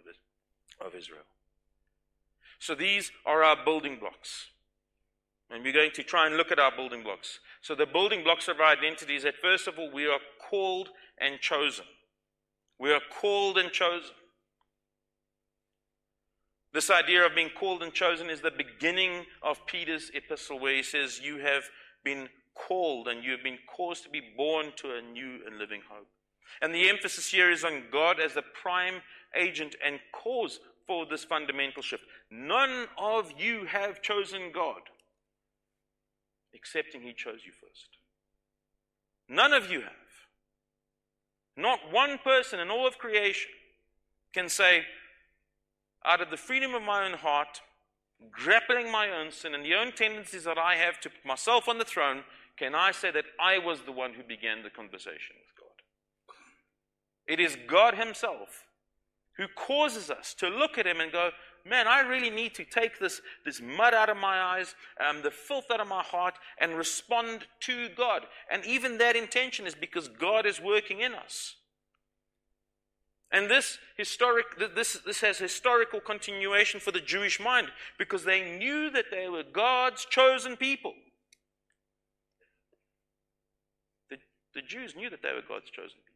of 0.79 0.95
Israel. 0.95 1.25
So 2.59 2.73
these 2.73 3.11
are 3.25 3.43
our 3.43 3.57
building 3.65 3.97
blocks. 3.99 4.47
And 5.51 5.63
we're 5.63 5.73
going 5.73 5.91
to 5.91 6.03
try 6.03 6.25
and 6.25 6.37
look 6.37 6.51
at 6.51 6.59
our 6.59 6.71
building 6.75 7.03
blocks. 7.03 7.39
So, 7.61 7.75
the 7.75 7.85
building 7.85 8.23
blocks 8.23 8.47
of 8.47 8.59
our 8.59 8.71
identity 8.71 9.15
is 9.15 9.23
that, 9.23 9.35
first 9.41 9.67
of 9.67 9.77
all, 9.77 9.91
we 9.91 10.07
are 10.07 10.19
called 10.49 10.89
and 11.19 11.39
chosen. 11.39 11.85
We 12.79 12.91
are 12.91 13.01
called 13.21 13.57
and 13.57 13.71
chosen. 13.71 14.11
This 16.73 16.89
idea 16.89 17.25
of 17.25 17.35
being 17.35 17.51
called 17.57 17.83
and 17.83 17.93
chosen 17.93 18.29
is 18.29 18.41
the 18.41 18.51
beginning 18.51 19.25
of 19.41 19.65
Peter's 19.65 20.11
epistle, 20.13 20.59
where 20.59 20.75
he 20.75 20.83
says, 20.83 21.21
You 21.23 21.37
have 21.37 21.63
been 22.03 22.27
called 22.55 23.07
and 23.07 23.23
you 23.23 23.31
have 23.31 23.43
been 23.43 23.59
caused 23.67 24.03
to 24.03 24.09
be 24.09 24.21
born 24.35 24.71
to 24.77 24.95
a 24.95 25.01
new 25.01 25.39
and 25.45 25.57
living 25.57 25.81
hope. 25.89 26.07
And 26.61 26.73
the 26.73 26.89
emphasis 26.89 27.29
here 27.29 27.51
is 27.51 27.63
on 27.63 27.83
God 27.91 28.19
as 28.19 28.33
the 28.33 28.43
prime 28.61 28.95
agent 29.35 29.75
and 29.85 29.99
cause 30.11 30.59
for 30.87 31.05
this 31.05 31.23
fundamental 31.23 31.81
shift. 31.81 32.03
None 32.31 32.87
of 32.97 33.31
you 33.37 33.65
have 33.65 34.01
chosen 34.01 34.51
God, 34.53 34.81
excepting 36.55 37.01
He 37.01 37.13
chose 37.13 37.41
you 37.45 37.51
first. 37.51 37.97
None 39.29 39.53
of 39.53 39.69
you 39.69 39.81
have. 39.81 39.91
Not 41.57 41.91
one 41.91 42.17
person 42.23 42.59
in 42.59 42.69
all 42.69 42.87
of 42.87 42.97
creation 42.97 43.51
can 44.33 44.49
say, 44.49 44.83
out 46.03 46.21
of 46.21 46.29
the 46.29 46.37
freedom 46.37 46.75
of 46.75 46.83
my 46.83 47.05
own 47.05 47.13
heart, 47.13 47.61
grappling 48.31 48.91
my 48.91 49.09
own 49.09 49.31
sin 49.31 49.55
and 49.55 49.63
the 49.63 49.73
own 49.73 49.91
tendencies 49.93 50.43
that 50.43 50.57
I 50.57 50.75
have 50.75 50.99
to 51.01 51.09
put 51.09 51.25
myself 51.25 51.67
on 51.67 51.77
the 51.77 51.85
throne, 51.85 52.23
can 52.57 52.75
I 52.75 52.91
say 52.91 53.11
that 53.11 53.25
I 53.39 53.57
was 53.57 53.81
the 53.81 53.91
one 53.91 54.13
who 54.13 54.23
began 54.23 54.63
the 54.63 54.69
conversation 54.69 55.35
with 55.39 55.55
God? 55.57 56.35
It 57.27 57.39
is 57.39 57.57
God 57.67 57.95
Himself 57.95 58.64
who 59.37 59.47
causes 59.55 60.09
us 60.09 60.33
to 60.35 60.49
look 60.49 60.77
at 60.77 60.87
Him 60.87 60.99
and 60.99 61.11
go, 61.11 61.31
Man, 61.67 61.87
I 61.87 62.01
really 62.01 62.29
need 62.29 62.53
to 62.55 62.63
take 62.63 62.99
this, 62.99 63.21
this 63.43 63.59
mud 63.59 63.95
out 63.95 64.09
of 64.09 64.17
my 64.17 64.39
eyes, 64.39 64.75
um, 65.03 65.23
the 65.23 65.31
filth 65.31 65.65
out 65.71 65.79
of 65.79 65.87
my 65.87 66.03
heart, 66.03 66.35
and 66.59 66.75
respond 66.75 67.47
to 67.61 67.89
God. 67.97 68.21
And 68.51 68.63
even 68.65 68.99
that 68.99 69.15
intention 69.15 69.65
is 69.65 69.73
because 69.73 70.07
God 70.07 70.45
is 70.45 70.61
working 70.61 70.99
in 70.99 71.15
us. 71.15 71.55
And 73.31 73.49
this 73.49 73.79
historic 73.97 74.45
this, 74.75 74.99
this 75.05 75.21
has 75.21 75.39
historical 75.39 75.99
continuation 75.99 76.79
for 76.79 76.91
the 76.91 77.01
Jewish 77.01 77.39
mind 77.39 77.67
because 77.97 78.23
they 78.23 78.57
knew 78.57 78.91
that 78.91 79.05
they 79.09 79.27
were 79.27 79.43
God's 79.43 80.05
chosen 80.05 80.55
people. 80.55 80.93
The, 84.11 84.17
the 84.53 84.61
Jews 84.61 84.95
knew 84.95 85.09
that 85.09 85.23
they 85.23 85.33
were 85.33 85.41
God's 85.45 85.71
chosen 85.71 85.97
people. 86.05 86.14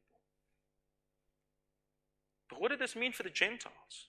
But 2.50 2.60
what 2.60 2.72
did 2.72 2.80
this 2.80 2.96
mean 2.96 3.12
for 3.12 3.24
the 3.24 3.30
Gentiles? 3.30 4.08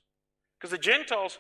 Because 0.59 0.71
the 0.71 0.79
Gentiles 0.79 1.39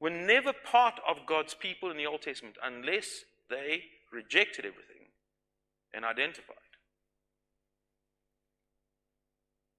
were 0.00 0.10
never 0.10 0.52
part 0.52 1.00
of 1.08 1.26
God's 1.26 1.54
people 1.54 1.90
in 1.90 1.96
the 1.96 2.06
Old 2.06 2.22
Testament 2.22 2.56
unless 2.62 3.24
they 3.48 3.84
rejected 4.12 4.64
everything 4.64 5.08
and 5.94 6.04
identified. 6.04 6.56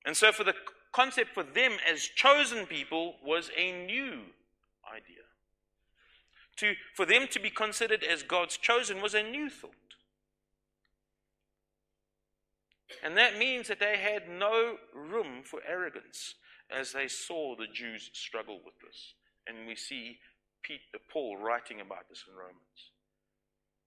And 0.05 0.15
so, 0.15 0.31
for 0.31 0.43
the 0.43 0.55
concept 0.93 1.33
for 1.33 1.43
them 1.43 1.73
as 1.89 2.01
chosen 2.03 2.65
people 2.65 3.15
was 3.23 3.51
a 3.55 3.85
new 3.85 4.21
idea. 4.89 5.23
To, 6.57 6.73
for 6.95 7.05
them 7.05 7.27
to 7.29 7.39
be 7.39 7.49
considered 7.51 8.03
as 8.03 8.23
God's 8.23 8.57
chosen 8.57 9.01
was 9.01 9.13
a 9.13 9.21
new 9.21 9.49
thought. 9.49 9.71
And 13.03 13.15
that 13.17 13.37
means 13.37 13.67
that 13.67 13.79
they 13.79 13.97
had 13.97 14.29
no 14.29 14.77
room 14.95 15.43
for 15.43 15.61
arrogance 15.67 16.35
as 16.69 16.91
they 16.91 17.07
saw 17.07 17.55
the 17.55 17.67
Jews 17.67 18.09
struggle 18.13 18.59
with 18.63 18.75
this. 18.79 19.13
And 19.47 19.67
we 19.67 19.75
see 19.75 20.17
Pete, 20.63 20.81
Paul 21.11 21.37
writing 21.37 21.79
about 21.79 22.09
this 22.09 22.23
in 22.27 22.35
Romans. 22.35 22.91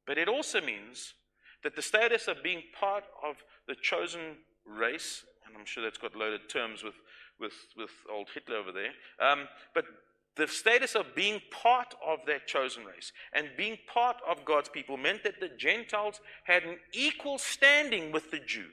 But 0.07 0.19
it 0.19 0.29
also 0.29 0.61
means 0.61 1.15
that 1.63 1.77
the 1.77 1.83
status 1.83 2.27
of 2.27 2.43
being 2.43 2.63
part 2.79 3.05
of 3.25 3.37
the 3.69 3.75
chosen 3.75 4.39
race, 4.65 5.25
and 5.47 5.57
I'm 5.57 5.67
sure 5.67 5.83
that's 5.83 5.99
got 5.99 6.17
loaded 6.17 6.49
terms 6.49 6.83
with, 6.83 6.95
with, 7.39 7.53
with 7.77 7.91
old 8.11 8.29
Hitler 8.33 8.57
over 8.57 8.73
there, 8.73 8.93
um, 9.21 9.47
but 9.75 9.85
the 10.37 10.49
status 10.49 10.95
of 10.95 11.15
being 11.15 11.43
part 11.51 11.95
of 12.07 12.21
that 12.27 12.47
chosen 12.47 12.85
race 12.85 13.13
and 13.33 13.49
being 13.57 13.77
part 13.93 14.17
of 14.29 14.45
God's 14.45 14.69
people 14.69 14.97
meant 14.97 15.23
that 15.25 15.41
the 15.41 15.51
Gentiles 15.51 16.21
had 16.45 16.63
an 16.63 16.79
equal 16.93 17.37
standing 17.37 18.11
with 18.11 18.31
the 18.31 18.39
Jew. 18.39 18.69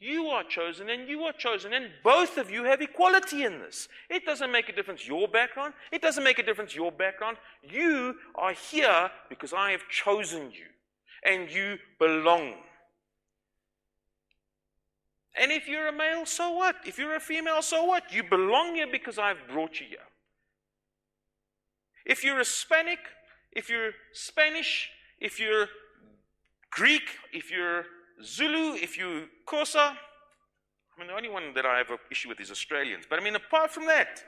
You 0.00 0.28
are 0.28 0.44
chosen 0.44 0.90
and 0.90 1.08
you 1.08 1.22
are 1.24 1.32
chosen, 1.32 1.72
and 1.72 1.90
both 2.04 2.38
of 2.38 2.50
you 2.50 2.64
have 2.64 2.80
equality 2.80 3.44
in 3.44 3.58
this. 3.58 3.88
It 4.08 4.24
doesn't 4.24 4.52
make 4.52 4.68
a 4.68 4.72
difference 4.72 5.06
your 5.06 5.26
background, 5.26 5.74
it 5.90 6.00
doesn't 6.02 6.22
make 6.22 6.38
a 6.38 6.44
difference 6.44 6.74
your 6.74 6.92
background. 6.92 7.36
You 7.62 8.14
are 8.36 8.52
here 8.52 9.10
because 9.28 9.52
I 9.52 9.72
have 9.72 9.88
chosen 9.88 10.52
you, 10.52 10.66
and 11.24 11.50
you 11.50 11.78
belong. 11.98 12.54
And 15.40 15.50
if 15.50 15.68
you're 15.68 15.88
a 15.88 15.92
male, 15.92 16.26
so 16.26 16.50
what? 16.52 16.76
If 16.84 16.98
you're 16.98 17.16
a 17.16 17.20
female, 17.20 17.62
so 17.62 17.84
what? 17.84 18.12
You 18.12 18.22
belong 18.22 18.76
here 18.76 18.88
because 18.90 19.18
I've 19.18 19.48
brought 19.48 19.80
you 19.80 19.86
here. 19.86 19.98
If 22.04 22.24
you're 22.24 22.38
Hispanic, 22.38 23.00
if 23.52 23.68
you're 23.68 23.92
Spanish, 24.12 24.90
if 25.20 25.38
you're 25.40 25.68
Greek, 26.70 27.02
if 27.32 27.50
you're 27.50 27.84
Zulu, 28.24 28.74
if 28.74 28.98
you 28.98 29.28
Xhosa, 29.46 29.96
I 30.98 30.98
mean, 30.98 31.08
the 31.08 31.14
only 31.14 31.28
one 31.28 31.54
that 31.54 31.64
I 31.64 31.78
have 31.78 31.90
an 31.90 31.98
issue 32.10 32.28
with 32.28 32.40
is 32.40 32.50
Australians. 32.50 33.04
But 33.08 33.20
I 33.20 33.22
mean, 33.22 33.36
apart 33.36 33.70
from 33.70 33.86
that, 33.86 34.22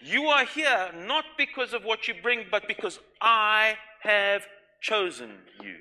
you 0.00 0.24
are 0.24 0.44
here 0.44 0.90
not 1.06 1.24
because 1.38 1.72
of 1.72 1.84
what 1.84 2.08
you 2.08 2.14
bring, 2.20 2.46
but 2.50 2.66
because 2.66 2.98
I 3.20 3.76
have 4.02 4.46
chosen 4.80 5.30
you. 5.62 5.76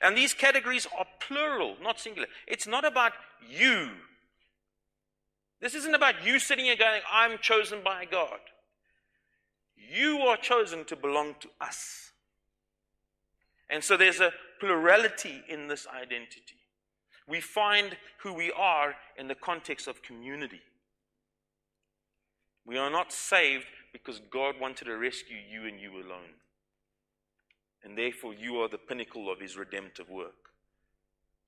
And 0.00 0.16
these 0.16 0.32
categories 0.32 0.86
are 0.96 1.06
plural, 1.20 1.76
not 1.82 2.00
singular. 2.00 2.28
It's 2.46 2.66
not 2.66 2.84
about 2.84 3.12
you. 3.46 3.90
This 5.60 5.74
isn't 5.74 5.94
about 5.94 6.24
you 6.24 6.38
sitting 6.38 6.66
here 6.66 6.76
going, 6.76 7.02
I'm 7.12 7.38
chosen 7.38 7.80
by 7.84 8.04
God. 8.04 8.38
You 9.76 10.18
are 10.20 10.36
chosen 10.36 10.84
to 10.86 10.96
belong 10.96 11.34
to 11.40 11.48
us. 11.60 12.07
And 13.70 13.84
so 13.84 13.96
there's 13.96 14.20
a 14.20 14.32
plurality 14.60 15.42
in 15.48 15.68
this 15.68 15.86
identity. 15.86 16.56
We 17.26 17.40
find 17.40 17.96
who 18.22 18.32
we 18.32 18.50
are 18.52 18.94
in 19.18 19.28
the 19.28 19.34
context 19.34 19.86
of 19.86 20.02
community. 20.02 20.62
We 22.64 22.78
are 22.78 22.90
not 22.90 23.12
saved 23.12 23.66
because 23.92 24.20
God 24.30 24.54
wanted 24.60 24.86
to 24.86 24.96
rescue 24.96 25.36
you 25.50 25.66
and 25.66 25.80
you 25.80 25.92
alone. 25.92 26.34
And 27.84 27.96
therefore, 27.96 28.34
you 28.34 28.56
are 28.56 28.68
the 28.68 28.78
pinnacle 28.78 29.30
of 29.30 29.40
his 29.40 29.56
redemptive 29.56 30.10
work. 30.10 30.50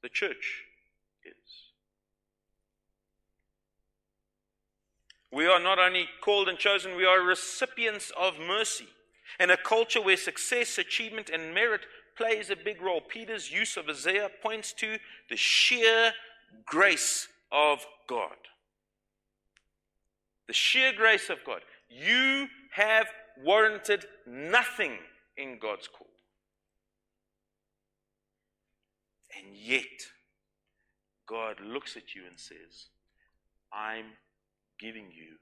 The 0.03 0.09
church 0.09 0.65
is. 1.25 1.71
We 5.33 5.47
are 5.47 5.61
not 5.61 5.79
only 5.79 6.09
called 6.21 6.49
and 6.49 6.59
chosen, 6.59 6.97
we 6.97 7.05
are 7.05 7.23
recipients 7.23 8.13
of 8.19 8.39
mercy. 8.39 8.89
In 9.39 9.51
a 9.51 9.57
culture 9.57 10.03
where 10.03 10.17
success, 10.17 10.77
achievement, 10.79 11.31
and 11.31 11.55
merit 11.55 11.83
plays 12.21 12.51
a 12.51 12.57
big 12.57 12.83
role. 12.83 13.01
Peter's 13.01 13.51
use 13.51 13.79
of 13.79 13.89
Isaiah 13.89 14.29
points 14.43 14.75
to 14.75 14.99
the 15.31 15.37
sheer 15.37 16.13
grace 16.67 17.29
of 17.51 17.87
God. 18.07 18.37
The 20.47 20.53
sheer 20.53 20.93
grace 20.93 21.31
of 21.31 21.39
God. 21.47 21.61
You 21.89 22.49
have 22.73 23.07
warranted 23.43 24.05
nothing 24.27 24.99
in 25.39 25.59
God's 25.59 25.89
call. 25.89 26.09
And 29.39 29.57
yet, 29.57 29.85
God 31.27 31.57
looks 31.65 31.97
at 31.97 32.15
you 32.15 32.23
and 32.29 32.39
says, 32.39 32.89
I'm 33.73 34.07
giving 34.79 35.07
you 35.07 35.37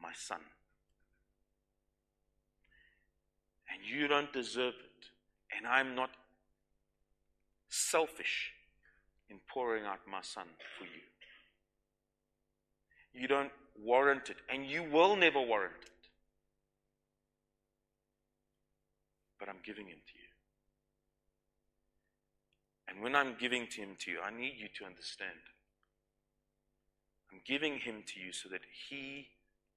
my 0.00 0.12
son. 0.14 0.40
And 3.72 3.86
you 3.86 4.08
don't 4.08 4.32
deserve 4.32 4.74
it. 4.74 4.91
And 5.56 5.66
I'm 5.66 5.94
not 5.94 6.10
selfish 7.68 8.52
in 9.30 9.38
pouring 9.52 9.84
out 9.84 10.00
my 10.10 10.20
son 10.22 10.46
for 10.78 10.84
you. 10.84 11.02
You 13.14 13.28
don't 13.28 13.52
warrant 13.78 14.30
it, 14.30 14.36
and 14.52 14.66
you 14.66 14.82
will 14.82 15.16
never 15.16 15.40
warrant 15.40 15.74
it. 15.82 15.90
But 19.38 19.48
I'm 19.48 19.60
giving 19.64 19.86
him 19.86 19.98
to 20.06 20.14
you. 20.14 20.28
And 22.88 23.02
when 23.02 23.16
I'm 23.16 23.36
giving 23.38 23.66
him 23.66 23.96
to 24.00 24.10
you, 24.10 24.18
I 24.20 24.30
need 24.30 24.54
you 24.58 24.68
to 24.78 24.84
understand. 24.84 25.30
I'm 27.32 27.40
giving 27.46 27.78
him 27.78 28.02
to 28.06 28.20
you 28.20 28.32
so 28.32 28.48
that 28.50 28.60
he 28.88 29.28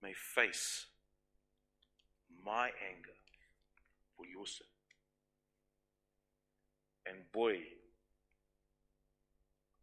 may 0.03 0.13
face 0.13 0.85
my 2.45 2.65
anger 2.65 3.15
for 4.17 4.25
your 4.25 4.45
sin. 4.45 4.67
And 7.07 7.17
boy, 7.31 7.57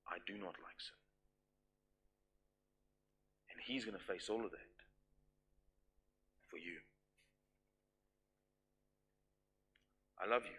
I 0.08 0.18
do 0.26 0.34
not 0.34 0.54
like 0.62 0.78
sin. 0.78 0.98
And 3.52 3.60
he's 3.64 3.84
going 3.84 3.96
to 3.96 4.04
face 4.04 4.28
all 4.28 4.44
of 4.44 4.50
that 4.50 4.72
for 6.50 6.58
you. 6.58 6.78
I 10.22 10.28
love 10.28 10.42
you. 10.44 10.58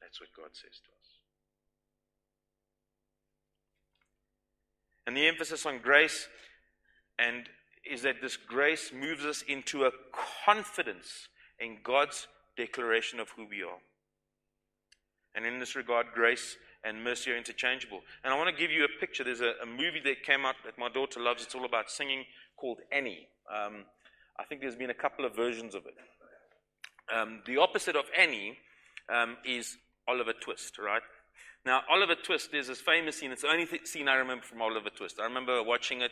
That's 0.00 0.20
what 0.20 0.30
God 0.36 0.50
says 0.52 0.80
to 0.84 0.90
us. 0.90 1.08
And 5.06 5.16
the 5.16 5.26
emphasis 5.26 5.66
on 5.66 5.78
grace 5.78 6.28
and 7.18 7.48
is 7.84 8.02
that 8.02 8.22
this 8.22 8.36
grace 8.36 8.92
moves 8.92 9.24
us 9.24 9.42
into 9.46 9.84
a 9.84 9.90
confidence 10.44 11.28
in 11.60 11.78
God's 11.84 12.26
declaration 12.56 13.20
of 13.20 13.28
who 13.30 13.46
we 13.48 13.62
are. 13.62 13.78
And 15.34 15.44
in 15.46 15.58
this 15.58 15.74
regard, 15.74 16.06
grace 16.14 16.56
and 16.84 17.02
mercy 17.02 17.32
are 17.32 17.36
interchangeable. 17.36 18.00
And 18.22 18.32
I 18.32 18.36
want 18.36 18.54
to 18.54 18.60
give 18.60 18.70
you 18.70 18.84
a 18.84 19.00
picture. 19.00 19.24
There's 19.24 19.40
a, 19.40 19.54
a 19.62 19.66
movie 19.66 20.00
that 20.04 20.22
came 20.22 20.44
out 20.44 20.56
that 20.64 20.78
my 20.78 20.88
daughter 20.88 21.20
loves. 21.20 21.42
It's 21.42 21.54
all 21.54 21.64
about 21.64 21.90
singing 21.90 22.24
called 22.56 22.78
Annie. 22.92 23.26
Um, 23.52 23.84
I 24.38 24.44
think 24.44 24.60
there's 24.60 24.76
been 24.76 24.90
a 24.90 24.94
couple 24.94 25.24
of 25.24 25.34
versions 25.34 25.74
of 25.74 25.82
it. 25.86 25.94
Um, 27.14 27.42
the 27.46 27.58
opposite 27.58 27.96
of 27.96 28.04
Annie 28.18 28.58
um, 29.12 29.36
is 29.44 29.76
Oliver 30.08 30.32
Twist, 30.32 30.78
right? 30.78 31.02
Now, 31.66 31.82
Oliver 31.90 32.14
Twist, 32.14 32.50
there's 32.52 32.66
this 32.68 32.80
famous 32.80 33.18
scene. 33.18 33.32
It's 33.32 33.42
the 33.42 33.48
only 33.48 33.66
th- 33.66 33.86
scene 33.86 34.08
I 34.08 34.16
remember 34.16 34.44
from 34.44 34.60
Oliver 34.60 34.90
Twist. 34.90 35.18
I 35.18 35.24
remember 35.24 35.62
watching 35.62 36.02
it 36.02 36.10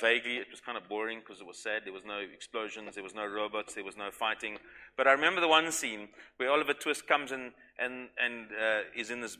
vaguely. 0.00 0.36
It 0.36 0.48
was 0.50 0.60
kind 0.60 0.76
of 0.76 0.88
boring 0.88 1.20
because 1.20 1.40
it 1.40 1.46
was 1.46 1.58
sad. 1.58 1.82
There 1.84 1.92
was 1.92 2.04
no 2.04 2.18
explosions, 2.18 2.94
there 2.94 3.04
was 3.04 3.14
no 3.14 3.26
robots, 3.26 3.74
there 3.74 3.84
was 3.84 3.96
no 3.96 4.10
fighting. 4.10 4.58
But 4.96 5.06
I 5.06 5.12
remember 5.12 5.40
the 5.40 5.48
one 5.48 5.70
scene 5.72 6.08
where 6.36 6.50
Oliver 6.50 6.74
Twist 6.74 7.06
comes 7.06 7.32
in 7.32 7.52
and, 7.78 8.08
and 8.22 8.46
uh, 8.52 8.80
is 8.94 9.10
in 9.10 9.20
this 9.20 9.38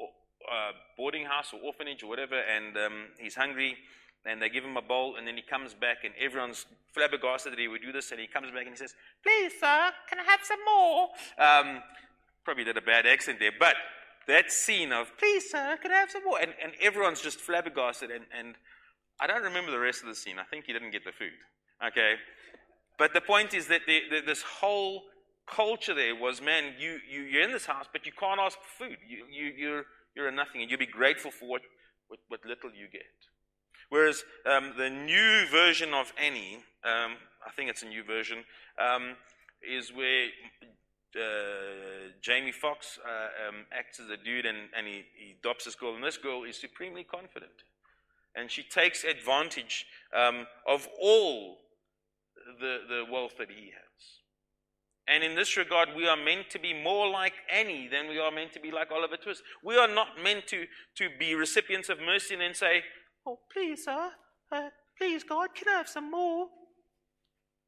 uh, 0.00 0.72
boarding 0.96 1.24
house 1.24 1.52
or 1.52 1.60
orphanage 1.60 2.02
or 2.02 2.08
whatever, 2.08 2.38
and 2.38 2.76
um, 2.76 3.04
he's 3.18 3.34
hungry. 3.34 3.76
And 4.26 4.40
they 4.40 4.48
give 4.48 4.64
him 4.64 4.76
a 4.78 4.82
bowl, 4.82 5.16
and 5.16 5.26
then 5.26 5.36
he 5.36 5.42
comes 5.42 5.74
back, 5.74 5.98
and 6.02 6.14
everyone's 6.18 6.64
flabbergasted 6.94 7.52
that 7.52 7.58
he 7.58 7.68
would 7.68 7.82
do 7.82 7.92
this. 7.92 8.10
And 8.10 8.18
he 8.18 8.26
comes 8.26 8.50
back 8.50 8.62
and 8.62 8.70
he 8.70 8.76
says, 8.76 8.94
Please, 9.22 9.52
sir, 9.60 9.90
can 10.08 10.18
I 10.18 10.22
have 10.22 10.40
some 10.42 10.60
more? 10.64 11.08
Um, 11.38 11.82
probably 12.42 12.64
did 12.64 12.78
a 12.78 12.80
bad 12.80 13.06
accent 13.06 13.38
there, 13.38 13.52
but 13.58 13.74
that 14.26 14.50
scene 14.50 14.92
of, 14.92 15.12
Please, 15.18 15.50
sir, 15.50 15.76
can 15.82 15.92
I 15.92 15.96
have 15.96 16.10
some 16.10 16.24
more? 16.24 16.38
And, 16.40 16.54
and 16.62 16.72
everyone's 16.80 17.20
just 17.20 17.38
flabbergasted. 17.38 18.10
And, 18.10 18.24
and 18.38 18.54
I 19.20 19.26
don't 19.26 19.42
remember 19.42 19.70
the 19.70 19.78
rest 19.78 20.02
of 20.02 20.08
the 20.08 20.14
scene. 20.14 20.38
I 20.38 20.44
think 20.44 20.66
he 20.66 20.72
didn't 20.72 20.90
get 20.90 21.04
the 21.04 21.12
food. 21.12 21.32
Okay? 21.86 22.14
But 22.98 23.12
the 23.12 23.20
point 23.20 23.54
is 23.54 23.66
that 23.68 23.82
the, 23.86 24.00
the, 24.10 24.20
this 24.20 24.42
whole 24.42 25.02
culture 25.46 25.94
there 25.94 26.14
was, 26.14 26.40
man, 26.40 26.74
you, 26.78 26.98
you, 27.10 27.22
you're 27.22 27.42
in 27.42 27.52
this 27.52 27.66
house, 27.66 27.86
but 27.92 28.06
you 28.06 28.12
can't 28.12 28.40
ask 28.40 28.58
for 28.58 28.86
food. 28.86 28.98
You, 29.06 29.24
you, 29.30 29.52
you're, 29.56 29.84
you're 30.14 30.28
a 30.28 30.32
nothing, 30.32 30.62
and 30.62 30.70
you'll 30.70 30.78
be 30.78 30.86
grateful 30.86 31.30
for 31.30 31.46
what, 31.46 31.62
what, 32.08 32.20
what 32.28 32.40
little 32.44 32.70
you 32.70 32.88
get. 32.90 33.02
Whereas 33.90 34.24
um, 34.46 34.72
the 34.76 34.90
new 34.90 35.46
version 35.50 35.92
of 35.92 36.12
Annie, 36.20 36.56
um, 36.84 37.16
I 37.46 37.50
think 37.54 37.70
it's 37.70 37.82
a 37.82 37.86
new 37.86 38.02
version, 38.02 38.38
um, 38.78 39.16
is 39.62 39.92
where 39.92 40.28
uh, 41.16 42.10
Jamie 42.20 42.52
Foxx 42.52 42.98
uh, 43.04 43.48
um, 43.48 43.66
acts 43.72 44.00
as 44.00 44.10
a 44.10 44.16
dude 44.16 44.46
and, 44.46 44.68
and 44.76 44.86
he, 44.86 45.04
he, 45.16 45.36
adopts 45.40 45.64
this 45.64 45.74
girl, 45.74 45.94
and 45.94 46.02
this 46.02 46.16
girl 46.16 46.44
is 46.44 46.56
supremely 46.56 47.04
confident. 47.04 47.52
And 48.36 48.50
she 48.50 48.62
takes 48.62 49.04
advantage 49.04 49.86
um, 50.16 50.46
of 50.66 50.88
all 51.00 51.58
the, 52.60 52.78
the 52.88 53.04
wealth 53.10 53.34
that 53.38 53.50
he 53.50 53.66
has. 53.66 53.84
And 55.06 55.22
in 55.22 55.34
this 55.34 55.56
regard, 55.56 55.90
we 55.94 56.08
are 56.08 56.16
meant 56.16 56.48
to 56.50 56.58
be 56.58 56.72
more 56.72 57.08
like 57.08 57.34
Annie 57.52 57.88
than 57.88 58.08
we 58.08 58.18
are 58.18 58.30
meant 58.30 58.52
to 58.54 58.60
be 58.60 58.70
like 58.70 58.90
Oliver 58.90 59.16
Twist. 59.16 59.42
We 59.62 59.76
are 59.76 59.88
not 59.88 60.22
meant 60.22 60.46
to, 60.48 60.64
to 60.96 61.08
be 61.18 61.34
recipients 61.34 61.90
of 61.90 61.98
mercy 62.00 62.34
and 62.34 62.42
then 62.42 62.54
say, 62.54 62.82
Oh, 63.26 63.38
please, 63.52 63.84
sir, 63.84 64.10
uh, 64.52 64.68
please, 64.98 65.22
God, 65.22 65.50
can 65.54 65.68
I 65.68 65.78
have 65.78 65.88
some 65.88 66.10
more? 66.10 66.48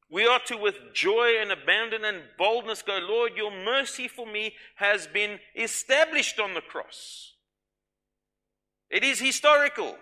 We 0.09 0.25
are 0.25 0.39
to, 0.47 0.57
with 0.57 0.93
joy 0.93 1.33
and 1.39 1.51
abandon 1.51 2.05
and 2.05 2.21
boldness, 2.37 2.81
go, 2.81 2.97
Lord, 3.01 3.33
your 3.35 3.51
mercy 3.51 4.07
for 4.07 4.25
me 4.25 4.53
has 4.75 5.05
been 5.05 5.39
established 5.55 6.39
on 6.39 6.53
the 6.53 6.61
cross. 6.61 7.33
It 8.89 9.03
is 9.03 9.19
historical. 9.19 9.97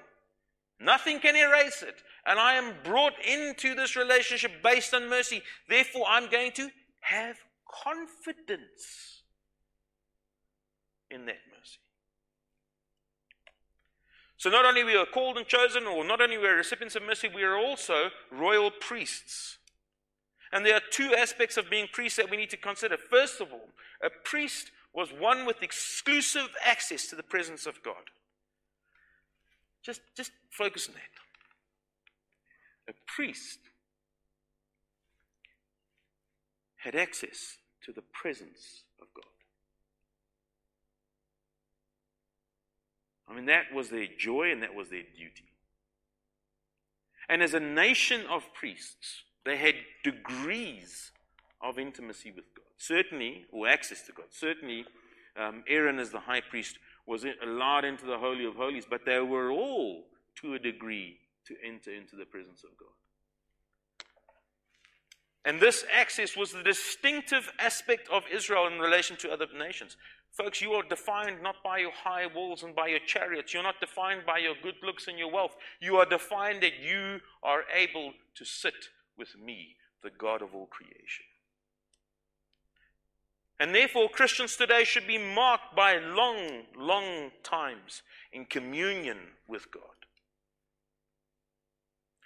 Nothing 0.79 1.19
can 1.19 1.35
erase 1.35 1.81
it. 1.81 2.03
And 2.25 2.39
I 2.39 2.55
am 2.55 2.73
brought 2.83 3.13
into 3.25 3.75
this 3.75 3.95
relationship 3.95 4.51
based 4.63 4.93
on 4.93 5.09
mercy. 5.09 5.41
Therefore, 5.69 6.05
I'm 6.07 6.29
going 6.29 6.51
to 6.53 6.69
have 7.01 7.37
confidence 7.83 9.21
in 11.09 11.25
that 11.25 11.39
mercy. 11.49 11.79
So 14.37 14.49
not 14.49 14.65
only 14.65 14.83
we 14.83 14.97
are 14.97 15.05
called 15.05 15.37
and 15.37 15.47
chosen, 15.47 15.85
or 15.85 16.05
not 16.05 16.21
only 16.21 16.37
we 16.37 16.47
are 16.47 16.55
recipients 16.55 16.95
of 16.95 17.03
mercy, 17.03 17.29
we 17.33 17.43
are 17.43 17.57
also 17.57 18.09
royal 18.31 18.69
priests. 18.69 19.57
And 20.51 20.65
there 20.65 20.75
are 20.75 20.81
two 20.91 21.15
aspects 21.15 21.57
of 21.57 21.69
being 21.69 21.87
priests 21.91 22.17
that 22.17 22.29
we 22.29 22.37
need 22.37 22.49
to 22.49 22.57
consider. 22.57 22.97
First 22.97 23.39
of 23.41 23.51
all, 23.51 23.69
a 24.03 24.09
priest 24.09 24.71
was 24.93 25.09
one 25.09 25.45
with 25.45 25.63
exclusive 25.63 26.49
access 26.63 27.07
to 27.07 27.15
the 27.15 27.23
presence 27.23 27.65
of 27.65 27.81
God. 27.83 28.11
Just, 29.85 30.01
just 30.17 30.31
focus 30.49 30.87
on 30.87 30.95
that. 30.95 31.01
A 32.89 32.93
priest 33.05 33.59
had 36.77 36.95
access 36.95 37.57
to 37.83 37.91
the 37.91 38.01
presence 38.01 38.83
of 38.99 39.07
God. 39.15 39.25
I 43.29 43.35
mean, 43.35 43.45
that 43.45 43.73
was 43.73 43.89
their 43.89 44.07
joy 44.17 44.51
and 44.51 44.63
that 44.63 44.73
was 44.73 44.89
their 44.89 45.03
duty. 45.03 45.49
And 47.29 47.43
as 47.43 47.53
a 47.53 47.59
nation 47.59 48.21
of 48.29 48.53
priests, 48.53 49.23
they 49.45 49.57
had 49.57 49.75
degrees 50.03 51.11
of 51.61 51.77
intimacy 51.77 52.31
with 52.31 52.45
God. 52.55 52.65
Certainly, 52.77 53.45
or 53.51 53.67
access 53.67 54.01
to 54.03 54.11
God. 54.11 54.25
Certainly, 54.31 54.85
um, 55.37 55.63
Aaron, 55.67 55.99
as 55.99 56.11
the 56.11 56.19
high 56.21 56.41
priest, 56.41 56.77
was 57.05 57.25
allowed 57.43 57.85
into 57.85 58.05
the 58.05 58.17
Holy 58.17 58.45
of 58.45 58.55
Holies, 58.55 58.85
but 58.89 59.05
they 59.05 59.19
were 59.19 59.51
all, 59.51 60.05
to 60.41 60.55
a 60.55 60.59
degree, 60.59 61.17
to 61.47 61.55
enter 61.63 61.93
into 61.93 62.15
the 62.15 62.25
presence 62.25 62.63
of 62.63 62.75
God. 62.77 62.89
And 65.45 65.59
this 65.59 65.85
access 65.93 66.35
was 66.35 66.51
the 66.51 66.63
distinctive 66.63 67.51
aspect 67.59 68.09
of 68.09 68.23
Israel 68.33 68.65
in 68.65 68.79
relation 68.79 69.15
to 69.17 69.31
other 69.31 69.45
nations. 69.55 69.95
Folks, 70.31 70.59
you 70.59 70.73
are 70.73 70.83
defined 70.83 71.41
not 71.43 71.55
by 71.63 71.77
your 71.77 71.91
high 71.91 72.25
walls 72.25 72.63
and 72.63 72.75
by 72.75 72.87
your 72.87 72.99
chariots. 72.99 73.53
You're 73.53 73.63
not 73.63 73.79
defined 73.79 74.25
by 74.25 74.39
your 74.39 74.55
good 74.61 74.75
looks 74.83 75.07
and 75.07 75.19
your 75.19 75.31
wealth. 75.31 75.55
You 75.79 75.97
are 75.97 76.05
defined 76.05 76.63
that 76.63 76.79
you 76.81 77.19
are 77.43 77.63
able 77.73 78.13
to 78.35 78.43
sit 78.43 78.73
with 79.17 79.37
me, 79.39 79.75
the 80.03 80.09
God 80.09 80.41
of 80.41 80.55
all 80.55 80.65
creation. 80.65 81.25
And 83.59 83.73
therefore, 83.73 84.09
Christians 84.09 84.57
today 84.57 84.83
should 84.83 85.07
be 85.07 85.17
marked 85.17 85.75
by 85.75 85.97
long, 85.97 86.63
long 86.77 87.31
times 87.43 88.01
in 88.33 88.45
communion 88.45 89.17
with 89.47 89.71
God. 89.71 89.83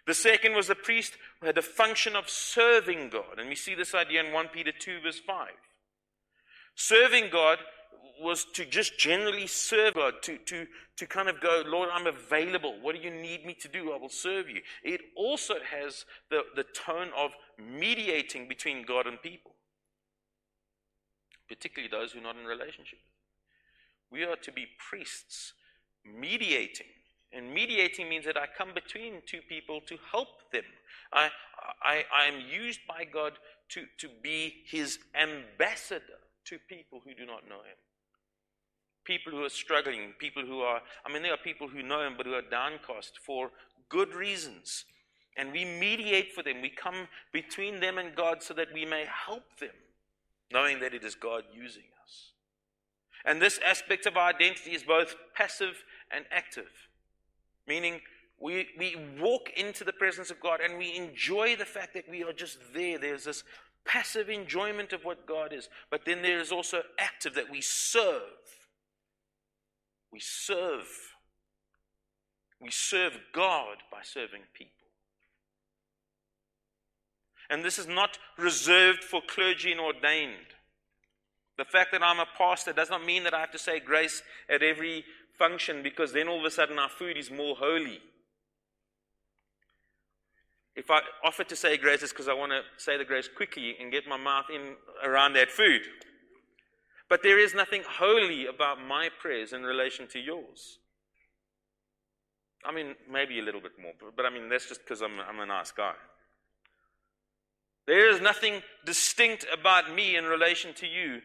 The 0.08 0.16
second 0.16 0.56
was 0.56 0.68
the 0.68 0.74
priest 0.74 1.14
who 1.40 1.46
had 1.46 1.56
the 1.56 1.62
function 1.62 2.16
of 2.16 2.30
serving 2.30 3.10
God. 3.10 3.38
And 3.38 3.48
we 3.48 3.54
see 3.54 3.76
this 3.76 3.94
idea 3.94 4.24
in 4.24 4.34
1 4.34 4.48
Peter 4.48 4.72
2, 4.72 5.02
verse 5.02 5.20
5. 5.20 5.50
Serving 6.74 7.30
God 7.32 7.60
was 8.20 8.46
to 8.54 8.66
just 8.66 8.98
generally 8.98 9.46
serve 9.46 9.94
God, 9.94 10.16
to, 10.24 10.38
to, 10.40 10.66
to 10.98 11.06
kind 11.06 11.30
of 11.30 11.40
go, 11.40 11.64
Lord, 11.66 11.90
I'm 11.94 12.08
available. 12.08 12.76
What 12.82 12.96
do 12.96 13.02
you 13.02 13.12
need 13.12 13.46
me 13.46 13.54
to 13.62 13.68
do? 13.68 13.92
I 13.92 13.98
will 13.98 14.10
serve 14.10 14.50
you. 14.50 14.62
It 14.84 15.02
also 15.16 15.56
has 15.72 16.06
the, 16.30 16.42
the 16.56 16.64
tone 16.64 17.10
of 17.16 17.32
mediating 17.58 18.48
between 18.48 18.86
God 18.86 19.08
and 19.08 19.22
people, 19.22 19.52
particularly 21.50 21.90
those 21.90 22.14
who 22.14 22.20
are 22.20 22.24
not 22.24 22.38
in 22.38 22.46
relationship. 22.46 23.00
We 24.12 24.24
are 24.24 24.38
to 24.38 24.52
be 24.52 24.68
priests, 24.90 25.54
mediating 26.06 26.88
and 27.32 27.54
mediating 27.54 28.10
means 28.10 28.26
that 28.26 28.38
I 28.38 28.46
come 28.58 28.74
between 28.74 29.22
two 29.26 29.42
people 29.48 29.82
to 29.82 29.98
help 30.12 30.52
them. 30.52 30.64
I, 31.14 31.30
I, 31.82 32.04
I 32.14 32.26
am 32.26 32.42
used 32.50 32.80
by 32.88 33.06
God 33.06 33.34
to, 33.70 33.86
to 34.00 34.10
be 34.24 34.56
his 34.66 35.00
ambassador 35.14 36.20
to 36.46 36.58
people 36.68 37.02
who 37.04 37.14
do 37.14 37.26
not 37.26 37.48
know 37.48 37.58
him. 37.58 37.78
People 39.06 39.32
who 39.32 39.44
are 39.44 39.50
struggling, 39.50 40.14
people 40.20 40.44
who 40.44 40.62
are, 40.62 40.82
I 41.06 41.14
mean, 41.14 41.22
there 41.22 41.34
are 41.34 41.38
people 41.38 41.68
who 41.68 41.84
know 41.84 42.02
him 42.02 42.16
but 42.18 42.26
who 42.26 42.34
are 42.34 42.42
downcast 42.42 43.20
for 43.24 43.52
good 43.90 44.14
reasons. 44.16 44.86
And 45.38 45.52
we 45.52 45.66
mediate 45.66 46.34
for 46.34 46.44
them. 46.44 46.62
We 46.62 46.70
come 46.70 47.08
between 47.32 47.80
them 47.80 47.98
and 47.98 48.16
God 48.16 48.42
so 48.42 48.54
that 48.56 48.74
we 48.74 48.86
may 48.86 49.06
help 49.06 49.44
them, 49.60 49.70
knowing 50.52 50.80
that 50.80 50.94
it 50.94 51.04
is 51.04 51.16
God 51.16 51.44
using 51.54 51.84
us. 52.04 52.32
And 53.26 53.42
this 53.42 53.60
aspect 53.66 54.06
of 54.06 54.18
our 54.18 54.30
identity 54.30 54.72
is 54.72 54.84
both 54.84 55.16
passive 55.36 55.84
and 56.12 56.26
active. 56.32 56.70
Meaning, 57.68 58.02
we, 58.40 58.68
we 58.78 58.96
walk 59.20 59.50
into 59.58 59.84
the 59.84 59.94
presence 59.94 60.32
of 60.32 60.40
God 60.40 60.62
and 60.62 60.78
we 60.78 60.96
enjoy 60.96 61.56
the 61.56 61.66
fact 61.66 61.94
that 61.94 62.10
we 62.10 62.24
are 62.24 62.34
just 62.34 62.58
there. 62.74 62.98
There's 62.98 63.26
this 63.26 63.44
passive 63.86 64.30
enjoyment 64.30 64.94
of 64.94 65.04
what 65.04 65.26
God 65.26 65.52
is. 65.54 65.68
But 65.90 66.06
then 66.06 66.22
there 66.22 66.40
is 66.40 66.52
also 66.52 66.82
active 66.98 67.36
that 67.36 67.52
we 67.52 67.62
serve. 67.62 68.22
We 70.12 70.20
serve. 70.20 70.88
We 72.62 72.72
serve 72.72 73.20
God 73.34 73.78
by 73.92 74.00
serving 74.04 74.42
people. 74.54 74.79
And 77.50 77.66
this 77.66 77.80
is 77.80 77.88
not 77.88 78.18
reserved 78.38 79.04
for 79.04 79.22
clergy 79.28 79.72
and 79.72 79.82
ordained. 79.82 80.54
The 81.58 81.66
fact 81.66 81.92
that 81.92 82.04
I'm 82.04 82.20
a 82.20 82.28
pastor 82.38 82.74
does 82.74 82.90
not 82.90 83.06
mean 83.06 83.24
that 83.24 83.34
I 83.34 83.40
have 83.42 83.52
to 83.52 83.60
say 83.60 83.80
grace 83.80 84.22
at 84.50 84.64
every 84.64 85.04
function 85.38 85.84
because 85.84 86.14
then 86.14 86.28
all 86.28 86.40
of 86.40 86.46
a 86.46 86.52
sudden 86.52 86.80
our 86.80 86.90
food 86.90 87.18
is 87.18 87.32
more 87.32 87.56
holy. 87.56 88.00
If 90.76 90.90
I 90.90 91.00
offer 91.26 91.44
to 91.44 91.56
say 91.56 91.76
grace, 91.76 92.04
it's 92.04 92.14
because 92.14 92.30
I 92.30 92.34
want 92.34 92.54
to 92.54 92.62
say 92.78 92.98
the 92.98 93.04
grace 93.04 93.28
quickly 93.36 93.76
and 93.82 93.92
get 93.92 94.08
my 94.08 94.16
mouth 94.16 94.46
in 94.54 94.76
around 95.04 95.34
that 95.34 95.52
food. 95.52 95.82
But 97.10 97.24
there 97.24 97.40
is 97.40 97.54
nothing 97.54 97.82
holy 97.86 98.46
about 98.46 98.78
my 98.82 99.10
prayers 99.20 99.52
in 99.52 99.64
relation 99.64 100.08
to 100.10 100.20
yours. 100.20 100.78
I 102.64 102.72
mean, 102.72 102.96
maybe 103.12 103.40
a 103.40 103.42
little 103.42 103.62
bit 103.62 103.74
more, 103.82 103.94
but, 104.00 104.16
but 104.16 104.26
I 104.26 104.30
mean, 104.30 104.48
that's 104.48 104.68
just 104.68 104.82
because 104.82 105.02
I'm, 105.02 105.20
I'm 105.28 105.40
a 105.40 105.46
nice 105.46 105.72
guy. 105.72 105.96
There 107.90 108.08
is 108.08 108.22
nothing 108.22 108.62
distinct 108.86 109.48
about 109.52 109.96
me 109.96 110.16
in 110.16 110.26
relation 110.26 110.76
to 110.76 110.86
you, 110.86 111.22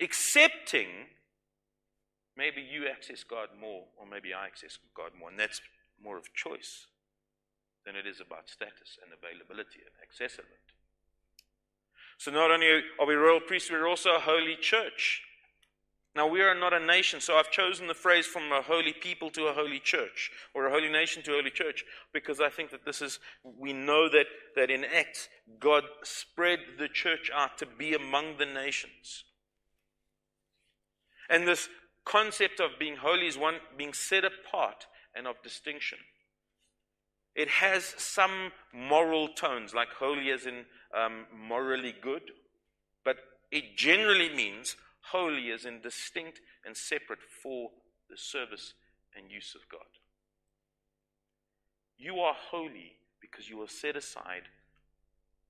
excepting 0.00 0.88
maybe 2.38 2.62
you 2.62 2.88
access 2.88 3.22
God 3.22 3.48
more, 3.60 3.84
or 4.00 4.06
maybe 4.06 4.32
I 4.32 4.46
access 4.46 4.78
God 4.96 5.10
more, 5.20 5.28
and 5.28 5.38
that's 5.38 5.60
more 6.02 6.16
of 6.16 6.32
choice 6.32 6.86
than 7.84 7.96
it 7.96 8.06
is 8.06 8.18
about 8.18 8.48
status 8.48 8.96
and 9.04 9.12
availability 9.12 9.80
and 9.84 9.92
accessibility. 10.02 10.72
So 12.16 12.30
not 12.30 12.50
only 12.50 12.68
are 12.98 13.06
we 13.06 13.14
royal 13.16 13.40
priests, 13.40 13.70
we're 13.70 13.86
also 13.86 14.16
a 14.16 14.20
holy 14.20 14.56
church. 14.58 15.20
Now, 16.18 16.26
we 16.26 16.40
are 16.40 16.52
not 16.52 16.72
a 16.72 16.84
nation, 16.84 17.20
so 17.20 17.36
I've 17.36 17.52
chosen 17.52 17.86
the 17.86 17.94
phrase 17.94 18.26
from 18.26 18.50
a 18.50 18.60
holy 18.60 18.92
people 18.92 19.30
to 19.30 19.46
a 19.46 19.52
holy 19.52 19.78
church, 19.78 20.32
or 20.52 20.66
a 20.66 20.70
holy 20.72 20.88
nation 20.88 21.22
to 21.22 21.30
a 21.30 21.34
holy 21.36 21.52
church, 21.52 21.84
because 22.12 22.40
I 22.40 22.48
think 22.48 22.72
that 22.72 22.84
this 22.84 23.00
is, 23.00 23.20
we 23.44 23.72
know 23.72 24.08
that, 24.08 24.26
that 24.56 24.68
in 24.68 24.84
Acts, 24.84 25.28
God 25.60 25.84
spread 26.02 26.58
the 26.76 26.88
church 26.88 27.30
out 27.32 27.56
to 27.58 27.66
be 27.66 27.94
among 27.94 28.38
the 28.38 28.46
nations. 28.46 29.22
And 31.30 31.46
this 31.46 31.68
concept 32.04 32.58
of 32.58 32.80
being 32.80 32.96
holy 32.96 33.28
is 33.28 33.38
one 33.38 33.60
being 33.76 33.92
set 33.92 34.24
apart 34.24 34.88
and 35.14 35.28
of 35.28 35.40
distinction. 35.44 35.98
It 37.36 37.48
has 37.48 37.94
some 37.96 38.50
moral 38.74 39.28
tones, 39.28 39.72
like 39.72 39.90
holy 40.00 40.32
as 40.32 40.46
in 40.46 40.64
um, 40.92 41.26
morally 41.32 41.94
good, 42.02 42.32
but 43.04 43.18
it 43.52 43.76
generally 43.76 44.34
means 44.34 44.74
holy 45.10 45.50
as 45.50 45.64
in 45.64 45.80
distinct 45.80 46.40
and 46.64 46.76
separate 46.76 47.22
for 47.42 47.70
the 48.10 48.16
service 48.16 48.74
and 49.16 49.30
use 49.30 49.54
of 49.54 49.68
God. 49.70 49.86
You 51.96 52.20
are 52.20 52.34
holy 52.50 52.92
because 53.20 53.48
you 53.48 53.60
are 53.62 53.68
set 53.68 53.96
aside 53.96 54.48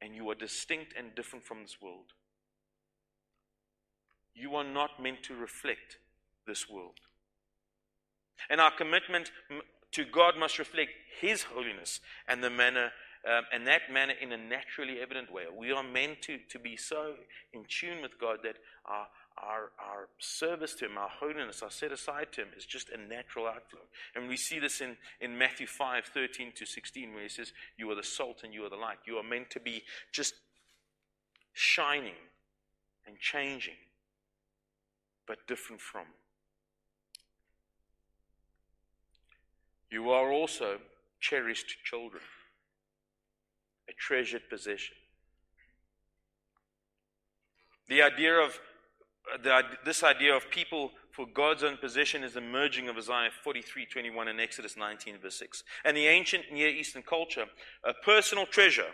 and 0.00 0.14
you 0.14 0.28
are 0.30 0.34
distinct 0.34 0.94
and 0.96 1.14
different 1.14 1.44
from 1.44 1.62
this 1.62 1.76
world. 1.82 2.12
You 4.34 4.54
are 4.54 4.64
not 4.64 5.02
meant 5.02 5.22
to 5.24 5.34
reflect 5.34 5.98
this 6.46 6.68
world. 6.68 7.00
And 8.48 8.60
our 8.60 8.70
commitment 8.70 9.30
to 9.92 10.04
God 10.04 10.34
must 10.38 10.58
reflect 10.58 10.92
His 11.20 11.42
holiness 11.42 12.00
and 12.28 12.42
the 12.42 12.50
manner 12.50 12.92
um, 13.26 13.44
and 13.52 13.66
that 13.66 13.92
manner 13.92 14.14
in 14.20 14.32
a 14.32 14.36
naturally 14.36 15.00
evident 15.00 15.32
way. 15.32 15.42
We 15.54 15.72
are 15.72 15.82
meant 15.82 16.22
to, 16.22 16.38
to 16.50 16.58
be 16.58 16.76
so 16.76 17.14
in 17.52 17.64
tune 17.68 18.00
with 18.00 18.18
God 18.20 18.38
that 18.44 18.56
our, 18.86 19.08
our, 19.42 19.70
our 19.78 20.08
service 20.18 20.74
to 20.76 20.86
Him, 20.86 20.98
our 20.98 21.08
holiness, 21.08 21.62
our 21.62 21.70
set 21.70 21.92
aside 21.92 22.28
to 22.32 22.42
Him 22.42 22.48
is 22.56 22.64
just 22.64 22.88
a 22.90 22.96
natural 22.96 23.46
outflow. 23.46 23.80
And 24.14 24.28
we 24.28 24.36
see 24.36 24.58
this 24.58 24.80
in, 24.80 24.96
in 25.20 25.36
Matthew 25.36 25.66
5 25.66 26.04
13 26.12 26.52
to 26.56 26.66
16, 26.66 27.12
where 27.12 27.22
He 27.22 27.28
says, 27.28 27.52
You 27.76 27.90
are 27.90 27.94
the 27.94 28.02
salt 28.02 28.40
and 28.44 28.52
you 28.52 28.64
are 28.64 28.70
the 28.70 28.76
light. 28.76 28.98
You 29.06 29.16
are 29.16 29.22
meant 29.22 29.50
to 29.50 29.60
be 29.60 29.82
just 30.12 30.34
shining 31.52 32.14
and 33.06 33.18
changing, 33.18 33.76
but 35.26 35.46
different 35.46 35.80
from. 35.80 36.06
You 39.90 40.10
are 40.10 40.30
also 40.30 40.78
cherished 41.20 41.76
children 41.84 42.22
a 43.88 43.92
treasured 43.94 44.42
possession. 44.50 44.94
The 47.88 48.02
idea 48.02 48.34
of 48.34 48.60
the, 49.42 49.62
this 49.84 50.02
idea 50.02 50.34
of 50.34 50.50
people 50.50 50.92
for 51.10 51.26
God's 51.26 51.62
own 51.62 51.76
possession 51.76 52.22
is 52.22 52.34
the 52.34 52.40
merging 52.40 52.88
of 52.88 52.96
Isaiah 52.96 53.30
43 53.42 53.86
21 53.86 54.28
and 54.28 54.40
Exodus 54.40 54.76
19, 54.76 55.18
verse 55.18 55.38
6. 55.38 55.64
And 55.84 55.96
the 55.96 56.06
ancient 56.06 56.44
Near 56.52 56.68
Eastern 56.68 57.02
culture, 57.02 57.46
a 57.84 57.92
personal 58.04 58.46
treasure 58.46 58.90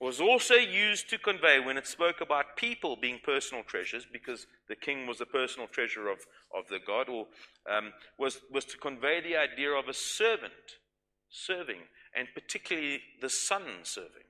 was 0.00 0.20
also 0.20 0.54
used 0.54 1.10
to 1.10 1.18
convey 1.18 1.58
when 1.58 1.76
it 1.76 1.86
spoke 1.86 2.20
about 2.20 2.56
people 2.56 2.96
being 2.96 3.18
personal 3.24 3.64
treasures, 3.64 4.06
because 4.12 4.46
the 4.68 4.76
king 4.76 5.06
was 5.06 5.18
the 5.18 5.26
personal 5.26 5.66
treasure 5.66 6.08
of, 6.08 6.18
of 6.56 6.68
the 6.68 6.78
God, 6.86 7.08
or 7.08 7.26
um, 7.68 7.92
was, 8.16 8.40
was 8.52 8.64
to 8.66 8.76
convey 8.76 9.20
the 9.20 9.36
idea 9.36 9.70
of 9.70 9.88
a 9.88 9.94
servant 9.94 10.52
serving 11.28 11.80
and 12.14 12.28
particularly 12.34 13.00
the 13.20 13.28
son 13.28 13.62
serving. 13.82 14.27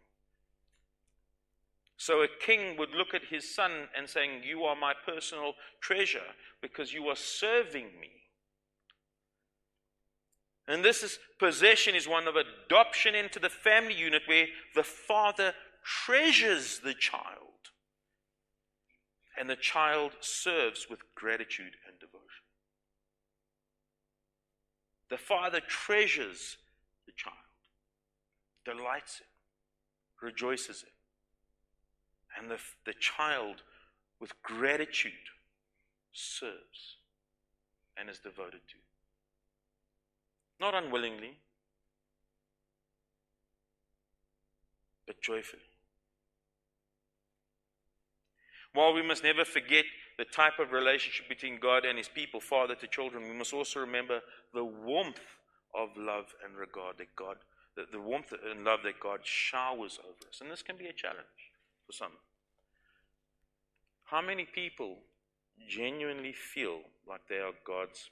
So 1.98 2.22
a 2.22 2.28
king 2.28 2.76
would 2.78 2.92
look 2.92 3.12
at 3.12 3.24
his 3.28 3.52
son 3.54 3.88
and 3.96 4.08
saying, 4.08 4.42
You 4.44 4.62
are 4.62 4.76
my 4.76 4.94
personal 5.04 5.54
treasure 5.80 6.22
because 6.62 6.92
you 6.92 7.08
are 7.08 7.16
serving 7.16 7.86
me. 8.00 8.10
And 10.68 10.84
this 10.84 11.02
is 11.02 11.18
possession 11.40 11.96
is 11.96 12.06
one 12.06 12.28
of 12.28 12.36
adoption 12.36 13.16
into 13.16 13.40
the 13.40 13.50
family 13.50 13.94
unit 13.94 14.22
where 14.26 14.46
the 14.76 14.84
father 14.84 15.54
treasures 15.84 16.80
the 16.84 16.94
child. 16.94 17.24
And 19.36 19.50
the 19.50 19.56
child 19.56 20.12
serves 20.20 20.86
with 20.88 21.00
gratitude 21.16 21.72
and 21.86 21.98
devotion. 21.98 22.22
The 25.10 25.18
father 25.18 25.60
treasures 25.66 26.58
the 27.06 27.12
child 27.16 27.34
delights 28.64 29.20
in, 29.20 30.26
rejoices 30.28 30.82
in. 30.82 30.97
And 32.38 32.50
the, 32.50 32.58
the 32.86 32.94
child, 32.94 33.62
with 34.20 34.32
gratitude, 34.42 35.12
serves 36.12 36.96
and 37.98 38.08
is 38.08 38.18
devoted 38.18 38.60
to. 38.68 38.76
Not 40.60 40.74
unwillingly, 40.74 41.36
but 45.06 45.20
joyfully. 45.22 45.62
While 48.72 48.92
we 48.92 49.02
must 49.02 49.24
never 49.24 49.44
forget 49.44 49.84
the 50.18 50.24
type 50.24 50.58
of 50.58 50.72
relationship 50.72 51.28
between 51.28 51.58
God 51.58 51.84
and 51.84 51.96
His 51.96 52.08
people, 52.08 52.40
father 52.40 52.74
to 52.74 52.86
children, 52.86 53.28
we 53.28 53.34
must 53.34 53.52
also 53.52 53.80
remember 53.80 54.20
the 54.52 54.64
warmth 54.64 55.20
of 55.74 55.90
love 55.96 56.34
and 56.44 56.56
regard 56.56 56.98
that 56.98 57.14
God 57.16 57.36
the, 57.78 57.86
the 57.92 58.00
warmth 58.00 58.32
and 58.50 58.64
love 58.64 58.80
that 58.82 58.98
God 58.98 59.20
showers 59.22 60.00
over 60.02 60.28
us. 60.28 60.40
And 60.40 60.50
this 60.50 60.62
can 60.62 60.76
be 60.76 60.86
a 60.86 60.92
challenge 60.92 61.54
for 61.86 61.92
some. 61.92 62.12
How 64.10 64.22
many 64.22 64.46
people 64.46 64.96
genuinely 65.68 66.32
feel 66.32 66.78
like 67.06 67.20
they 67.28 67.40
are 67.40 67.52
God's 67.66 68.08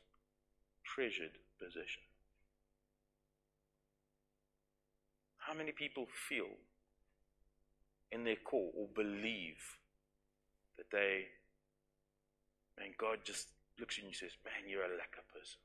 treasured 0.84 1.38
possession? 1.58 2.02
How 5.38 5.54
many 5.54 5.72
people 5.72 6.06
feel 6.28 6.52
in 8.12 8.24
their 8.24 8.36
core 8.36 8.70
or 8.76 8.88
believe 8.94 9.78
that 10.76 10.90
they, 10.92 11.28
man, 12.78 12.90
God 12.98 13.20
just 13.24 13.48
looks 13.80 13.96
at 13.96 14.02
you 14.02 14.08
and 14.08 14.16
says, 14.16 14.32
man, 14.44 14.68
you're 14.68 14.84
a 14.84 14.88
lekker 14.88 15.24
person. 15.32 15.60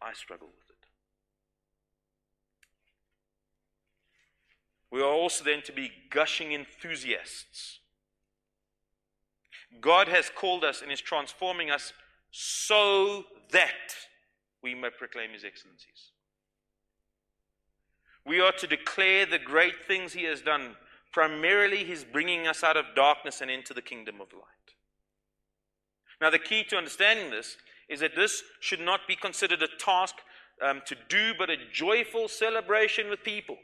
I 0.00 0.12
struggle 0.12 0.48
with 0.54 0.70
it. 0.70 0.86
We 4.94 5.00
are 5.00 5.12
also 5.12 5.42
then 5.42 5.60
to 5.62 5.72
be 5.72 5.90
gushing 6.08 6.52
enthusiasts. 6.52 7.80
God 9.80 10.06
has 10.06 10.30
called 10.30 10.62
us 10.62 10.82
and 10.82 10.92
is 10.92 11.00
transforming 11.00 11.68
us 11.68 11.92
so 12.30 13.24
that 13.50 13.96
we 14.62 14.72
may 14.72 14.90
proclaim 14.96 15.30
His 15.32 15.42
excellencies. 15.42 16.12
We 18.24 18.40
are 18.40 18.52
to 18.52 18.68
declare 18.68 19.26
the 19.26 19.40
great 19.40 19.84
things 19.84 20.12
He 20.12 20.22
has 20.26 20.40
done. 20.40 20.76
Primarily, 21.12 21.82
He's 21.82 22.04
bringing 22.04 22.46
us 22.46 22.62
out 22.62 22.76
of 22.76 22.84
darkness 22.94 23.40
and 23.40 23.50
into 23.50 23.74
the 23.74 23.82
kingdom 23.82 24.20
of 24.20 24.32
light. 24.32 24.44
Now, 26.20 26.30
the 26.30 26.38
key 26.38 26.62
to 26.68 26.76
understanding 26.76 27.32
this 27.32 27.56
is 27.88 27.98
that 27.98 28.14
this 28.14 28.44
should 28.60 28.80
not 28.80 29.08
be 29.08 29.16
considered 29.16 29.60
a 29.60 29.76
task 29.76 30.14
um, 30.64 30.82
to 30.86 30.94
do, 31.08 31.32
but 31.36 31.50
a 31.50 31.56
joyful 31.72 32.28
celebration 32.28 33.10
with 33.10 33.24
people. 33.24 33.56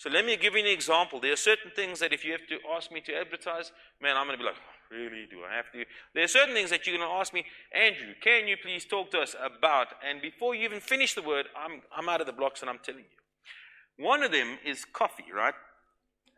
So 0.00 0.08
let 0.08 0.24
me 0.24 0.34
give 0.38 0.54
you 0.54 0.60
an 0.60 0.66
example. 0.66 1.20
There 1.20 1.30
are 1.30 1.36
certain 1.36 1.72
things 1.76 1.98
that 1.98 2.10
if 2.10 2.24
you 2.24 2.32
have 2.32 2.46
to 2.46 2.56
ask 2.74 2.90
me 2.90 3.02
to 3.02 3.14
advertise, 3.14 3.70
man, 4.00 4.16
I'm 4.16 4.24
going 4.24 4.38
to 4.38 4.42
be 4.42 4.48
like, 4.48 4.56
oh, 4.56 4.96
really? 4.96 5.26
Do 5.30 5.40
I 5.44 5.54
have 5.54 5.70
to? 5.72 5.84
There 6.14 6.24
are 6.24 6.28
certain 6.28 6.54
things 6.54 6.70
that 6.70 6.86
you're 6.86 6.96
going 6.96 7.06
to 7.06 7.14
ask 7.16 7.34
me, 7.34 7.44
Andrew, 7.70 8.14
can 8.22 8.48
you 8.48 8.56
please 8.56 8.86
talk 8.86 9.10
to 9.10 9.18
us 9.18 9.36
about? 9.38 9.88
And 10.02 10.22
before 10.22 10.54
you 10.54 10.64
even 10.64 10.80
finish 10.80 11.14
the 11.14 11.20
word, 11.20 11.48
I'm, 11.54 11.82
I'm 11.94 12.08
out 12.08 12.22
of 12.22 12.26
the 12.26 12.32
blocks 12.32 12.62
and 12.62 12.70
I'm 12.70 12.78
telling 12.82 13.02
you. 13.02 14.06
One 14.06 14.22
of 14.22 14.32
them 14.32 14.56
is 14.64 14.86
coffee, 14.86 15.26
right? 15.36 15.52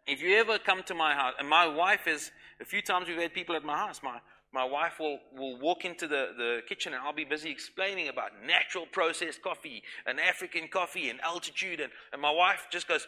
If 0.09 0.21
you 0.21 0.37
ever 0.39 0.59
come 0.59 0.83
to 0.83 0.95
my 0.97 1.15
house, 1.15 1.35
and 1.39 1.49
my 1.49 1.65
wife 1.65 2.09
is, 2.09 2.33
a 2.61 2.65
few 2.65 2.83
times 2.83 3.07
we've 3.07 3.17
had 3.17 3.33
people 3.33 3.55
at 3.55 3.63
my 3.63 3.77
house, 3.77 4.01
my, 4.03 4.19
my 4.53 4.65
wife 4.65 4.99
will, 4.99 5.21
will 5.37 5.57
walk 5.61 5.85
into 5.85 6.09
the, 6.09 6.31
the 6.37 6.61
kitchen 6.69 6.95
and 6.95 7.03
I'll 7.05 7.13
be 7.13 7.25
busy 7.25 7.53
explaining 7.53 8.09
about 8.09 8.33
natural 8.45 8.87
processed 8.91 9.41
coffee 9.41 9.85
and 10.05 10.19
African 10.19 10.67
coffee 10.67 11.11
and 11.11 11.21
altitude. 11.21 11.79
And, 11.79 11.93
and 12.13 12.21
my 12.21 12.33
wife 12.33 12.67
just 12.73 12.89
goes, 12.89 13.07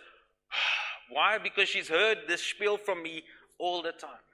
Why? 1.11 1.39
Because 1.39 1.69
she's 1.69 1.89
heard 1.89 2.19
this 2.27 2.43
spiel 2.43 2.77
from 2.77 3.03
me 3.03 3.25
all 3.59 3.83
the 3.83 3.93
time. 3.93 4.25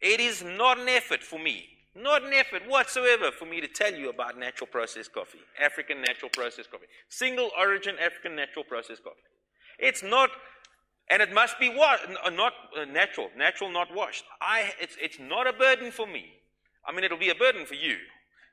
It 0.00 0.20
is 0.20 0.42
not 0.42 0.78
an 0.78 0.88
effort 0.88 1.22
for 1.22 1.38
me, 1.38 1.64
not 1.94 2.22
an 2.22 2.32
effort 2.32 2.62
whatsoever 2.68 3.32
for 3.32 3.46
me 3.46 3.60
to 3.60 3.68
tell 3.68 3.92
you 3.92 4.10
about 4.10 4.38
natural 4.38 4.68
processed 4.68 5.12
coffee, 5.12 5.40
African 5.60 6.00
natural 6.00 6.30
processed 6.30 6.70
coffee, 6.70 6.86
single 7.08 7.50
origin 7.58 7.96
African 8.00 8.36
natural 8.36 8.64
processed 8.64 9.02
coffee. 9.02 9.16
It's 9.78 10.02
not 10.02 10.30
and 11.10 11.22
it 11.22 11.32
must 11.32 11.58
be 11.58 11.70
what? 11.70 12.00
Uh, 12.24 12.30
not 12.30 12.52
uh, 12.78 12.84
natural, 12.84 13.30
natural, 13.36 13.70
not 13.70 13.94
washed. 13.94 14.24
I, 14.40 14.72
it's, 14.80 14.96
it's 15.00 15.18
not 15.18 15.46
a 15.46 15.52
burden 15.52 15.90
for 15.90 16.06
me. 16.06 16.26
I 16.86 16.92
mean, 16.92 17.04
it'll 17.04 17.18
be 17.18 17.30
a 17.30 17.34
burden 17.34 17.64
for 17.64 17.74
you. 17.74 17.96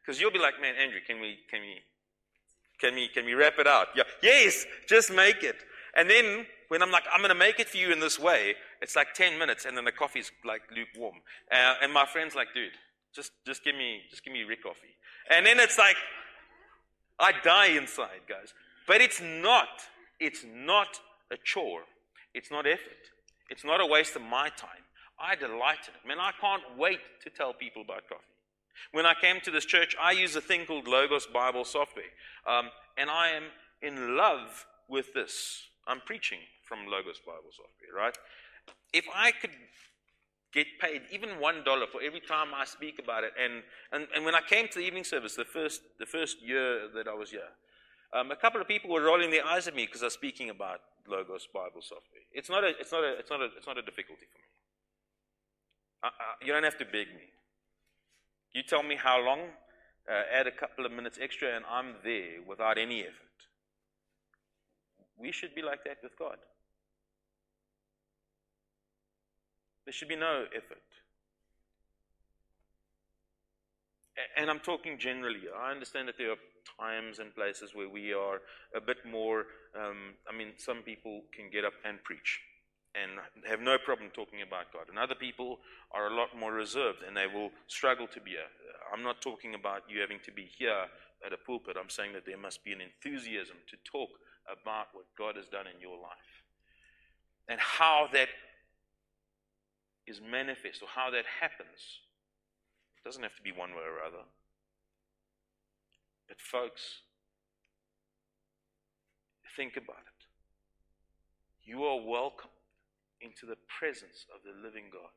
Because 0.02 0.22
you'll 0.22 0.32
be 0.32 0.40
like, 0.40 0.62
man, 0.62 0.76
Andrew, 0.76 1.00
can 1.06 1.20
we, 1.20 1.38
can 1.50 1.62
we, 1.62 1.82
can 2.80 2.96
we, 2.96 3.08
can 3.10 3.26
we 3.26 3.34
wrap 3.34 3.60
it 3.60 3.68
out? 3.68 3.88
Yeah. 3.96 4.04
Yes, 4.22 4.66
just 4.88 5.12
make 5.12 5.44
it. 5.44 5.58
And 5.96 6.10
then 6.10 6.46
when 6.68 6.82
I'm 6.82 6.92
like, 6.92 7.04
I'm 7.12 7.20
going 7.20 7.30
to 7.30 7.36
make 7.36 7.60
it 7.60 7.70
for 7.70 7.78
you 7.78 7.92
in 7.92 8.00
this 8.00 8.20
way, 8.20 8.56
it's 8.82 8.96
like 8.96 9.14
10 9.14 9.40
minutes 9.40 9.66
and 9.66 9.78
then 9.78 9.86
the 9.86 9.92
coffee's 9.92 10.32
like 10.44 10.62
lukewarm. 10.76 11.16
Uh, 11.52 11.76
and 11.82 11.94
my 11.94 12.06
friend's 12.06 12.36
like, 12.36 12.48
dude, 12.54 12.74
just, 13.14 13.32
just 13.46 13.64
give 13.64 13.76
me, 13.76 14.02
just 14.10 14.24
give 14.24 14.34
me 14.34 14.42
Ricoffy. 14.42 14.92
And 15.30 15.46
then 15.46 15.60
it's 15.60 15.78
like, 15.78 15.96
I 17.18 17.32
die 17.44 17.68
inside, 17.68 18.22
guys. 18.28 18.54
But 18.88 19.02
it's 19.02 19.22
not, 19.22 19.70
it's 20.20 20.46
not 20.54 21.00
a 21.32 21.38
chore. 21.44 21.84
It's 22.34 22.52
not 22.52 22.68
effort. 22.68 23.12
It's 23.50 23.64
not 23.64 23.80
a 23.80 23.86
waste 23.86 24.16
of 24.16 24.22
my 24.22 24.50
time. 24.50 24.84
I 25.20 25.36
delight 25.36 25.88
in 25.88 25.94
it. 25.94 26.08
Man, 26.08 26.20
I 26.20 26.32
can't 26.42 26.64
wait 26.78 27.00
to 27.24 27.30
tell 27.30 27.54
people 27.54 27.84
about 27.84 28.10
coffee. 28.10 28.22
When 28.92 29.06
I 29.06 29.14
came 29.14 29.40
to 29.42 29.52
this 29.52 29.64
church, 29.64 29.96
I 30.02 30.12
use 30.12 30.36
a 30.36 30.42
thing 30.42 30.66
called 30.66 30.88
Logos 30.88 31.26
Bible 31.28 31.64
software. 31.64 32.12
Um, 32.46 32.70
and 32.98 33.10
I 33.10 33.30
am 33.30 33.44
in 33.82 34.18
love 34.18 34.66
with 34.90 35.14
this. 35.14 35.62
I'm 35.88 36.02
preaching 36.02 36.40
from 36.64 36.88
Logos 36.88 37.20
Bible 37.20 37.52
software, 37.52 37.94
right? 37.96 38.18
If 38.94 39.06
I 39.14 39.32
could 39.32 39.52
get 40.54 40.68
paid 40.80 41.02
even 41.12 41.40
one 41.40 41.64
dollar 41.64 41.86
for 41.86 42.02
every 42.02 42.22
time 42.22 42.48
I 42.56 42.66
speak 42.66 43.00
about 43.00 43.24
it, 43.24 43.34
and, 43.42 43.62
and, 43.92 44.08
and 44.16 44.26
when 44.26 44.36
I 44.36 44.42
came 44.42 44.68
to 44.70 44.80
the 44.80 44.86
evening 44.86 45.04
service, 45.04 45.36
the 45.36 45.46
first, 45.46 45.82
the 46.00 46.06
first 46.06 46.42
year 46.42 46.90
that 46.96 47.08
I 47.08 47.14
was 47.14 47.30
here, 47.30 47.52
um, 48.14 48.32
a 48.32 48.36
couple 48.36 48.62
of 48.62 48.68
people 48.68 48.90
were 48.90 49.02
rolling 49.02 49.32
their 49.32 49.46
eyes 49.46 49.68
at 49.68 49.76
me 49.76 49.86
because 49.86 50.02
I 50.02 50.06
was 50.06 50.14
speaking 50.14 50.50
about 50.50 50.80
Logos 51.08 51.48
Bible 51.54 51.82
software. 51.82 52.24
It's 52.32 52.50
not 52.50 52.64
a, 52.64 52.70
it's 52.80 52.92
not 52.92 53.04
a, 53.04 53.20
it's 53.20 53.30
not 53.30 53.42
a, 53.42 53.50
it's 53.58 53.68
not 53.68 53.78
a 53.78 53.82
difficulty 53.82 54.26
for 54.32 54.40
me. 54.40 54.52
I, 56.04 56.08
I, 56.08 56.46
you 56.46 56.54
don't 56.54 56.64
have 56.64 56.78
to 56.78 56.86
beg 56.86 57.08
me. 57.10 57.30
You 58.54 58.64
tell 58.64 58.84
me 58.84 58.96
how 58.96 59.24
long, 59.24 59.42
uh, 60.10 60.22
add 60.32 60.48
a 60.48 60.52
couple 60.52 60.86
of 60.86 60.92
minutes 60.92 61.20
extra, 61.22 61.56
and 61.56 61.66
I'm 61.70 61.96
there 62.04 62.42
without 62.48 62.78
any 62.78 63.02
effort. 63.02 63.12
We 65.20 65.32
should 65.32 65.56
be 65.56 65.62
like 65.62 65.84
that 65.86 65.98
with 66.04 66.18
God. 66.18 66.38
There 69.86 69.94
should 69.94 70.08
be 70.08 70.16
no 70.16 70.46
effort. 70.56 70.82
And 74.38 74.50
I'm 74.50 74.60
talking 74.60 74.98
generally. 74.98 75.42
I 75.58 75.72
understand 75.72 76.08
that 76.08 76.18
there 76.18 76.32
are 76.32 76.38
times 76.80 77.20
and 77.20 77.36
places 77.36 77.76
where 77.76 77.90
we 77.90 78.14
are 78.14 78.42
a 78.76 78.82
bit 78.82 78.98
more, 79.06 79.46
um, 79.76 80.16
I 80.28 80.36
mean, 80.36 80.54
some 80.58 80.82
people 80.82 81.22
can 81.32 81.50
get 81.52 81.66
up 81.66 81.74
and 81.84 82.04
preach 82.04 82.42
and 82.96 83.20
have 83.48 83.60
no 83.60 83.78
problem 83.78 84.10
talking 84.14 84.42
about 84.42 84.72
God. 84.72 84.88
And 84.90 84.98
other 84.98 85.16
people 85.16 85.60
are 85.92 86.08
a 86.08 86.16
lot 86.16 86.30
more 86.38 86.54
reserved 86.54 87.00
and 87.06 87.16
they 87.16 87.28
will 87.28 87.52
struggle 87.68 88.08
to 88.08 88.22
be 88.22 88.32
here. 88.32 88.50
I'm 88.94 89.04
not 89.04 89.22
talking 89.22 89.54
about 89.54 89.84
you 89.90 90.00
having 90.00 90.20
to 90.26 90.32
be 90.32 90.48
here 90.58 90.86
at 91.26 91.34
a 91.34 91.38
pulpit. 91.38 91.76
I'm 91.80 91.90
saying 91.90 92.14
that 92.14 92.26
there 92.26 92.38
must 92.38 92.64
be 92.64 92.72
an 92.72 92.82
enthusiasm 92.82 93.58
to 93.68 93.78
talk 93.84 94.10
about 94.52 94.88
what 94.94 95.06
God 95.18 95.36
has 95.36 95.48
done 95.48 95.66
in 95.68 95.82
your 95.82 95.98
life 95.98 96.44
and 97.48 97.60
how 97.60 98.08
that 98.14 98.30
is 100.08 100.22
manifest 100.22 100.82
or 100.82 100.88
how 100.88 101.10
that 101.12 101.26
happens. 101.42 102.02
It 102.98 103.04
doesn't 103.04 103.24
have 103.24 103.36
to 103.36 103.42
be 103.42 103.52
one 103.52 103.72
way 103.72 103.86
or 103.86 104.06
other. 104.06 104.24
But, 106.28 106.40
folks, 106.40 107.02
think 109.56 109.78
about 109.78 110.06
it. 110.06 110.26
You 111.64 111.84
are 111.84 112.02
welcome 112.02 112.52
into 113.22 113.46
the 113.46 113.58
presence 113.80 114.26
of 114.34 114.42
the 114.44 114.68
living 114.68 114.86
God, 114.92 115.10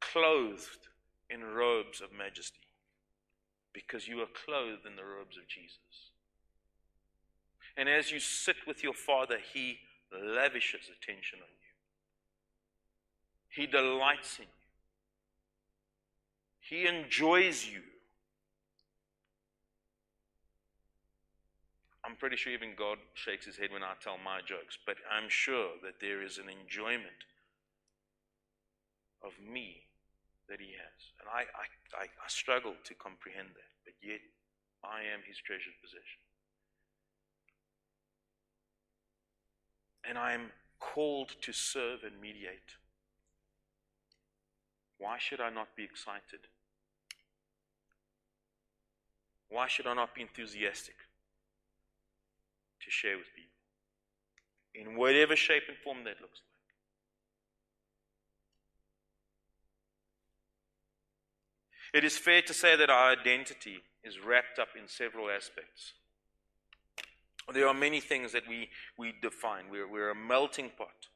clothed 0.00 0.88
in 1.28 1.44
robes 1.44 2.00
of 2.00 2.12
majesty, 2.12 2.66
because 3.72 4.08
you 4.08 4.20
are 4.20 4.30
clothed 4.44 4.86
in 4.86 4.96
the 4.96 5.04
robes 5.04 5.36
of 5.36 5.46
Jesus. 5.46 6.10
And 7.76 7.88
as 7.88 8.10
you 8.10 8.20
sit 8.20 8.56
with 8.66 8.82
your 8.82 8.94
Father, 8.94 9.38
He 9.52 9.78
lavishes 10.12 10.90
attention 10.90 11.40
on 11.40 11.48
you, 11.48 11.72
He 13.62 13.66
delights 13.66 14.38
in 14.38 14.46
you, 16.70 16.70
He 16.82 16.86
enjoys 16.86 17.66
you. 17.66 17.82
I'm 22.04 22.16
pretty 22.16 22.36
sure 22.36 22.52
even 22.52 22.74
God 22.74 22.98
shakes 23.14 23.44
his 23.44 23.56
head 23.56 23.70
when 23.70 23.84
I 23.84 23.92
tell 24.02 24.18
my 24.18 24.40
jokes, 24.40 24.78
but 24.86 24.96
I'm 25.06 25.28
sure 25.28 25.76
that 25.84 26.00
there 26.00 26.22
is 26.22 26.38
an 26.38 26.48
enjoyment 26.48 27.28
of 29.22 29.38
me 29.38 29.84
that 30.48 30.58
he 30.58 30.74
has. 30.74 30.98
And 31.20 31.28
I, 31.28 31.46
I, 31.54 32.02
I, 32.02 32.04
I 32.08 32.28
struggle 32.28 32.74
to 32.82 32.94
comprehend 32.96 33.54
that, 33.54 33.70
but 33.84 33.94
yet 34.02 34.18
I 34.82 35.06
am 35.06 35.22
his 35.22 35.38
treasured 35.38 35.78
possession. 35.78 36.24
And 40.08 40.18
I 40.18 40.32
am 40.32 40.50
called 40.78 41.36
to 41.42 41.52
serve 41.52 42.00
and 42.04 42.20
mediate. 42.20 42.76
Why 44.98 45.18
should 45.18 45.40
I 45.40 45.50
not 45.50 45.76
be 45.76 45.84
excited? 45.84 46.40
Why 49.48 49.66
should 49.68 49.86
I 49.86 49.94
not 49.94 50.14
be 50.14 50.22
enthusiastic? 50.22 50.96
to 52.80 52.90
share 52.90 53.16
with 53.16 53.26
people 53.34 53.50
in 54.74 54.96
whatever 54.98 55.36
shape 55.36 55.64
and 55.68 55.76
form 55.76 56.04
that 56.04 56.20
looks 56.20 56.40
like. 61.92 62.02
It 62.02 62.04
is 62.04 62.16
fair 62.16 62.42
to 62.42 62.54
say 62.54 62.76
that 62.76 62.88
our 62.88 63.10
identity 63.10 63.82
is 64.04 64.20
wrapped 64.20 64.58
up 64.58 64.68
in 64.80 64.86
several 64.86 65.28
aspects. 65.28 65.94
There 67.52 67.66
are 67.66 67.74
many 67.74 68.00
things 68.00 68.32
that 68.32 68.46
we, 68.48 68.68
we 68.96 69.14
define. 69.20 69.64
We're, 69.70 69.90
we're 69.90 70.10
a 70.10 70.14
melting 70.14 70.70
pot. 70.76 71.08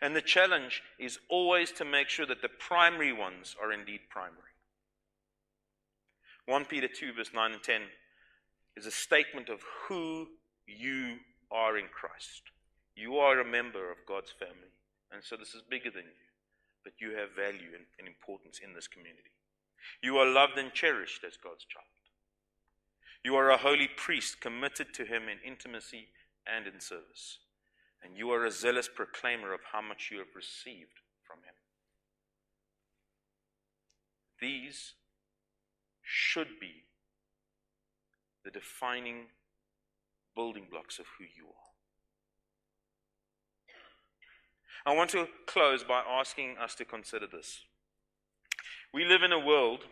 And 0.00 0.14
the 0.14 0.22
challenge 0.22 0.82
is 0.98 1.18
always 1.28 1.72
to 1.72 1.84
make 1.84 2.08
sure 2.08 2.26
that 2.26 2.42
the 2.42 2.48
primary 2.48 3.12
ones 3.12 3.56
are 3.60 3.72
indeed 3.72 4.00
primary. 4.10 4.38
1 6.46 6.64
Peter 6.64 6.88
2, 6.88 7.12
verse 7.14 7.30
9 7.32 7.52
and 7.52 7.62
10 7.62 7.82
is 8.76 8.86
a 8.86 8.90
statement 8.90 9.48
of 9.48 9.60
who 9.86 10.28
you 10.66 11.18
are 11.50 11.78
in 11.78 11.86
Christ. 11.88 12.42
You 12.96 13.16
are 13.16 13.40
a 13.40 13.44
member 13.44 13.90
of 13.90 13.98
God's 14.06 14.32
family. 14.32 14.72
And 15.12 15.22
so 15.22 15.36
this 15.36 15.54
is 15.54 15.62
bigger 15.68 15.90
than 15.90 16.04
you. 16.04 16.28
But 16.84 16.94
you 16.98 17.16
have 17.16 17.36
value 17.36 17.70
and, 17.76 17.86
and 17.98 18.08
importance 18.08 18.60
in 18.62 18.74
this 18.74 18.88
community. 18.88 19.30
You 20.02 20.18
are 20.18 20.26
loved 20.26 20.58
and 20.58 20.72
cherished 20.72 21.22
as 21.24 21.36
God's 21.36 21.64
child. 21.64 21.86
You 23.24 23.36
are 23.36 23.50
a 23.50 23.56
holy 23.56 23.88
priest 23.88 24.40
committed 24.40 24.92
to 24.94 25.04
Him 25.04 25.22
in 25.28 25.38
intimacy 25.46 26.08
and 26.46 26.66
in 26.66 26.80
service. 26.80 27.38
And 28.02 28.16
you 28.16 28.30
are 28.30 28.44
a 28.44 28.50
zealous 28.50 28.88
proclaimer 28.92 29.54
of 29.54 29.60
how 29.72 29.80
much 29.80 30.10
you 30.10 30.18
have 30.18 30.34
received 30.34 31.00
from 31.22 31.38
Him. 31.38 31.54
These 34.40 34.94
should 36.02 36.58
be 36.60 36.84
the 38.44 38.50
defining 38.50 39.26
building 40.34 40.66
blocks 40.68 40.98
of 40.98 41.06
who 41.18 41.24
you 41.24 41.46
are. 41.46 41.72
I 44.84 44.96
want 44.96 45.10
to 45.10 45.28
close 45.46 45.84
by 45.84 46.00
asking 46.00 46.56
us 46.60 46.74
to 46.74 46.84
consider 46.84 47.28
this. 47.28 47.60
We 48.92 49.04
live 49.04 49.22
in 49.22 49.30
a 49.32 49.38
world 49.38 49.84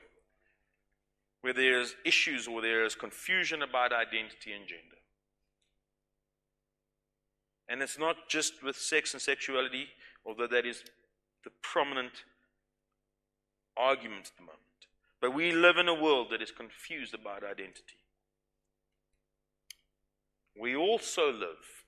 where 1.40 1.52
there 1.52 1.80
is 1.80 1.94
issues 2.04 2.46
or 2.46 2.60
there 2.60 2.84
is 2.84 2.94
confusion 2.94 3.62
about 3.62 3.92
identity 3.92 4.52
and 4.52 4.66
gender. 4.66 4.98
And 7.68 7.82
it's 7.82 7.98
not 7.98 8.28
just 8.28 8.62
with 8.62 8.76
sex 8.76 9.14
and 9.14 9.22
sexuality, 9.22 9.88
although 10.26 10.48
that 10.48 10.66
is 10.66 10.82
the 11.44 11.50
prominent 11.62 12.24
argument 13.76 14.26
at 14.26 14.36
the 14.36 14.42
moment. 14.42 14.60
But 15.20 15.34
we 15.34 15.52
live 15.52 15.76
in 15.76 15.88
a 15.88 15.94
world 15.94 16.28
that 16.30 16.42
is 16.42 16.50
confused 16.50 17.14
about 17.14 17.44
identity 17.44 18.00
we 20.60 20.76
also 20.76 21.32
live, 21.32 21.84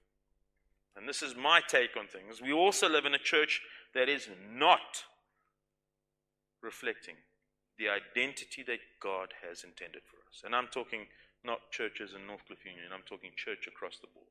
and 0.96 1.08
this 1.08 1.22
is 1.22 1.36
my 1.36 1.60
take 1.66 1.96
on 1.98 2.06
things, 2.06 2.40
we 2.40 2.52
also 2.52 2.88
live 2.88 3.04
in 3.04 3.14
a 3.14 3.18
church 3.18 3.60
that 3.94 4.08
is 4.08 4.28
not 4.50 5.04
reflecting 6.62 7.16
the 7.78 7.88
identity 7.88 8.62
that 8.66 8.80
God 9.00 9.28
has 9.46 9.64
intended 9.64 10.02
for 10.04 10.16
us. 10.28 10.42
And 10.44 10.54
I'm 10.54 10.68
talking 10.68 11.06
not 11.44 11.70
churches 11.70 12.12
in 12.14 12.22
Northcliff 12.22 12.64
Union, 12.64 12.92
I'm 12.92 13.02
talking 13.06 13.30
church 13.36 13.66
across 13.66 13.98
the 13.98 14.06
board. 14.14 14.26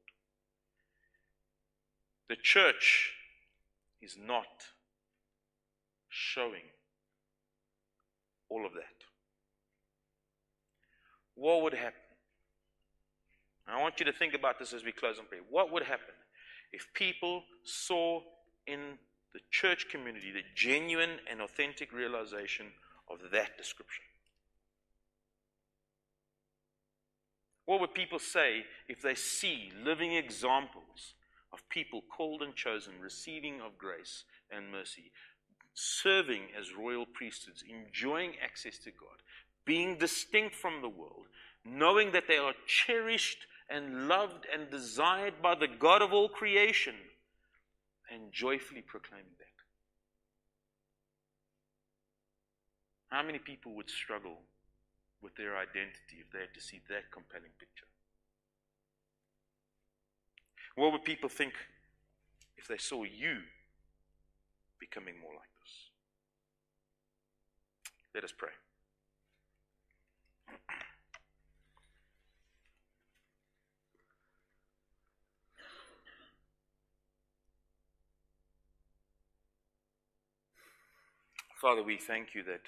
The 2.29 2.37
church 2.37 3.11
is 4.01 4.17
not 4.17 4.45
showing 6.09 6.63
all 8.49 8.65
of 8.65 8.73
that. 8.73 9.05
What 11.35 11.63
would 11.63 11.73
happen? 11.73 11.99
I 13.67 13.81
want 13.81 13.99
you 13.99 14.05
to 14.05 14.13
think 14.13 14.33
about 14.33 14.59
this 14.59 14.73
as 14.73 14.83
we 14.83 14.91
close 14.91 15.17
in 15.17 15.25
prayer. 15.25 15.41
What 15.49 15.71
would 15.71 15.83
happen 15.83 16.13
if 16.73 16.87
people 16.93 17.43
saw 17.63 18.21
in 18.67 18.97
the 19.33 19.39
church 19.49 19.87
community 19.89 20.31
the 20.31 20.43
genuine 20.55 21.19
and 21.29 21.41
authentic 21.41 21.93
realization 21.93 22.67
of 23.13 23.31
that 23.31 23.57
description? 23.57 24.03
What 27.65 27.79
would 27.79 27.93
people 27.93 28.19
say 28.19 28.65
if 28.87 29.01
they 29.01 29.15
see 29.15 29.71
living 29.83 30.13
examples 30.13 31.13
of 31.53 31.67
people 31.69 32.01
called 32.09 32.41
and 32.41 32.55
chosen, 32.55 32.93
receiving 33.01 33.61
of 33.61 33.77
grace 33.77 34.23
and 34.49 34.71
mercy, 34.71 35.11
serving 35.73 36.43
as 36.59 36.75
royal 36.75 37.05
priesthoods, 37.05 37.63
enjoying 37.69 38.33
access 38.43 38.77
to 38.79 38.91
God, 38.91 39.21
being 39.65 39.97
distinct 39.97 40.55
from 40.55 40.81
the 40.81 40.89
world, 40.89 41.27
knowing 41.63 42.11
that 42.11 42.27
they 42.27 42.37
are 42.37 42.53
cherished 42.65 43.45
and 43.69 44.07
loved 44.07 44.45
and 44.51 44.69
desired 44.69 45.35
by 45.41 45.55
the 45.55 45.67
God 45.67 46.01
of 46.01 46.11
all 46.11 46.29
creation, 46.29 46.95
and 48.11 48.31
joyfully 48.31 48.81
proclaiming 48.81 49.35
that? 49.39 49.50
How 53.11 53.21
many 53.21 53.39
people 53.39 53.73
would 53.75 53.89
struggle 53.89 54.37
with 55.21 55.35
their 55.35 55.57
identity 55.57 56.21
if 56.21 56.31
they 56.31 56.39
had 56.39 56.53
to 56.53 56.61
see 56.61 56.79
that 56.87 57.11
compelling 57.11 57.51
picture? 57.59 57.85
What 60.75 60.93
would 60.93 61.03
people 61.03 61.27
think 61.27 61.53
if 62.55 62.69
they 62.69 62.77
saw 62.77 63.03
you 63.03 63.39
becoming 64.79 65.15
more 65.21 65.33
like 65.33 65.49
this? 65.59 65.73
Let 68.15 68.23
us 68.23 68.31
pray. 68.31 68.49
Father, 81.59 81.83
we 81.83 81.97
thank 81.97 82.33
you 82.33 82.41
that 82.43 82.61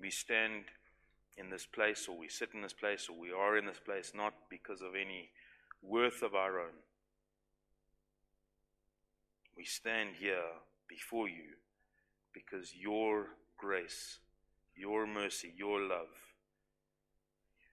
we 0.00 0.10
stand 0.10 0.64
in 1.36 1.50
this 1.50 1.66
place, 1.66 2.06
or 2.08 2.16
we 2.16 2.28
sit 2.28 2.50
in 2.54 2.62
this 2.62 2.72
place, 2.72 3.08
or 3.08 3.18
we 3.18 3.32
are 3.32 3.56
in 3.56 3.66
this 3.66 3.80
place, 3.84 4.12
not 4.14 4.34
because 4.48 4.80
of 4.80 4.94
any 4.94 5.30
worth 5.82 6.22
of 6.22 6.34
our 6.34 6.60
own. 6.60 6.74
We 9.56 9.64
stand 9.64 10.10
here 10.18 10.42
before 10.88 11.28
you 11.28 11.56
because 12.32 12.74
your 12.74 13.28
grace, 13.56 14.18
your 14.76 15.06
mercy, 15.06 15.52
your 15.56 15.80
love, 15.80 16.08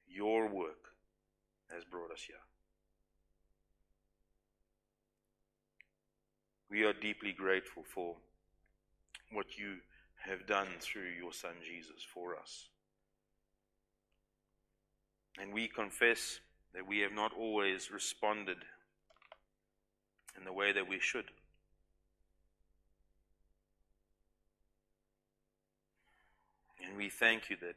your 0.08 0.48
work 0.48 0.94
has 1.74 1.84
brought 1.84 2.12
us 2.12 2.24
here. 2.28 2.36
We 6.70 6.84
are 6.84 6.94
deeply 6.94 7.34
grateful 7.34 7.84
for 7.84 8.16
what 9.32 9.58
you 9.58 9.78
have 10.26 10.46
done 10.46 10.68
through 10.80 11.10
your 11.20 11.34
Son 11.34 11.54
Jesus 11.66 12.04
for 12.14 12.38
us. 12.38 12.70
And 15.40 15.54
we 15.54 15.68
confess 15.68 16.40
that 16.74 16.88
we 16.88 17.00
have 17.00 17.14
not 17.14 17.32
always 17.34 17.92
responded 17.92 18.58
in 20.38 20.46
the 20.46 20.54
way 20.54 20.72
that 20.72 20.88
we 20.88 21.00
should. 21.00 21.26
And 26.86 26.98
we 26.98 27.10
thank 27.10 27.50
you 27.50 27.58
that 27.62 27.76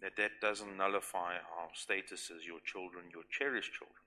that, 0.00 0.16
that 0.16 0.40
doesn't 0.40 0.76
nullify 0.76 1.34
our 1.34 1.68
status 1.74 2.30
as 2.34 2.46
your 2.46 2.60
children, 2.64 3.04
your 3.12 3.24
cherished 3.30 3.74
children, 3.74 4.00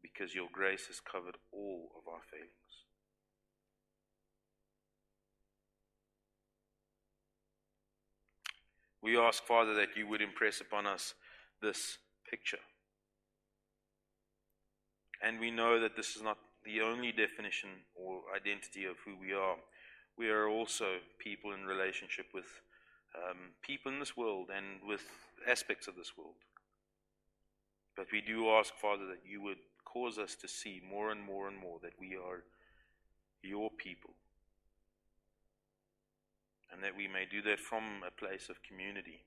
because 0.00 0.34
your 0.34 0.48
grace 0.50 0.86
has 0.86 1.00
covered 1.00 1.36
all 1.52 1.90
of 1.96 2.08
our 2.10 2.22
failings. 2.30 2.87
We 9.02 9.16
ask, 9.16 9.44
Father, 9.44 9.74
that 9.74 9.96
you 9.96 10.06
would 10.08 10.22
impress 10.22 10.60
upon 10.60 10.86
us 10.86 11.14
this 11.62 11.98
picture. 12.28 12.58
And 15.22 15.40
we 15.40 15.50
know 15.50 15.80
that 15.80 15.96
this 15.96 16.16
is 16.16 16.22
not 16.22 16.38
the 16.64 16.80
only 16.80 17.12
definition 17.12 17.70
or 17.94 18.22
identity 18.34 18.84
of 18.84 18.96
who 19.04 19.16
we 19.18 19.32
are. 19.32 19.56
We 20.16 20.30
are 20.30 20.48
also 20.48 20.98
people 21.18 21.52
in 21.52 21.64
relationship 21.64 22.26
with 22.34 22.46
um, 23.16 23.54
people 23.62 23.92
in 23.92 24.00
this 24.00 24.16
world 24.16 24.48
and 24.54 24.86
with 24.86 25.02
aspects 25.46 25.88
of 25.88 25.96
this 25.96 26.12
world. 26.16 26.34
But 27.96 28.06
we 28.12 28.20
do 28.20 28.50
ask, 28.50 28.74
Father, 28.74 29.06
that 29.06 29.22
you 29.28 29.42
would 29.42 29.58
cause 29.84 30.18
us 30.18 30.36
to 30.36 30.48
see 30.48 30.80
more 30.88 31.10
and 31.10 31.22
more 31.22 31.48
and 31.48 31.58
more 31.58 31.78
that 31.82 31.94
we 31.98 32.16
are 32.16 32.44
your 33.42 33.70
people 33.70 34.14
and 36.72 36.82
that 36.82 36.96
we 36.96 37.08
may 37.08 37.24
do 37.30 37.42
that 37.42 37.60
from 37.60 38.02
a 38.06 38.10
place 38.10 38.48
of 38.48 38.62
community. 38.62 39.24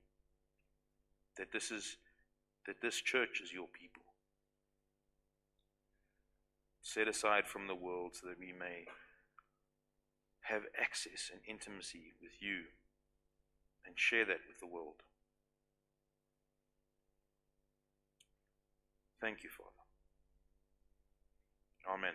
That 1.36 1.52
this 1.52 1.70
is 1.70 1.96
that 2.66 2.80
this 2.80 3.00
church 3.00 3.40
is 3.42 3.52
your 3.52 3.66
people. 3.66 4.02
Set 6.82 7.08
aside 7.08 7.46
from 7.46 7.66
the 7.66 7.74
world 7.74 8.12
so 8.14 8.28
that 8.28 8.38
we 8.38 8.52
may 8.52 8.86
have 10.42 10.62
access 10.80 11.30
and 11.32 11.40
intimacy 11.48 12.12
with 12.20 12.32
you 12.40 12.64
and 13.86 13.94
share 13.98 14.24
that 14.24 14.40
with 14.48 14.60
the 14.60 14.66
world. 14.66 15.02
Thank 19.20 19.44
you, 19.44 19.50
Father. 19.50 19.70
Amen. 21.88 22.14